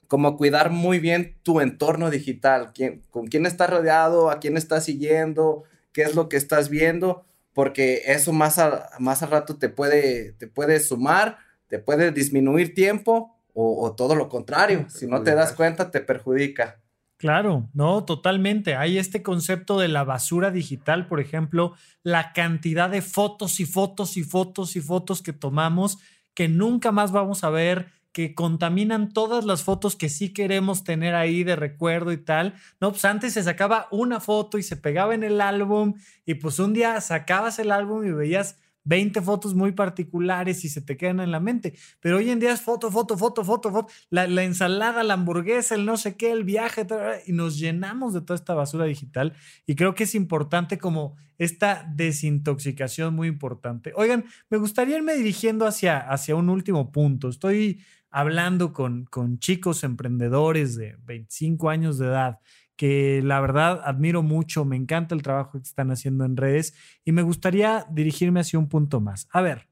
como 0.07 0.37
cuidar 0.37 0.69
muy 0.69 0.99
bien 0.99 1.35
tu 1.43 1.59
entorno 1.59 2.09
digital, 2.09 2.71
quién, 2.73 3.01
con 3.09 3.27
quién 3.27 3.45
estás 3.45 3.69
rodeado, 3.69 4.29
a 4.29 4.39
quién 4.39 4.57
estás 4.57 4.85
siguiendo, 4.85 5.63
qué 5.93 6.01
es 6.01 6.15
lo 6.15 6.27
que 6.27 6.37
estás 6.37 6.69
viendo, 6.69 7.25
porque 7.53 8.01
eso 8.07 8.33
más, 8.33 8.59
más 8.99 9.23
al 9.23 9.31
rato 9.31 9.57
te 9.57 9.69
puede, 9.69 10.33
te 10.33 10.47
puede 10.47 10.79
sumar, 10.79 11.37
te 11.67 11.79
puede 11.79 12.11
disminuir 12.11 12.73
tiempo 12.73 13.35
o, 13.53 13.93
todo 13.95 14.15
lo 14.15 14.29
contrario, 14.29 14.87
si 14.89 15.05
no 15.05 15.21
te 15.21 15.35
das 15.35 15.53
cuenta 15.53 15.91
te 15.91 16.01
perjudica. 16.01 16.79
Claro, 17.17 17.69
no, 17.73 18.03
totalmente. 18.03 18.75
Hay 18.75 18.97
este 18.97 19.21
concepto 19.21 19.79
de 19.79 19.87
la 19.87 20.03
basura 20.03 20.49
digital, 20.49 21.07
por 21.07 21.19
ejemplo, 21.19 21.73
la 22.01 22.33
cantidad 22.33 22.89
de 22.89 23.01
fotos 23.01 23.59
y 23.59 23.65
fotos 23.65 24.17
y 24.17 24.23
fotos 24.23 24.75
y 24.75 24.81
fotos 24.81 25.21
que 25.21 25.31
tomamos 25.31 25.99
que 26.33 26.47
nunca 26.47 26.91
más 26.91 27.11
vamos 27.11 27.43
a 27.43 27.49
ver, 27.49 27.91
que 28.13 28.35
contaminan 28.35 29.11
todas 29.11 29.43
las 29.43 29.63
fotos 29.63 29.95
que 29.95 30.07
sí 30.07 30.31
queremos 30.31 30.83
tener 30.83 31.15
ahí 31.15 31.43
de 31.43 31.55
recuerdo 31.55 32.11
y 32.11 32.17
tal. 32.17 32.53
No, 32.79 32.91
pues 32.91 33.03
antes 33.05 33.33
se 33.33 33.43
sacaba 33.43 33.87
una 33.91 34.19
foto 34.19 34.57
y 34.57 34.63
se 34.63 34.77
pegaba 34.77 35.15
en 35.15 35.23
el 35.23 35.41
álbum 35.41 35.95
y 36.25 36.35
pues 36.35 36.59
un 36.59 36.73
día 36.73 37.01
sacabas 37.01 37.59
el 37.59 37.71
álbum 37.71 38.05
y 38.05 38.11
veías 38.11 38.57
20 38.85 39.21
fotos 39.21 39.55
muy 39.55 39.71
particulares 39.71 40.65
y 40.65 40.69
se 40.69 40.81
te 40.81 40.97
quedan 40.97 41.19
en 41.19 41.31
la 41.31 41.39
mente. 41.39 41.73
Pero 41.99 42.17
hoy 42.17 42.29
en 42.29 42.39
día 42.39 42.51
es 42.51 42.61
foto, 42.61 42.91
foto, 42.91 43.17
foto, 43.17 43.43
foto, 43.43 43.71
foto, 43.71 43.93
la, 44.09 44.25
ensalada, 44.43 45.03
la 45.03 45.15
hamburguesa, 45.15 45.75
el 45.75 45.85
no 45.85 45.97
sé 45.97 46.15
qué, 46.15 46.31
el 46.31 46.43
viaje, 46.43 46.85
y 47.25 47.31
nos 47.31 47.57
llenamos 47.57 48.13
de 48.13 48.21
toda 48.21 48.35
esta 48.35 48.53
basura 48.53 48.85
digital. 48.85 49.33
Y 49.65 49.75
creo 49.75 49.95
que 49.95 50.03
es 50.03 50.15
importante 50.15 50.77
como 50.77 51.15
esta 51.37 51.89
desintoxicación 51.95 53.15
muy 53.15 53.27
importante. 53.27 53.93
Oigan, 53.95 54.25
me 54.49 54.57
gustaría 54.57 54.97
irme 54.97 55.15
dirigiendo 55.15 55.65
hacia, 55.65 55.97
hacia 55.97 56.35
un 56.35 56.49
último 56.49 56.91
punto. 56.91 57.29
Estoy 57.29 57.81
hablando 58.13 58.71
con, 58.71 59.05
con 59.05 59.39
chicos 59.39 59.83
emprendedores 59.83 60.75
de 60.75 60.95
25 61.03 61.69
años 61.69 61.97
de 61.97 62.07
edad 62.07 62.39
que 62.75 63.21
la 63.23 63.39
verdad 63.39 63.81
admiro 63.83 64.23
mucho, 64.23 64.65
me 64.65 64.75
encanta 64.75 65.15
el 65.15 65.21
trabajo 65.21 65.53
que 65.53 65.67
están 65.67 65.91
haciendo 65.91 66.25
en 66.25 66.37
redes 66.37 66.73
y 67.03 67.11
me 67.11 67.21
gustaría 67.21 67.85
dirigirme 67.91 68.39
hacia 68.39 68.59
un 68.59 68.69
punto 68.69 68.99
más. 69.01 69.27
A 69.31 69.41
ver, 69.41 69.67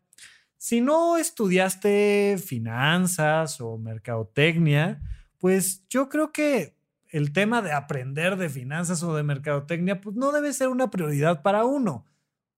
si 0.58 0.82
no 0.82 1.18
estudiaste 1.18 2.38
finanzas 2.44 3.62
o 3.62 3.78
mercadotecnia, 3.78 5.02
pues 5.40 5.88
yo 5.90 6.10
creo 6.10 6.32
que 6.32 6.76
el 7.10 7.34
tema 7.34 7.62
de 7.62 7.74
aprender 7.74 8.38
de 8.38 8.50
finanzas 8.50 9.04
o 9.04 9.16
de 9.16 9.24
mercadotecnia, 9.24 10.00
pues 10.00 10.16
no 10.16 10.32
debe 10.32 10.54
ser 10.54 10.70
una 10.70 10.90
prioridad 10.90 11.42
para 11.42 11.66
uno. 11.66 12.06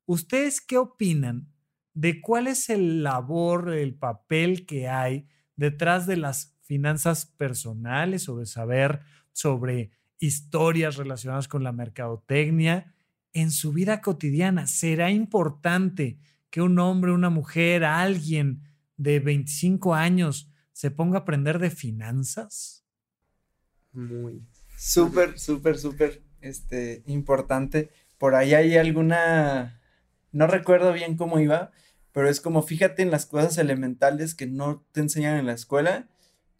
¿Ustedes 0.05 0.61
qué 0.61 0.77
opinan 0.77 1.47
de 1.93 2.21
cuál 2.21 2.47
es 2.47 2.69
el 2.69 3.03
labor, 3.03 3.73
el 3.73 3.95
papel 3.95 4.65
que 4.65 4.89
hay 4.89 5.27
detrás 5.55 6.07
de 6.07 6.17
las 6.17 6.55
finanzas 6.61 7.25
personales 7.25 8.29
o 8.29 8.37
de 8.37 8.45
saber 8.45 9.01
sobre 9.31 9.91
historias 10.19 10.95
relacionadas 10.95 11.47
con 11.47 11.63
la 11.63 11.71
mercadotecnia 11.71 12.93
en 13.33 13.51
su 13.51 13.73
vida 13.73 14.01
cotidiana? 14.01 14.67
¿Será 14.67 15.11
importante 15.11 16.17
que 16.49 16.61
un 16.61 16.79
hombre, 16.79 17.11
una 17.11 17.29
mujer, 17.29 17.83
alguien 17.83 18.61
de 18.97 19.19
25 19.19 19.93
años 19.95 20.49
se 20.71 20.91
ponga 20.91 21.19
a 21.19 21.21
aprender 21.21 21.59
de 21.59 21.69
finanzas? 21.69 22.85
Muy. 23.91 24.45
Súper, 24.77 25.39
súper, 25.39 25.77
súper 25.77 26.23
este, 26.41 27.03
importante. 27.07 27.89
Por 28.17 28.35
ahí 28.35 28.53
hay 28.53 28.77
alguna, 28.77 29.81
no 30.31 30.47
recuerdo 30.47 30.93
bien 30.93 31.17
cómo 31.17 31.39
iba, 31.39 31.71
pero 32.13 32.29
es 32.29 32.39
como 32.39 32.61
fíjate 32.61 33.01
en 33.01 33.11
las 33.11 33.25
cosas 33.25 33.57
elementales 33.57 34.35
que 34.35 34.47
no 34.47 34.85
te 34.93 35.01
enseñan 35.01 35.37
en 35.37 35.47
la 35.47 35.53
escuela 35.53 36.07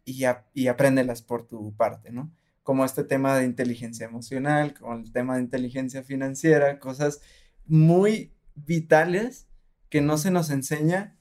y, 0.04 0.24
y 0.52 0.66
apréndelas 0.66 1.22
por 1.22 1.46
tu 1.48 1.74
parte, 1.74 2.12
¿no? 2.12 2.30
Como 2.62 2.84
este 2.84 3.04
tema 3.04 3.38
de 3.38 3.44
inteligencia 3.44 4.06
emocional, 4.06 4.74
como 4.74 4.94
el 4.94 5.12
tema 5.12 5.36
de 5.36 5.42
inteligencia 5.42 6.02
financiera, 6.02 6.78
cosas 6.78 7.20
muy 7.66 8.34
vitales 8.54 9.46
que 9.88 10.00
no 10.00 10.18
se 10.18 10.30
nos 10.30 10.50
enseña 10.50 11.16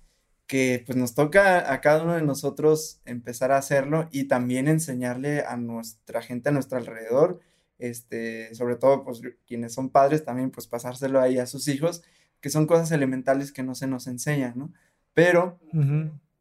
que 0.47 0.83
pues 0.85 0.97
nos 0.97 1.15
toca 1.15 1.71
a 1.71 1.81
cada 1.81 2.03
uno 2.03 2.13
de 2.13 2.21
nosotros 2.21 3.01
empezar 3.05 3.51
a 3.51 3.57
hacerlo 3.57 4.09
y 4.11 4.25
también 4.25 4.67
enseñarle 4.67 5.41
a 5.41 5.57
nuestra 5.57 6.21
gente 6.21 6.49
a 6.49 6.51
nuestro 6.51 6.77
alrededor, 6.77 7.39
este, 7.79 8.53
sobre 8.53 8.75
todo 8.75 9.03
pues 9.03 9.21
quienes 9.47 9.73
son 9.73 9.89
padres 9.89 10.25
también 10.25 10.51
pues 10.51 10.67
pasárselo 10.67 11.21
ahí 11.21 11.37
a 11.37 11.45
sus 11.45 11.67
hijos, 11.67 12.03
que 12.43 12.49
son 12.49 12.67
cosas 12.67 12.91
elementales 12.91 13.53
que 13.53 13.63
no 13.63 13.73
se 13.73 13.87
nos 13.87 14.05
enseñan, 14.05 14.51
¿no? 14.57 14.73
Pero 15.13 15.61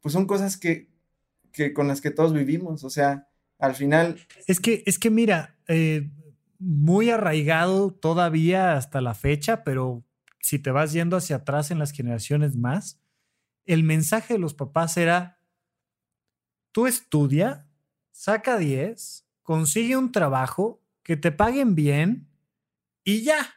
pues 0.01 0.11
son 0.11 0.27
cosas 0.27 0.57
que, 0.57 0.89
que 1.53 1.73
con 1.73 1.87
las 1.87 2.01
que 2.01 2.11
todos 2.11 2.33
vivimos, 2.33 2.83
o 2.83 2.89
sea, 2.89 3.29
al 3.57 3.73
final... 3.73 4.19
Es 4.45 4.59
que, 4.59 4.83
es 4.85 4.99
que 4.99 5.09
mira, 5.09 5.55
eh, 5.69 6.11
muy 6.59 7.09
arraigado 7.09 7.93
todavía 7.93 8.75
hasta 8.75 8.99
la 8.99 9.13
fecha, 9.13 9.63
pero 9.63 10.03
si 10.41 10.59
te 10.59 10.71
vas 10.71 10.91
yendo 10.91 11.15
hacia 11.15 11.37
atrás 11.37 11.71
en 11.71 11.79
las 11.79 11.91
generaciones 11.91 12.57
más, 12.57 12.99
el 13.65 13.83
mensaje 13.83 14.33
de 14.33 14.39
los 14.41 14.53
papás 14.53 14.97
era, 14.97 15.39
tú 16.73 16.85
estudia, 16.85 17.65
saca 18.11 18.57
10, 18.57 19.25
consigue 19.41 19.95
un 19.95 20.11
trabajo, 20.11 20.81
que 21.01 21.15
te 21.15 21.31
paguen 21.31 21.75
bien 21.75 22.27
y 23.05 23.21
ya. 23.21 23.53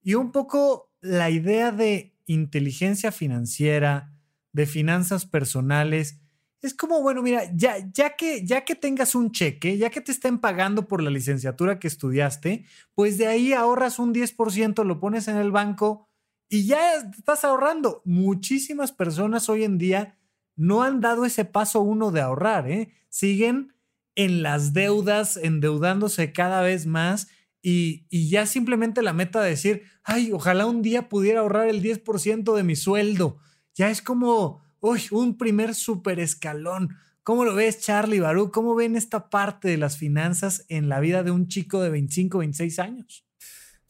Y 0.00 0.14
un 0.14 0.30
poco 0.30 0.85
la 1.06 1.30
idea 1.30 1.72
de 1.72 2.14
inteligencia 2.26 3.12
financiera, 3.12 4.12
de 4.52 4.66
finanzas 4.66 5.26
personales, 5.26 6.20
es 6.62 6.74
como, 6.74 7.00
bueno, 7.02 7.22
mira, 7.22 7.42
ya, 7.54 7.76
ya, 7.92 8.16
que, 8.16 8.44
ya 8.44 8.64
que 8.64 8.74
tengas 8.74 9.14
un 9.14 9.30
cheque, 9.30 9.78
ya 9.78 9.90
que 9.90 10.00
te 10.00 10.10
estén 10.10 10.38
pagando 10.38 10.88
por 10.88 11.02
la 11.02 11.10
licenciatura 11.10 11.78
que 11.78 11.86
estudiaste, 11.86 12.64
pues 12.94 13.18
de 13.18 13.28
ahí 13.28 13.52
ahorras 13.52 13.98
un 13.98 14.12
10%, 14.12 14.84
lo 14.84 14.98
pones 14.98 15.28
en 15.28 15.36
el 15.36 15.52
banco 15.52 16.08
y 16.48 16.66
ya 16.66 16.96
estás 16.96 17.44
ahorrando. 17.44 18.02
Muchísimas 18.04 18.92
personas 18.92 19.48
hoy 19.48 19.64
en 19.64 19.78
día 19.78 20.18
no 20.56 20.82
han 20.82 21.00
dado 21.00 21.24
ese 21.24 21.44
paso 21.44 21.82
uno 21.82 22.10
de 22.10 22.20
ahorrar, 22.20 22.68
¿eh? 22.68 22.92
Siguen 23.08 23.74
en 24.14 24.42
las 24.42 24.72
deudas, 24.72 25.36
endeudándose 25.36 26.32
cada 26.32 26.62
vez 26.62 26.86
más 26.86 27.28
y, 27.68 28.28
ya 28.28 28.46
simplemente 28.46 29.02
la 29.02 29.12
meta 29.12 29.42
de 29.42 29.50
decir, 29.50 29.82
ay, 30.04 30.30
ojalá 30.30 30.66
un 30.66 30.82
día 30.82 31.08
pudiera 31.08 31.40
ahorrar 31.40 31.68
el 31.68 31.82
10% 31.82 32.54
de 32.54 32.62
mi 32.62 32.76
sueldo. 32.76 33.38
Ya 33.74 33.90
es 33.90 34.02
como, 34.02 34.62
uy, 34.78 35.02
un 35.10 35.36
primer 35.36 35.74
super 35.74 36.20
escalón. 36.20 36.90
¿Cómo 37.24 37.44
lo 37.44 37.56
ves, 37.56 37.80
Charlie 37.80 38.20
Barú? 38.20 38.52
¿Cómo 38.52 38.76
ven 38.76 38.94
esta 38.94 39.30
parte 39.30 39.66
de 39.66 39.78
las 39.78 39.98
finanzas 39.98 40.64
en 40.68 40.88
la 40.88 41.00
vida 41.00 41.24
de 41.24 41.32
un 41.32 41.48
chico 41.48 41.82
de 41.82 41.90
25, 41.90 42.38
26 42.38 42.78
años? 42.78 43.26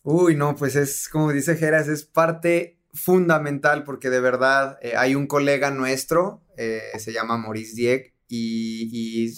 Uy, 0.03 0.37
no, 0.37 0.57
pues 0.57 0.75
es 0.75 1.11
como 1.11 1.31
dice 1.31 1.55
Geras, 1.57 1.87
es 1.89 2.05
parte 2.05 2.81
fundamental 2.95 3.85
porque 3.85 4.09
de 4.09 4.21
verdad 4.21 4.79
eh, 4.81 4.95
hay 4.97 5.15
un 5.15 5.27
colega 5.27 5.71
nuestro, 5.71 6.43
eh, 6.57 6.81
se 6.99 7.13
llama 7.13 7.37
Maurice 7.37 7.75
Dieck, 7.75 8.15
y, 8.27 9.31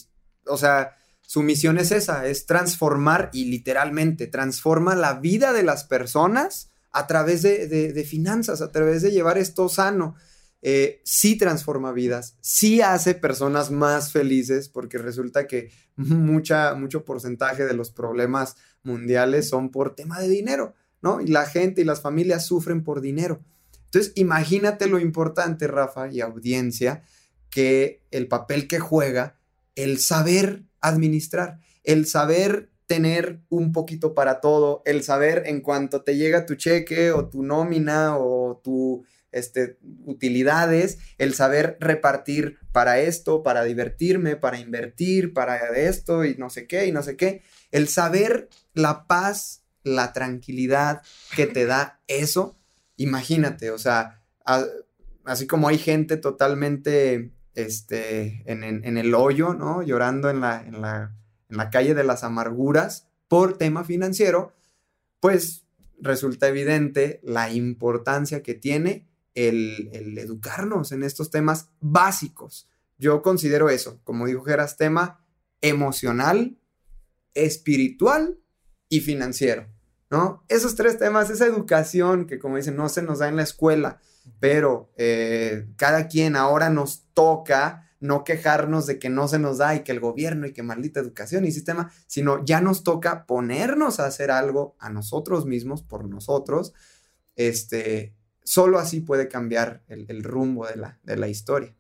o 0.47 0.57
sea, 0.57 0.97
su 1.29 1.43
misión 1.43 1.77
es 1.77 1.93
esa, 1.93 2.27
es 2.27 2.47
transformar 2.47 3.29
y 3.35 3.45
literalmente 3.45 4.29
transforma 4.29 4.97
la 4.97 5.13
vida 5.13 5.53
de 5.53 5.63
las 5.63 5.85
personas 5.85 6.71
a 6.91 7.07
través 7.07 7.43
de 7.43 8.07
finanzas, 8.09 8.63
a 8.63 8.73
través 8.73 9.03
de 9.03 9.11
llevar 9.11 9.37
esto 9.37 9.69
sano. 9.69 10.15
Eh, 10.63 11.03
sí 11.05 11.37
transforma 11.37 11.93
vidas, 11.93 12.37
sí 12.41 12.81
hace 12.81 13.15
personas 13.15 13.71
más 13.71 14.11
felices, 14.11 14.71
porque 14.71 14.97
resulta 14.97 15.47
que 15.47 15.71
mucha, 15.97 16.75
mucho 16.75 17.05
porcentaje 17.05 17.67
de 17.67 17.75
los 17.75 17.91
problemas 17.91 18.57
mundiales 18.83 19.51
son 19.51 19.71
por 19.71 19.95
tema 19.95 20.21
de 20.21 20.29
dinero, 20.29 20.75
¿no? 21.03 21.21
Y 21.21 21.27
la 21.27 21.45
gente 21.45 21.83
y 21.83 21.85
las 21.85 22.01
familias 22.01 22.47
sufren 22.47 22.83
por 22.83 23.03
dinero. 23.03 23.45
Entonces, 23.85 24.13
imagínate 24.17 24.87
lo 24.87 24.99
importante, 24.99 25.67
Rafa 25.67 26.09
y 26.09 26.23
audiencia, 26.23 27.03
que 27.51 28.03
el 28.11 28.29
papel 28.29 28.67
que 28.67 28.79
juega 28.79 29.37
el 29.75 29.99
saber 29.99 30.65
administrar, 30.81 31.59
el 31.85 32.07
saber 32.07 32.71
tener 32.87 33.41
un 33.51 33.73
poquito 33.73 34.15
para 34.15 34.41
todo, 34.41 34.83
el 34.87 35.03
saber 35.03 35.43
en 35.47 35.61
cuanto 35.61 36.03
te 36.03 36.17
llega 36.17 36.47
tu 36.47 36.55
cheque 36.55 37.13
o 37.13 37.29
tu 37.29 37.43
nómina 37.43 38.17
o 38.17 38.61
tu 38.65 39.05
este, 39.31 39.79
utilidades, 40.07 40.99
el 41.19 41.35
saber 41.35 41.77
repartir 41.81 42.59
para 42.73 42.99
esto, 43.01 43.43
para 43.43 43.65
divertirme, 43.65 44.37
para 44.37 44.59
invertir, 44.59 45.35
para 45.35 45.57
esto 45.77 46.25
y 46.25 46.35
no 46.37 46.49
sé 46.49 46.67
qué 46.67 46.87
y 46.87 46.93
no 46.93 47.03
sé 47.03 47.17
qué. 47.17 47.43
El 47.71 47.89
saber 47.89 48.49
la 48.73 49.07
paz, 49.07 49.65
la 49.83 50.15
tranquilidad 50.15 51.03
que 51.37 51.47
te 51.47 51.67
da 51.67 52.01
eso, 52.07 52.59
imagínate, 52.97 53.71
o 53.71 53.79
sea, 53.79 54.23
así 55.25 55.47
como 55.47 55.69
hay 55.69 55.79
gente 55.79 56.17
totalmente 56.17 57.33
este, 57.59 58.43
en, 58.47 58.97
el 58.97 59.15
hoyo, 59.15 59.55
¿no? 59.55 59.83
Llorando 59.83 60.31
en 60.31 60.41
la, 60.41 60.63
en, 60.63 60.81
la, 60.81 61.15
en 61.49 61.57
la 61.57 61.71
calle 61.71 61.95
de 61.95 62.05
las 62.05 62.25
amarguras 62.25 63.09
por 63.29 63.59
tema 63.59 63.85
financiero, 63.85 64.55
pues 65.21 65.65
resulta 66.01 66.49
evidente 66.49 67.21
la 67.23 67.51
importancia 67.51 68.43
que 68.43 68.55
tiene 68.55 69.09
el, 69.35 70.19
educarnos 70.19 70.93
en 70.93 71.03
estos 71.03 71.31
temas 71.31 71.71
básicos. 71.81 72.69
Yo 72.99 73.23
considero 73.23 73.69
eso, 73.71 74.01
como 74.05 74.27
dijo 74.27 74.43
Geras, 74.43 74.77
tema 74.77 75.25
emocional, 75.61 76.59
espiritual 77.35 78.39
y 78.89 79.01
financiero, 79.01 79.69
¿no? 80.11 80.45
Esos 80.49 80.75
tres 80.75 80.99
temas, 80.99 81.31
esa 81.31 81.47
educación 81.47 82.27
que 82.27 82.39
como 82.39 82.57
dicen, 82.57 82.77
no 82.77 82.89
se 82.89 83.03
nos 83.03 83.21
da 83.21 83.29
en 83.29 83.37
la 83.37 83.43
escuela, 83.43 84.01
pero 84.41 84.93
eh, 84.97 85.67
cada 85.77 86.09
quien 86.09 86.37
ahora 86.37 86.71
nos 86.71 87.07
toca 87.15 87.85
no 88.01 88.23
quejarnos 88.23 88.87
de 88.87 88.99
que 88.99 89.11
no 89.11 89.27
se 89.27 89.41
nos 89.41 89.59
da 89.59 89.75
y 89.75 89.81
que 89.81 89.93
el 89.93 89.99
gobierno 89.99 90.47
y 90.47 90.53
que 90.53 90.63
maldita 90.63 91.01
educación 91.01 91.45
y 91.45 91.53
sistema, 91.53 91.91
sino 92.07 92.45
ya 92.45 92.61
nos 92.61 92.85
toca 92.85 93.27
ponernos 93.27 93.99
a 93.99 94.07
hacer 94.07 94.31
algo 94.31 94.77
a 94.79 94.89
nosotros 94.89 95.47
mismos, 95.47 95.83
por 95.83 96.09
nosotros, 96.09 96.75
este, 97.35 98.15
Solo 98.49 98.79
así 98.79 99.03
puede 99.03 99.29
cambiar 99.29 99.83
el, 99.89 100.25
rumbo 100.25 100.67
de 100.67 100.77
la, 100.77 100.99
de 101.03 101.19
la 101.19 101.29
historia. 101.29 101.75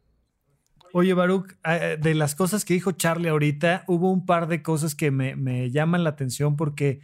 Oye, 0.93 1.15
Baruch, 1.15 1.57
eh, 1.65 1.97
de 1.99 2.15
las 2.15 2.35
cosas 2.35 2.67
que 2.67 2.75
dijo 2.75 2.93
Charlie 2.93 3.31
ahorita, 3.31 3.85
hubo 3.87 4.13
un 4.13 4.27
par 4.27 4.49
de 4.49 4.63
cosas 4.63 4.95
que 4.95 5.11
me, 5.11 5.35
me, 5.35 5.71
llaman 5.71 6.05
la 6.05 6.11
atención 6.11 6.57
porque 6.57 7.01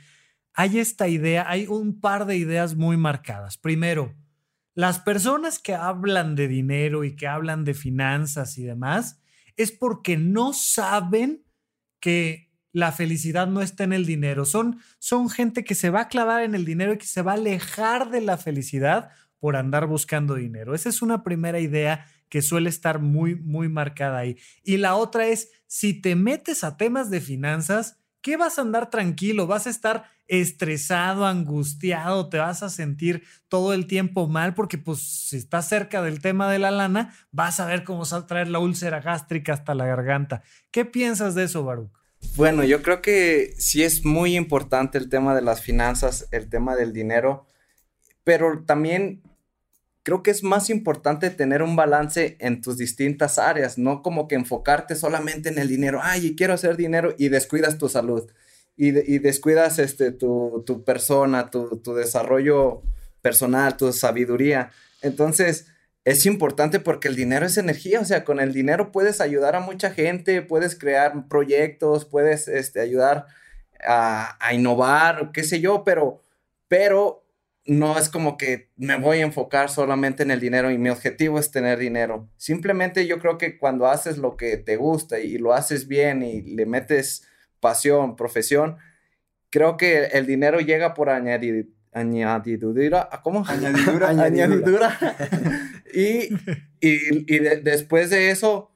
hay 0.52 0.80
esta 0.80 1.08
idea, 1.08 1.48
hay 1.48 1.66
un 1.66 1.98
par 1.98 2.26
de 2.26 2.36
ideas 2.36 2.74
muy 2.74 2.98
marcadas. 2.98 3.56
Primero, 3.56 4.14
las 4.74 4.98
personas 4.98 5.58
que 5.58 5.74
hablan 5.74 6.34
de 6.34 6.48
dinero 6.48 7.04
y 7.04 7.14
que 7.16 7.26
hablan 7.26 7.64
de 7.64 7.74
finanzas 7.74 8.58
y 8.58 8.64
demás, 8.64 9.20
es 9.56 9.70
porque 9.70 10.16
no 10.16 10.52
saben 10.52 11.44
que 12.00 12.50
la 12.72 12.90
felicidad 12.90 13.46
no 13.46 13.62
está 13.62 13.84
en 13.84 13.92
el 13.92 14.04
dinero. 14.04 14.44
Son, 14.44 14.80
son 14.98 15.30
gente 15.30 15.64
que 15.64 15.76
se 15.76 15.90
va 15.90 16.02
a 16.02 16.08
clavar 16.08 16.42
en 16.42 16.56
el 16.56 16.64
dinero 16.64 16.92
y 16.92 16.98
que 16.98 17.06
se 17.06 17.22
va 17.22 17.32
a 17.32 17.36
alejar 17.36 18.10
de 18.10 18.20
la 18.20 18.36
felicidad 18.36 19.10
por 19.38 19.56
andar 19.56 19.86
buscando 19.86 20.34
dinero. 20.34 20.74
Esa 20.74 20.88
es 20.88 21.02
una 21.02 21.22
primera 21.22 21.60
idea 21.60 22.06
que 22.28 22.42
suele 22.42 22.68
estar 22.68 22.98
muy, 22.98 23.36
muy 23.36 23.68
marcada 23.68 24.18
ahí. 24.18 24.36
Y 24.64 24.78
la 24.78 24.96
otra 24.96 25.28
es, 25.28 25.52
si 25.68 25.94
te 25.94 26.16
metes 26.16 26.64
a 26.64 26.76
temas 26.76 27.10
de 27.10 27.20
finanzas, 27.20 28.00
¿qué 28.22 28.36
vas 28.36 28.58
a 28.58 28.62
andar 28.62 28.90
tranquilo? 28.90 29.46
¿Vas 29.46 29.68
a 29.68 29.70
estar 29.70 30.10
estresado, 30.28 31.26
angustiado? 31.26 32.28
¿Te 32.28 32.38
vas 32.38 32.62
a 32.62 32.70
sentir 32.70 33.24
todo 33.48 33.74
el 33.74 33.86
tiempo 33.86 34.26
mal? 34.26 34.54
Porque 34.54 34.78
pues 34.78 35.00
si 35.00 35.36
estás 35.36 35.68
cerca 35.68 36.02
del 36.02 36.20
tema 36.20 36.50
de 36.50 36.58
la 36.58 36.70
lana, 36.70 37.14
vas 37.30 37.60
a 37.60 37.66
ver 37.66 37.84
cómo 37.84 38.04
se 38.04 38.14
va 38.14 38.22
a 38.22 38.26
traer 38.26 38.48
la 38.48 38.58
úlcera 38.58 39.00
gástrica 39.00 39.52
hasta 39.52 39.74
la 39.74 39.86
garganta. 39.86 40.42
¿Qué 40.70 40.84
piensas 40.84 41.34
de 41.34 41.44
eso, 41.44 41.64
Baruch? 41.64 41.90
Bueno, 42.36 42.64
yo 42.64 42.82
creo 42.82 43.02
que 43.02 43.54
sí 43.58 43.82
es 43.82 44.04
muy 44.04 44.36
importante 44.36 44.98
el 44.98 45.08
tema 45.08 45.34
de 45.34 45.42
las 45.42 45.60
finanzas, 45.60 46.26
el 46.32 46.48
tema 46.48 46.74
del 46.74 46.92
dinero, 46.92 47.46
pero 48.24 48.64
también 48.64 49.22
creo 50.02 50.22
que 50.22 50.30
es 50.30 50.42
más 50.42 50.68
importante 50.70 51.30
tener 51.30 51.62
un 51.62 51.76
balance 51.76 52.36
en 52.40 52.60
tus 52.60 52.76
distintas 52.76 53.38
áreas, 53.38 53.78
no 53.78 54.02
como 54.02 54.26
que 54.26 54.34
enfocarte 54.34 54.96
solamente 54.96 55.48
en 55.48 55.58
el 55.58 55.68
dinero, 55.68 56.00
ay, 56.02 56.34
quiero 56.34 56.54
hacer 56.54 56.76
dinero 56.76 57.14
y 57.18 57.28
descuidas 57.28 57.78
tu 57.78 57.88
salud 57.88 58.30
y, 58.76 59.18
descuidas 59.18 59.78
este, 59.78 60.10
tu, 60.12 60.82
persona, 60.84 61.50
tu, 61.50 61.78
tu, 61.78 61.94
desarrollo 61.94 62.82
personal, 63.22 63.76
tu 63.76 63.92
sabiduría. 63.92 64.70
Entonces, 65.00 65.66
es 66.04 66.26
importante 66.26 66.80
porque 66.80 67.08
el 67.08 67.16
dinero 67.16 67.46
es 67.46 67.56
energía, 67.56 68.00
o 68.00 68.04
sea, 68.04 68.24
con 68.24 68.40
el 68.40 68.52
dinero 68.52 68.92
puedes 68.92 69.20
ayudar 69.20 69.56
a 69.56 69.60
mucha 69.60 69.90
gente, 69.90 70.42
puedes 70.42 70.78
crear 70.78 71.28
proyectos, 71.28 72.04
puedes 72.04 72.48
este, 72.48 72.80
ayudar 72.80 73.26
a, 73.86 74.36
a 74.44 74.54
innovar, 74.54 75.30
qué 75.32 75.44
sé 75.44 75.60
yo, 75.60 75.84
pero, 75.84 76.20
pero 76.68 77.24
no 77.66 77.98
es 77.98 78.08
como 78.08 78.36
que 78.36 78.70
me 78.76 78.98
voy 78.98 79.18
a 79.18 79.24
enfocar 79.24 79.70
solamente 79.70 80.22
en 80.22 80.30
el 80.30 80.40
dinero 80.40 80.70
y 80.70 80.78
mi 80.78 80.90
objetivo 80.90 81.38
es 81.38 81.50
tener 81.50 81.78
dinero. 81.78 82.28
Simplemente 82.36 83.06
yo 83.06 83.18
creo 83.18 83.38
que 83.38 83.58
cuando 83.58 83.86
haces 83.86 84.18
lo 84.18 84.36
que 84.36 84.56
te 84.58 84.76
gusta 84.76 85.20
y 85.20 85.38
lo 85.38 85.54
haces 85.54 85.88
bien 85.88 86.22
y 86.22 86.42
le 86.42 86.66
metes 86.66 87.26
profesión, 88.16 88.76
creo 89.50 89.76
que 89.76 90.06
el 90.06 90.26
dinero 90.26 90.60
llega 90.60 90.94
por 90.94 91.10
añadir, 91.10 91.72
añadidura, 91.92 93.08
¿cómo? 93.22 93.44
Añadidura. 93.48 94.08
añadidura. 94.08 94.98
y 95.94 96.28
y, 96.84 97.38
después 97.62 98.10
de 98.10 98.30
eso, 98.30 98.70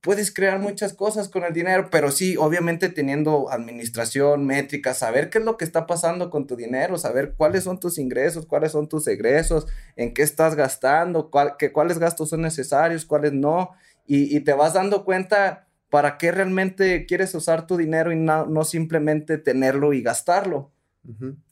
puedes 0.00 0.32
crear 0.32 0.58
muchas 0.58 0.94
cosas 0.94 1.28
con 1.28 1.44
el 1.44 1.52
dinero, 1.52 1.88
pero 1.90 2.10
sí, 2.10 2.36
obviamente 2.36 2.88
teniendo 2.88 3.50
administración, 3.50 4.46
métricas, 4.46 4.98
saber 4.98 5.30
qué 5.30 5.38
es 5.38 5.44
lo 5.44 5.56
que 5.56 5.64
está 5.64 5.86
pasando 5.86 6.30
con 6.30 6.46
tu 6.46 6.56
dinero, 6.56 6.98
saber 6.98 7.34
cuáles 7.36 7.64
son 7.64 7.78
tus 7.78 7.98
ingresos, 7.98 8.46
cuáles 8.46 8.72
son 8.72 8.88
tus 8.88 9.06
egresos, 9.06 9.66
en 9.96 10.14
qué 10.14 10.22
estás 10.22 10.56
gastando, 10.56 11.30
cuáles 11.30 11.98
gastos 11.98 12.30
son 12.30 12.42
necesarios, 12.42 13.04
cuáles 13.04 13.32
no, 13.32 13.70
y, 14.04 14.40
te 14.40 14.52
vas 14.52 14.74
dando 14.74 15.04
cuenta 15.04 15.68
para 15.92 16.16
qué 16.16 16.32
realmente 16.32 17.04
quieres 17.04 17.34
usar 17.34 17.66
tu 17.66 17.76
dinero 17.76 18.10
y 18.10 18.16
no, 18.16 18.64
simplemente 18.64 19.36
tenerlo 19.36 19.92
y 19.92 20.00
gastarlo. 20.00 20.72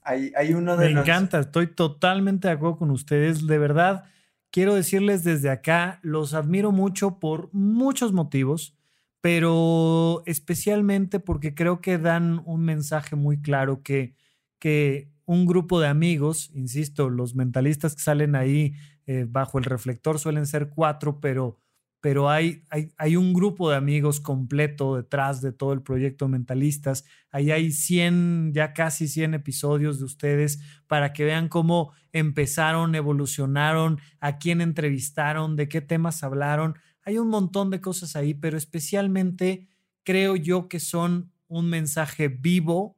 hay, 0.02 0.32
hay, 0.34 0.54
uno 0.54 0.76
de 0.78 0.94
Me 0.94 1.00
encanta, 1.00 1.40
estoy 1.40 1.66
totalmente 1.68 2.48
de 2.48 2.54
acuerdo 2.54 2.78
con 2.78 2.90
ustedes, 2.90 3.46
de 3.46 3.58
verdad 3.58 4.04
quiero 4.50 4.74
decirles 4.74 5.24
desde 5.24 5.50
acá, 5.50 6.00
los 6.02 6.34
admiro 6.34 6.72
mucho 6.72 7.18
por 7.18 7.48
muchos 7.52 8.12
motivos, 8.12 8.76
pero 9.20 10.22
especialmente 10.26 11.20
porque 11.20 11.54
creo 11.54 11.80
que 11.80 11.98
dan 11.98 12.42
un 12.46 12.64
mensaje 12.64 13.16
muy 13.16 13.40
claro 13.40 13.82
que, 13.82 14.14
que 14.58 15.10
un 15.26 15.46
grupo 15.46 15.80
de 15.80 15.88
amigos, 15.88 16.50
insisto, 16.54 17.10
los 17.10 17.34
mentalistas 17.34 17.94
que 17.94 18.02
salen 18.02 18.34
ahí 18.34 18.74
eh, 19.06 19.26
bajo 19.28 19.58
el 19.58 19.64
reflector 19.64 20.18
suelen 20.18 20.46
ser 20.46 20.70
cuatro, 20.70 21.20
pero 21.20 21.58
pero 22.00 22.30
hay, 22.30 22.64
hay, 22.96 23.16
un 23.16 23.34
grupo 23.34 23.68
de 23.68 23.76
amigos 23.76 24.20
completo 24.20 24.96
detrás 24.96 25.42
de 25.42 25.52
todo 25.52 25.74
el 25.74 25.82
proyecto 25.82 26.28
Mentalistas. 26.28 27.04
Ahí 27.30 27.50
hay 27.50 27.72
100, 27.72 28.52
ya 28.54 28.72
casi 28.72 29.06
100 29.06 29.34
episodios 29.34 29.98
de 29.98 30.06
ustedes 30.06 30.60
para 30.86 31.12
que 31.12 31.24
vean 31.24 31.48
cómo 31.48 31.92
empezaron, 32.12 32.94
evolucionaron, 32.94 34.00
a 34.18 34.38
quién 34.38 34.62
entrevistaron, 34.62 35.56
de 35.56 35.68
qué 35.68 35.82
temas 35.82 36.22
hablaron. 36.22 36.78
Hay 37.04 37.18
un 37.18 37.28
montón 37.28 37.68
de 37.68 37.82
cosas 37.82 38.16
ahí, 38.16 38.32
pero 38.32 38.56
especialmente 38.56 39.68
creo 40.02 40.36
yo 40.36 40.68
que 40.68 40.80
son 40.80 41.32
un 41.48 41.68
mensaje 41.68 42.28
vivo 42.28 42.96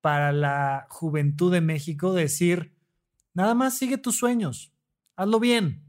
para 0.00 0.30
la 0.30 0.86
juventud 0.90 1.50
de 1.50 1.60
México, 1.60 2.12
decir, 2.12 2.76
nada 3.32 3.54
más 3.54 3.76
sigue 3.76 3.98
tus 3.98 4.16
sueños, 4.16 4.72
hazlo 5.16 5.40
bien 5.40 5.82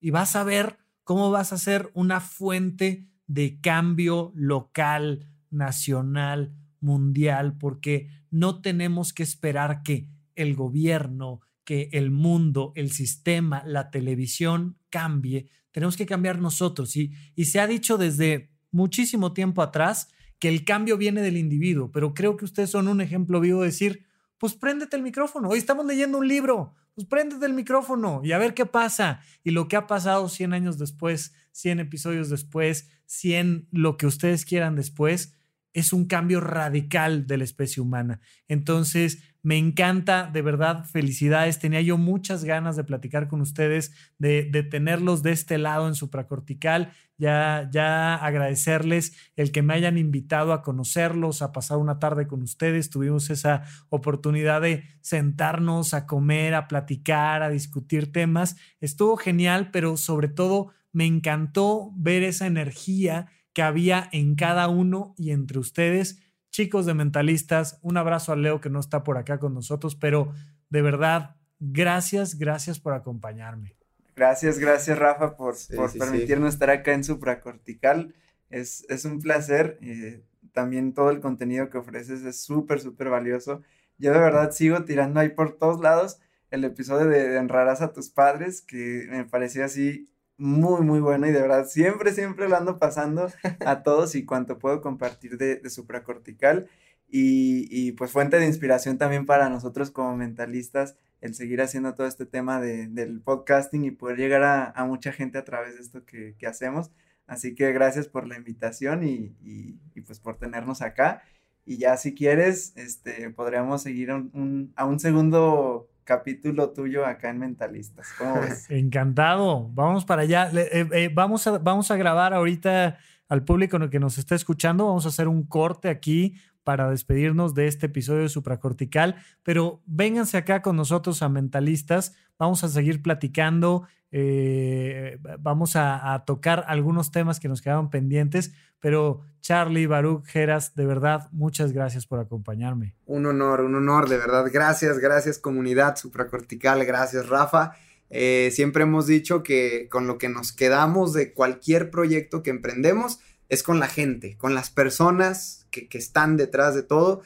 y 0.00 0.10
vas 0.10 0.34
a 0.36 0.42
ver 0.42 0.78
¿Cómo 1.08 1.30
vas 1.30 1.54
a 1.54 1.56
ser 1.56 1.90
una 1.94 2.20
fuente 2.20 3.08
de 3.26 3.62
cambio 3.62 4.30
local, 4.34 5.26
nacional, 5.48 6.52
mundial? 6.80 7.56
Porque 7.56 8.10
no 8.30 8.60
tenemos 8.60 9.14
que 9.14 9.22
esperar 9.22 9.82
que 9.82 10.06
el 10.34 10.54
gobierno, 10.54 11.40
que 11.64 11.88
el 11.92 12.10
mundo, 12.10 12.74
el 12.76 12.92
sistema, 12.92 13.62
la 13.64 13.90
televisión 13.90 14.76
cambie. 14.90 15.48
Tenemos 15.70 15.96
que 15.96 16.04
cambiar 16.04 16.40
nosotros. 16.40 16.94
Y, 16.94 17.14
y 17.34 17.46
se 17.46 17.58
ha 17.58 17.66
dicho 17.66 17.96
desde 17.96 18.50
muchísimo 18.70 19.32
tiempo 19.32 19.62
atrás 19.62 20.08
que 20.38 20.50
el 20.50 20.66
cambio 20.66 20.98
viene 20.98 21.22
del 21.22 21.38
individuo, 21.38 21.90
pero 21.90 22.12
creo 22.12 22.36
que 22.36 22.44
ustedes 22.44 22.68
son 22.68 22.86
un 22.86 23.00
ejemplo 23.00 23.40
vivo 23.40 23.62
de 23.62 23.68
decir, 23.68 24.04
pues 24.36 24.52
préndete 24.52 24.96
el 24.96 25.02
micrófono. 25.02 25.48
Hoy 25.48 25.58
estamos 25.58 25.86
leyendo 25.86 26.18
un 26.18 26.28
libro, 26.28 26.74
pues 27.06 27.46
el 27.46 27.52
micrófono 27.52 28.20
y 28.24 28.32
a 28.32 28.38
ver 28.38 28.54
qué 28.54 28.66
pasa. 28.66 29.20
Y 29.44 29.50
lo 29.50 29.68
que 29.68 29.76
ha 29.76 29.86
pasado 29.86 30.28
100 30.28 30.52
años 30.52 30.78
después, 30.78 31.34
100 31.52 31.80
episodios 31.80 32.28
después, 32.28 32.90
100 33.06 33.68
lo 33.70 33.96
que 33.96 34.06
ustedes 34.06 34.44
quieran 34.44 34.76
después, 34.76 35.37
es 35.78 35.92
un 35.92 36.06
cambio 36.06 36.40
radical 36.40 37.26
de 37.26 37.38
la 37.38 37.44
especie 37.44 37.82
humana. 37.82 38.20
Entonces, 38.48 39.22
me 39.42 39.56
encanta, 39.56 40.28
de 40.32 40.42
verdad, 40.42 40.84
felicidades. 40.84 41.58
Tenía 41.58 41.80
yo 41.80 41.96
muchas 41.96 42.44
ganas 42.44 42.76
de 42.76 42.84
platicar 42.84 43.28
con 43.28 43.40
ustedes, 43.40 43.92
de, 44.18 44.44
tenerlos 44.68 45.22
de 45.22 45.32
este 45.32 45.58
lado 45.58 45.86
en 45.86 45.94
supracortical. 45.94 46.92
Ya, 47.16 47.68
ya 47.72 48.16
agradecerles 48.16 49.16
el 49.36 49.52
que 49.52 49.62
me 49.62 49.74
hayan 49.74 49.96
invitado 49.96 50.52
a 50.52 50.62
conocerlos, 50.62 51.40
a 51.40 51.52
pasar 51.52 51.78
una 51.78 51.98
tarde 51.98 52.26
con 52.26 52.42
ustedes. 52.42 52.90
Tuvimos 52.90 53.30
esa 53.30 53.62
oportunidad 53.88 54.60
de 54.60 54.84
sentarnos 55.00 55.94
a 55.94 56.06
comer, 56.06 56.54
a 56.54 56.68
platicar, 56.68 57.42
a 57.42 57.48
discutir 57.48 58.12
temas. 58.12 58.56
Estuvo 58.80 59.16
genial, 59.16 59.70
pero 59.70 59.96
sobre 59.96 60.28
todo 60.28 60.72
me 60.92 61.06
encantó 61.06 61.92
ver 61.94 62.22
esa 62.22 62.46
energía 62.46 63.28
que 63.58 63.62
había 63.62 64.08
en 64.12 64.36
cada 64.36 64.68
uno 64.68 65.16
y 65.18 65.32
entre 65.32 65.58
ustedes. 65.58 66.20
Chicos 66.52 66.86
de 66.86 66.94
Mentalistas, 66.94 67.80
un 67.82 67.96
abrazo 67.96 68.30
a 68.30 68.36
Leo 68.36 68.60
que 68.60 68.70
no 68.70 68.78
está 68.78 69.02
por 69.02 69.18
acá 69.18 69.40
con 69.40 69.52
nosotros, 69.52 69.96
pero 69.96 70.32
de 70.70 70.80
verdad, 70.80 71.34
gracias, 71.58 72.38
gracias 72.38 72.78
por 72.78 72.92
acompañarme. 72.92 73.74
Gracias, 74.14 74.60
gracias 74.60 74.96
Rafa 74.96 75.36
por, 75.36 75.56
por 75.74 75.92
permitirnos 75.98 76.54
estar 76.54 76.70
acá 76.70 76.92
en 76.92 77.02
Supracortical. 77.02 78.14
Es, 78.48 78.86
es 78.88 79.04
un 79.04 79.18
placer. 79.18 79.76
Eh, 79.82 80.22
también 80.52 80.94
todo 80.94 81.10
el 81.10 81.18
contenido 81.18 81.68
que 81.68 81.78
ofreces 81.78 82.22
es 82.22 82.40
súper, 82.40 82.78
súper 82.78 83.08
valioso. 83.08 83.62
Yo 83.96 84.12
de 84.12 84.20
verdad 84.20 84.52
sigo 84.52 84.84
tirando 84.84 85.18
ahí 85.18 85.30
por 85.30 85.58
todos 85.58 85.80
lados 85.80 86.20
el 86.52 86.62
episodio 86.62 87.08
de, 87.08 87.28
de 87.28 87.38
Enrarás 87.38 87.82
a 87.82 87.92
tus 87.92 88.08
padres, 88.08 88.62
que 88.62 89.08
me 89.10 89.24
parecía 89.24 89.64
así 89.64 90.08
muy, 90.38 90.82
muy 90.82 91.00
bueno 91.00 91.26
y 91.26 91.32
de 91.32 91.42
verdad 91.42 91.66
siempre, 91.66 92.12
siempre 92.12 92.48
lo 92.48 92.56
ando 92.56 92.78
pasando 92.78 93.28
a 93.66 93.82
todos 93.82 94.14
y 94.14 94.24
cuanto 94.24 94.58
puedo 94.58 94.80
compartir 94.80 95.36
de, 95.36 95.56
de 95.56 95.70
supracortical 95.70 96.68
y, 97.10 97.66
y, 97.70 97.92
pues 97.92 98.12
fuente 98.12 98.38
de 98.38 98.46
inspiración 98.46 98.98
también 98.98 99.26
para 99.26 99.48
nosotros 99.48 99.90
como 99.90 100.16
mentalistas 100.16 100.94
el 101.20 101.34
seguir 101.34 101.60
haciendo 101.60 101.94
todo 101.94 102.06
este 102.06 102.26
tema 102.26 102.60
de, 102.60 102.86
del 102.86 103.20
podcasting 103.20 103.84
y 103.84 103.90
poder 103.90 104.18
llegar 104.18 104.42
a, 104.42 104.70
a, 104.70 104.84
mucha 104.84 105.12
gente 105.12 105.38
a 105.38 105.44
través 105.44 105.74
de 105.74 105.80
esto 105.80 106.04
que, 106.04 106.36
que 106.38 106.46
hacemos. 106.46 106.90
Así 107.26 107.54
que 107.54 107.72
gracias 107.72 108.08
por 108.08 108.26
la 108.26 108.36
invitación 108.36 109.04
y, 109.04 109.34
y, 109.42 110.00
pues 110.02 110.20
por 110.20 110.38
tenernos 110.38 110.80
acá. 110.80 111.22
Y 111.64 111.78
ya 111.78 111.96
si 111.96 112.14
quieres, 112.14 112.72
este, 112.76 113.30
podríamos 113.30 113.82
seguir 113.82 114.12
un, 114.12 114.72
a 114.76 114.86
un 114.86 115.00
segundo 115.00 115.88
capítulo 116.08 116.70
tuyo 116.70 117.04
acá 117.04 117.28
en 117.28 117.38
Mentalistas. 117.38 118.08
¿Cómo 118.16 118.34
ves? 118.40 118.70
Encantado. 118.70 119.68
Vamos 119.74 120.06
para 120.06 120.22
allá. 120.22 120.50
Eh, 120.54 120.88
eh, 120.90 121.10
vamos, 121.12 121.46
a, 121.46 121.58
vamos 121.58 121.90
a 121.90 121.96
grabar 121.96 122.32
ahorita 122.32 122.98
al 123.28 123.44
público 123.44 123.78
que 123.90 124.00
nos 124.00 124.16
está 124.16 124.34
escuchando. 124.34 124.86
Vamos 124.86 125.04
a 125.04 125.10
hacer 125.10 125.28
un 125.28 125.44
corte 125.44 125.90
aquí 125.90 126.34
para 126.68 126.90
despedirnos 126.90 127.54
de 127.54 127.66
este 127.66 127.86
episodio 127.86 128.20
de 128.20 128.28
Supracortical, 128.28 129.16
pero 129.42 129.80
vénganse 129.86 130.36
acá 130.36 130.60
con 130.60 130.76
nosotros 130.76 131.22
a 131.22 131.30
Mentalistas, 131.30 132.12
vamos 132.38 132.62
a 132.62 132.68
seguir 132.68 133.00
platicando, 133.00 133.88
eh, 134.12 135.18
vamos 135.38 135.76
a, 135.76 136.22
tocar 136.26 136.66
algunos 136.68 137.10
temas 137.10 137.40
que 137.40 137.48
nos 137.48 137.62
quedaban 137.62 137.88
pendientes, 137.88 138.52
pero 138.80 139.22
Charlie, 139.40 139.86
Baruch, 139.86 140.26
Geras, 140.26 140.74
de 140.74 140.84
verdad, 140.84 141.30
muchas 141.32 141.72
gracias 141.72 142.04
por 142.04 142.20
acompañarme. 142.20 142.94
Un 143.06 143.24
honor, 143.24 143.62
un 143.62 143.74
honor, 143.74 144.06
de 144.10 144.18
verdad, 144.18 144.44
gracias, 144.52 144.98
gracias 144.98 145.38
comunidad 145.38 145.96
Supracortical, 145.96 146.84
gracias 146.84 147.30
Rafa. 147.30 147.72
Eh, 148.10 148.50
siempre 148.52 148.82
hemos 148.82 149.06
dicho 149.06 149.42
que 149.42 149.88
con 149.90 150.06
lo 150.06 150.18
que 150.18 150.28
nos 150.28 150.52
quedamos 150.52 151.14
de 151.14 151.32
cualquier 151.32 151.90
proyecto 151.90 152.42
que 152.42 152.50
emprendemos, 152.50 153.20
es 153.48 153.62
con 153.62 153.80
la 153.80 153.88
gente, 153.88 154.36
con 154.36 154.54
las 154.54 154.70
personas 154.70 155.66
que, 155.70 155.88
están 155.92 156.36
detrás 156.36 156.74
de 156.74 156.82
todo. 156.82 157.22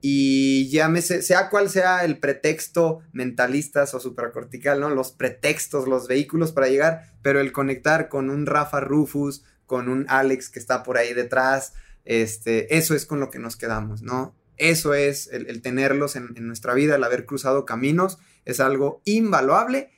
y 0.00 0.68
llámese, 0.70 1.22
sea 1.22 1.50
cual 1.50 1.68
sea 1.70 2.04
el 2.04 2.18
pretexto 2.18 3.00
mentalistas 3.12 3.94
o 3.94 4.00
supracortical, 4.00 4.80
¿no? 4.80 4.90
Los 4.90 5.10
pretextos, 5.10 5.88
los 5.88 6.06
vehículos 6.06 6.52
para 6.52 6.68
llegar, 6.68 7.12
pero 7.22 7.40
el 7.40 7.50
conectar 7.50 8.08
con 8.08 8.30
un 8.30 8.46
Rafa 8.46 8.80
Rufus, 8.80 9.42
con 9.66 9.88
un 9.88 10.06
Alex 10.08 10.50
que 10.50 10.60
está 10.60 10.82
por 10.82 10.98
ahí 10.98 11.14
detrás, 11.14 11.74
este, 12.04 12.76
eso 12.76 12.94
es 12.94 13.06
con 13.06 13.20
lo 13.20 13.30
que 13.30 13.38
nos 13.38 13.56
quedamos, 13.56 14.02
¿no? 14.02 14.34
Eso 14.56 14.94
es 14.94 15.28
el, 15.28 15.62
tenerlos 15.62 16.16
en, 16.16 16.34
nuestra 16.38 16.74
vida, 16.74 16.96
el 16.96 17.04
haber 17.04 17.26
cruzado 17.26 17.64
caminos, 17.64 18.18
es 18.44 18.60
algo 18.60 19.02
invaluable. 19.04 19.90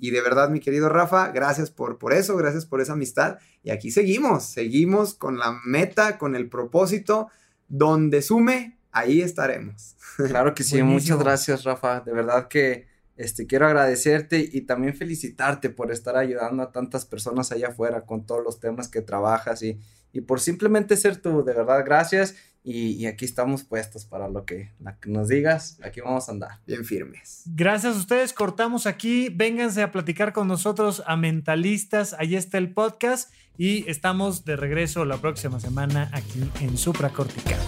Y, 0.00 0.10
de 0.10 0.20
verdad, 0.20 0.48
mi 0.48 0.60
querido 0.60 0.88
Rafa, 0.88 1.28
gracias 1.28 1.70
por, 1.70 1.98
por 1.98 2.12
eso, 2.12 2.36
gracias 2.36 2.66
por 2.66 2.80
esa 2.80 2.94
amistad. 2.94 3.38
Y 3.62 3.70
aquí 3.70 3.90
seguimos, 3.90 4.44
seguimos 4.44 5.14
con 5.14 5.38
la 5.38 5.58
meta, 5.64 6.18
con 6.18 6.34
el 6.36 6.48
propósito, 6.48 7.28
donde 7.68 8.22
sume, 8.22 8.78
ahí 8.92 9.20
estaremos. 9.20 9.96
Claro 10.16 10.54
que 10.54 10.64
sí, 10.64 10.82
muchas 10.82 11.18
gracias, 11.18 11.64
Rafa. 11.64 12.00
De 12.00 12.12
verdad 12.12 12.48
que 12.48 12.86
este, 13.16 13.46
quiero 13.46 13.66
agradecerte 13.66 14.48
y 14.50 14.62
también 14.62 14.94
felicitarte 14.94 15.70
por 15.70 15.90
estar 15.90 16.16
ayudando 16.16 16.62
a 16.62 16.72
tantas 16.72 17.04
personas 17.04 17.52
allá 17.52 17.68
afuera 17.68 18.06
con 18.06 18.26
todos 18.26 18.42
los 18.42 18.60
temas 18.60 18.88
que 18.88 19.02
trabajas 19.02 19.62
y, 19.62 19.78
y 20.12 20.22
por 20.22 20.40
simplemente 20.40 20.96
ser 20.96 21.16
tú, 21.16 21.44
de 21.44 21.54
verdad, 21.54 21.84
gracias. 21.84 22.34
Y, 22.68 23.06
aquí 23.06 23.24
estamos 23.24 23.62
puestos 23.62 24.06
para 24.06 24.28
lo 24.28 24.44
que, 24.44 24.72
nos 25.06 25.28
digas. 25.28 25.78
Aquí 25.84 26.00
vamos 26.00 26.28
a 26.28 26.32
andar. 26.32 26.58
Bien 26.66 26.84
firmes. 26.84 27.44
Gracias 27.46 27.94
a 27.94 27.98
ustedes. 27.98 28.32
Cortamos 28.32 28.86
aquí. 28.86 29.28
Vénganse 29.28 29.82
a 29.82 29.92
platicar 29.92 30.32
con 30.32 30.48
nosotros 30.48 31.00
a 31.06 31.16
Mentalistas. 31.16 32.12
Ahí 32.14 32.34
está 32.34 32.58
el 32.58 32.74
podcast. 32.74 33.32
Y 33.56 33.88
estamos 33.88 34.44
de 34.44 34.56
regreso 34.56 35.04
la 35.04 35.18
próxima 35.18 35.60
semana 35.60 36.10
aquí 36.12 36.42
en 36.60 36.76
Supracortical. 36.76 37.60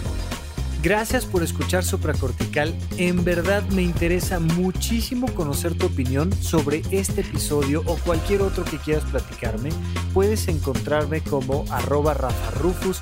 Gracias 0.83 1.25
por 1.25 1.43
escuchar 1.43 1.85
Supracortical. 1.85 2.75
En 2.97 3.23
verdad 3.23 3.63
me 3.69 3.83
interesa 3.83 4.41
muchísimo 4.41 5.33
conocer 5.33 5.77
tu 5.77 5.85
opinión 5.85 6.31
sobre 6.33 6.81
este 6.91 7.21
episodio 7.21 7.83
o 7.85 7.97
cualquier 7.97 8.41
otro 8.41 8.65
que 8.65 8.77
quieras 8.77 9.05
platicarme. 9.05 9.69
Puedes 10.13 10.49
encontrarme 10.49 11.21
como 11.21 11.63
arroba 11.69 12.13
Rafa 12.13 12.51
Rufus 12.51 13.01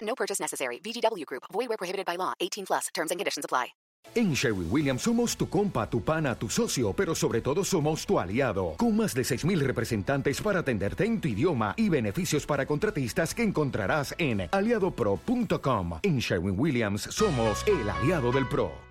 No 0.00 0.14
purchase 0.14 0.40
necessary. 0.40 0.78
VGW 0.84 1.24
Group. 1.26 1.44
Void 1.52 1.68
where 1.68 1.78
prohibited 1.78 2.06
by 2.06 2.16
law. 2.16 2.34
18 2.40 2.66
plus. 2.66 2.88
Terms 2.94 3.10
and 3.10 3.18
conditions 3.18 3.44
apply. 3.44 3.72
En 4.14 4.34
Sherwin 4.34 4.68
Williams 4.70 5.02
somos 5.02 5.36
tu 5.36 5.48
compa, 5.48 5.88
tu 5.88 6.02
pana, 6.02 6.34
tu 6.34 6.48
socio, 6.48 6.92
pero 6.92 7.14
sobre 7.14 7.40
todo 7.40 7.64
somos 7.64 8.06
tu 8.06 8.18
aliado. 8.18 8.74
Con 8.76 8.96
más 8.96 9.14
de 9.14 9.22
6.000 9.22 9.58
representantes 9.60 10.40
para 10.40 10.60
atenderte 10.60 11.04
en 11.04 11.20
tu 11.20 11.28
idioma 11.28 11.74
y 11.76 11.88
beneficios 11.88 12.46
para 12.46 12.66
contratistas 12.66 13.34
que 13.34 13.42
encontrarás 13.42 14.14
en 14.18 14.48
aliadopro.com. 14.50 16.00
En 16.02 16.18
Sherwin 16.18 16.58
Williams 16.58 17.02
somos 17.02 17.64
el 17.66 17.88
aliado 17.88 18.32
del 18.32 18.48
pro. 18.48 18.87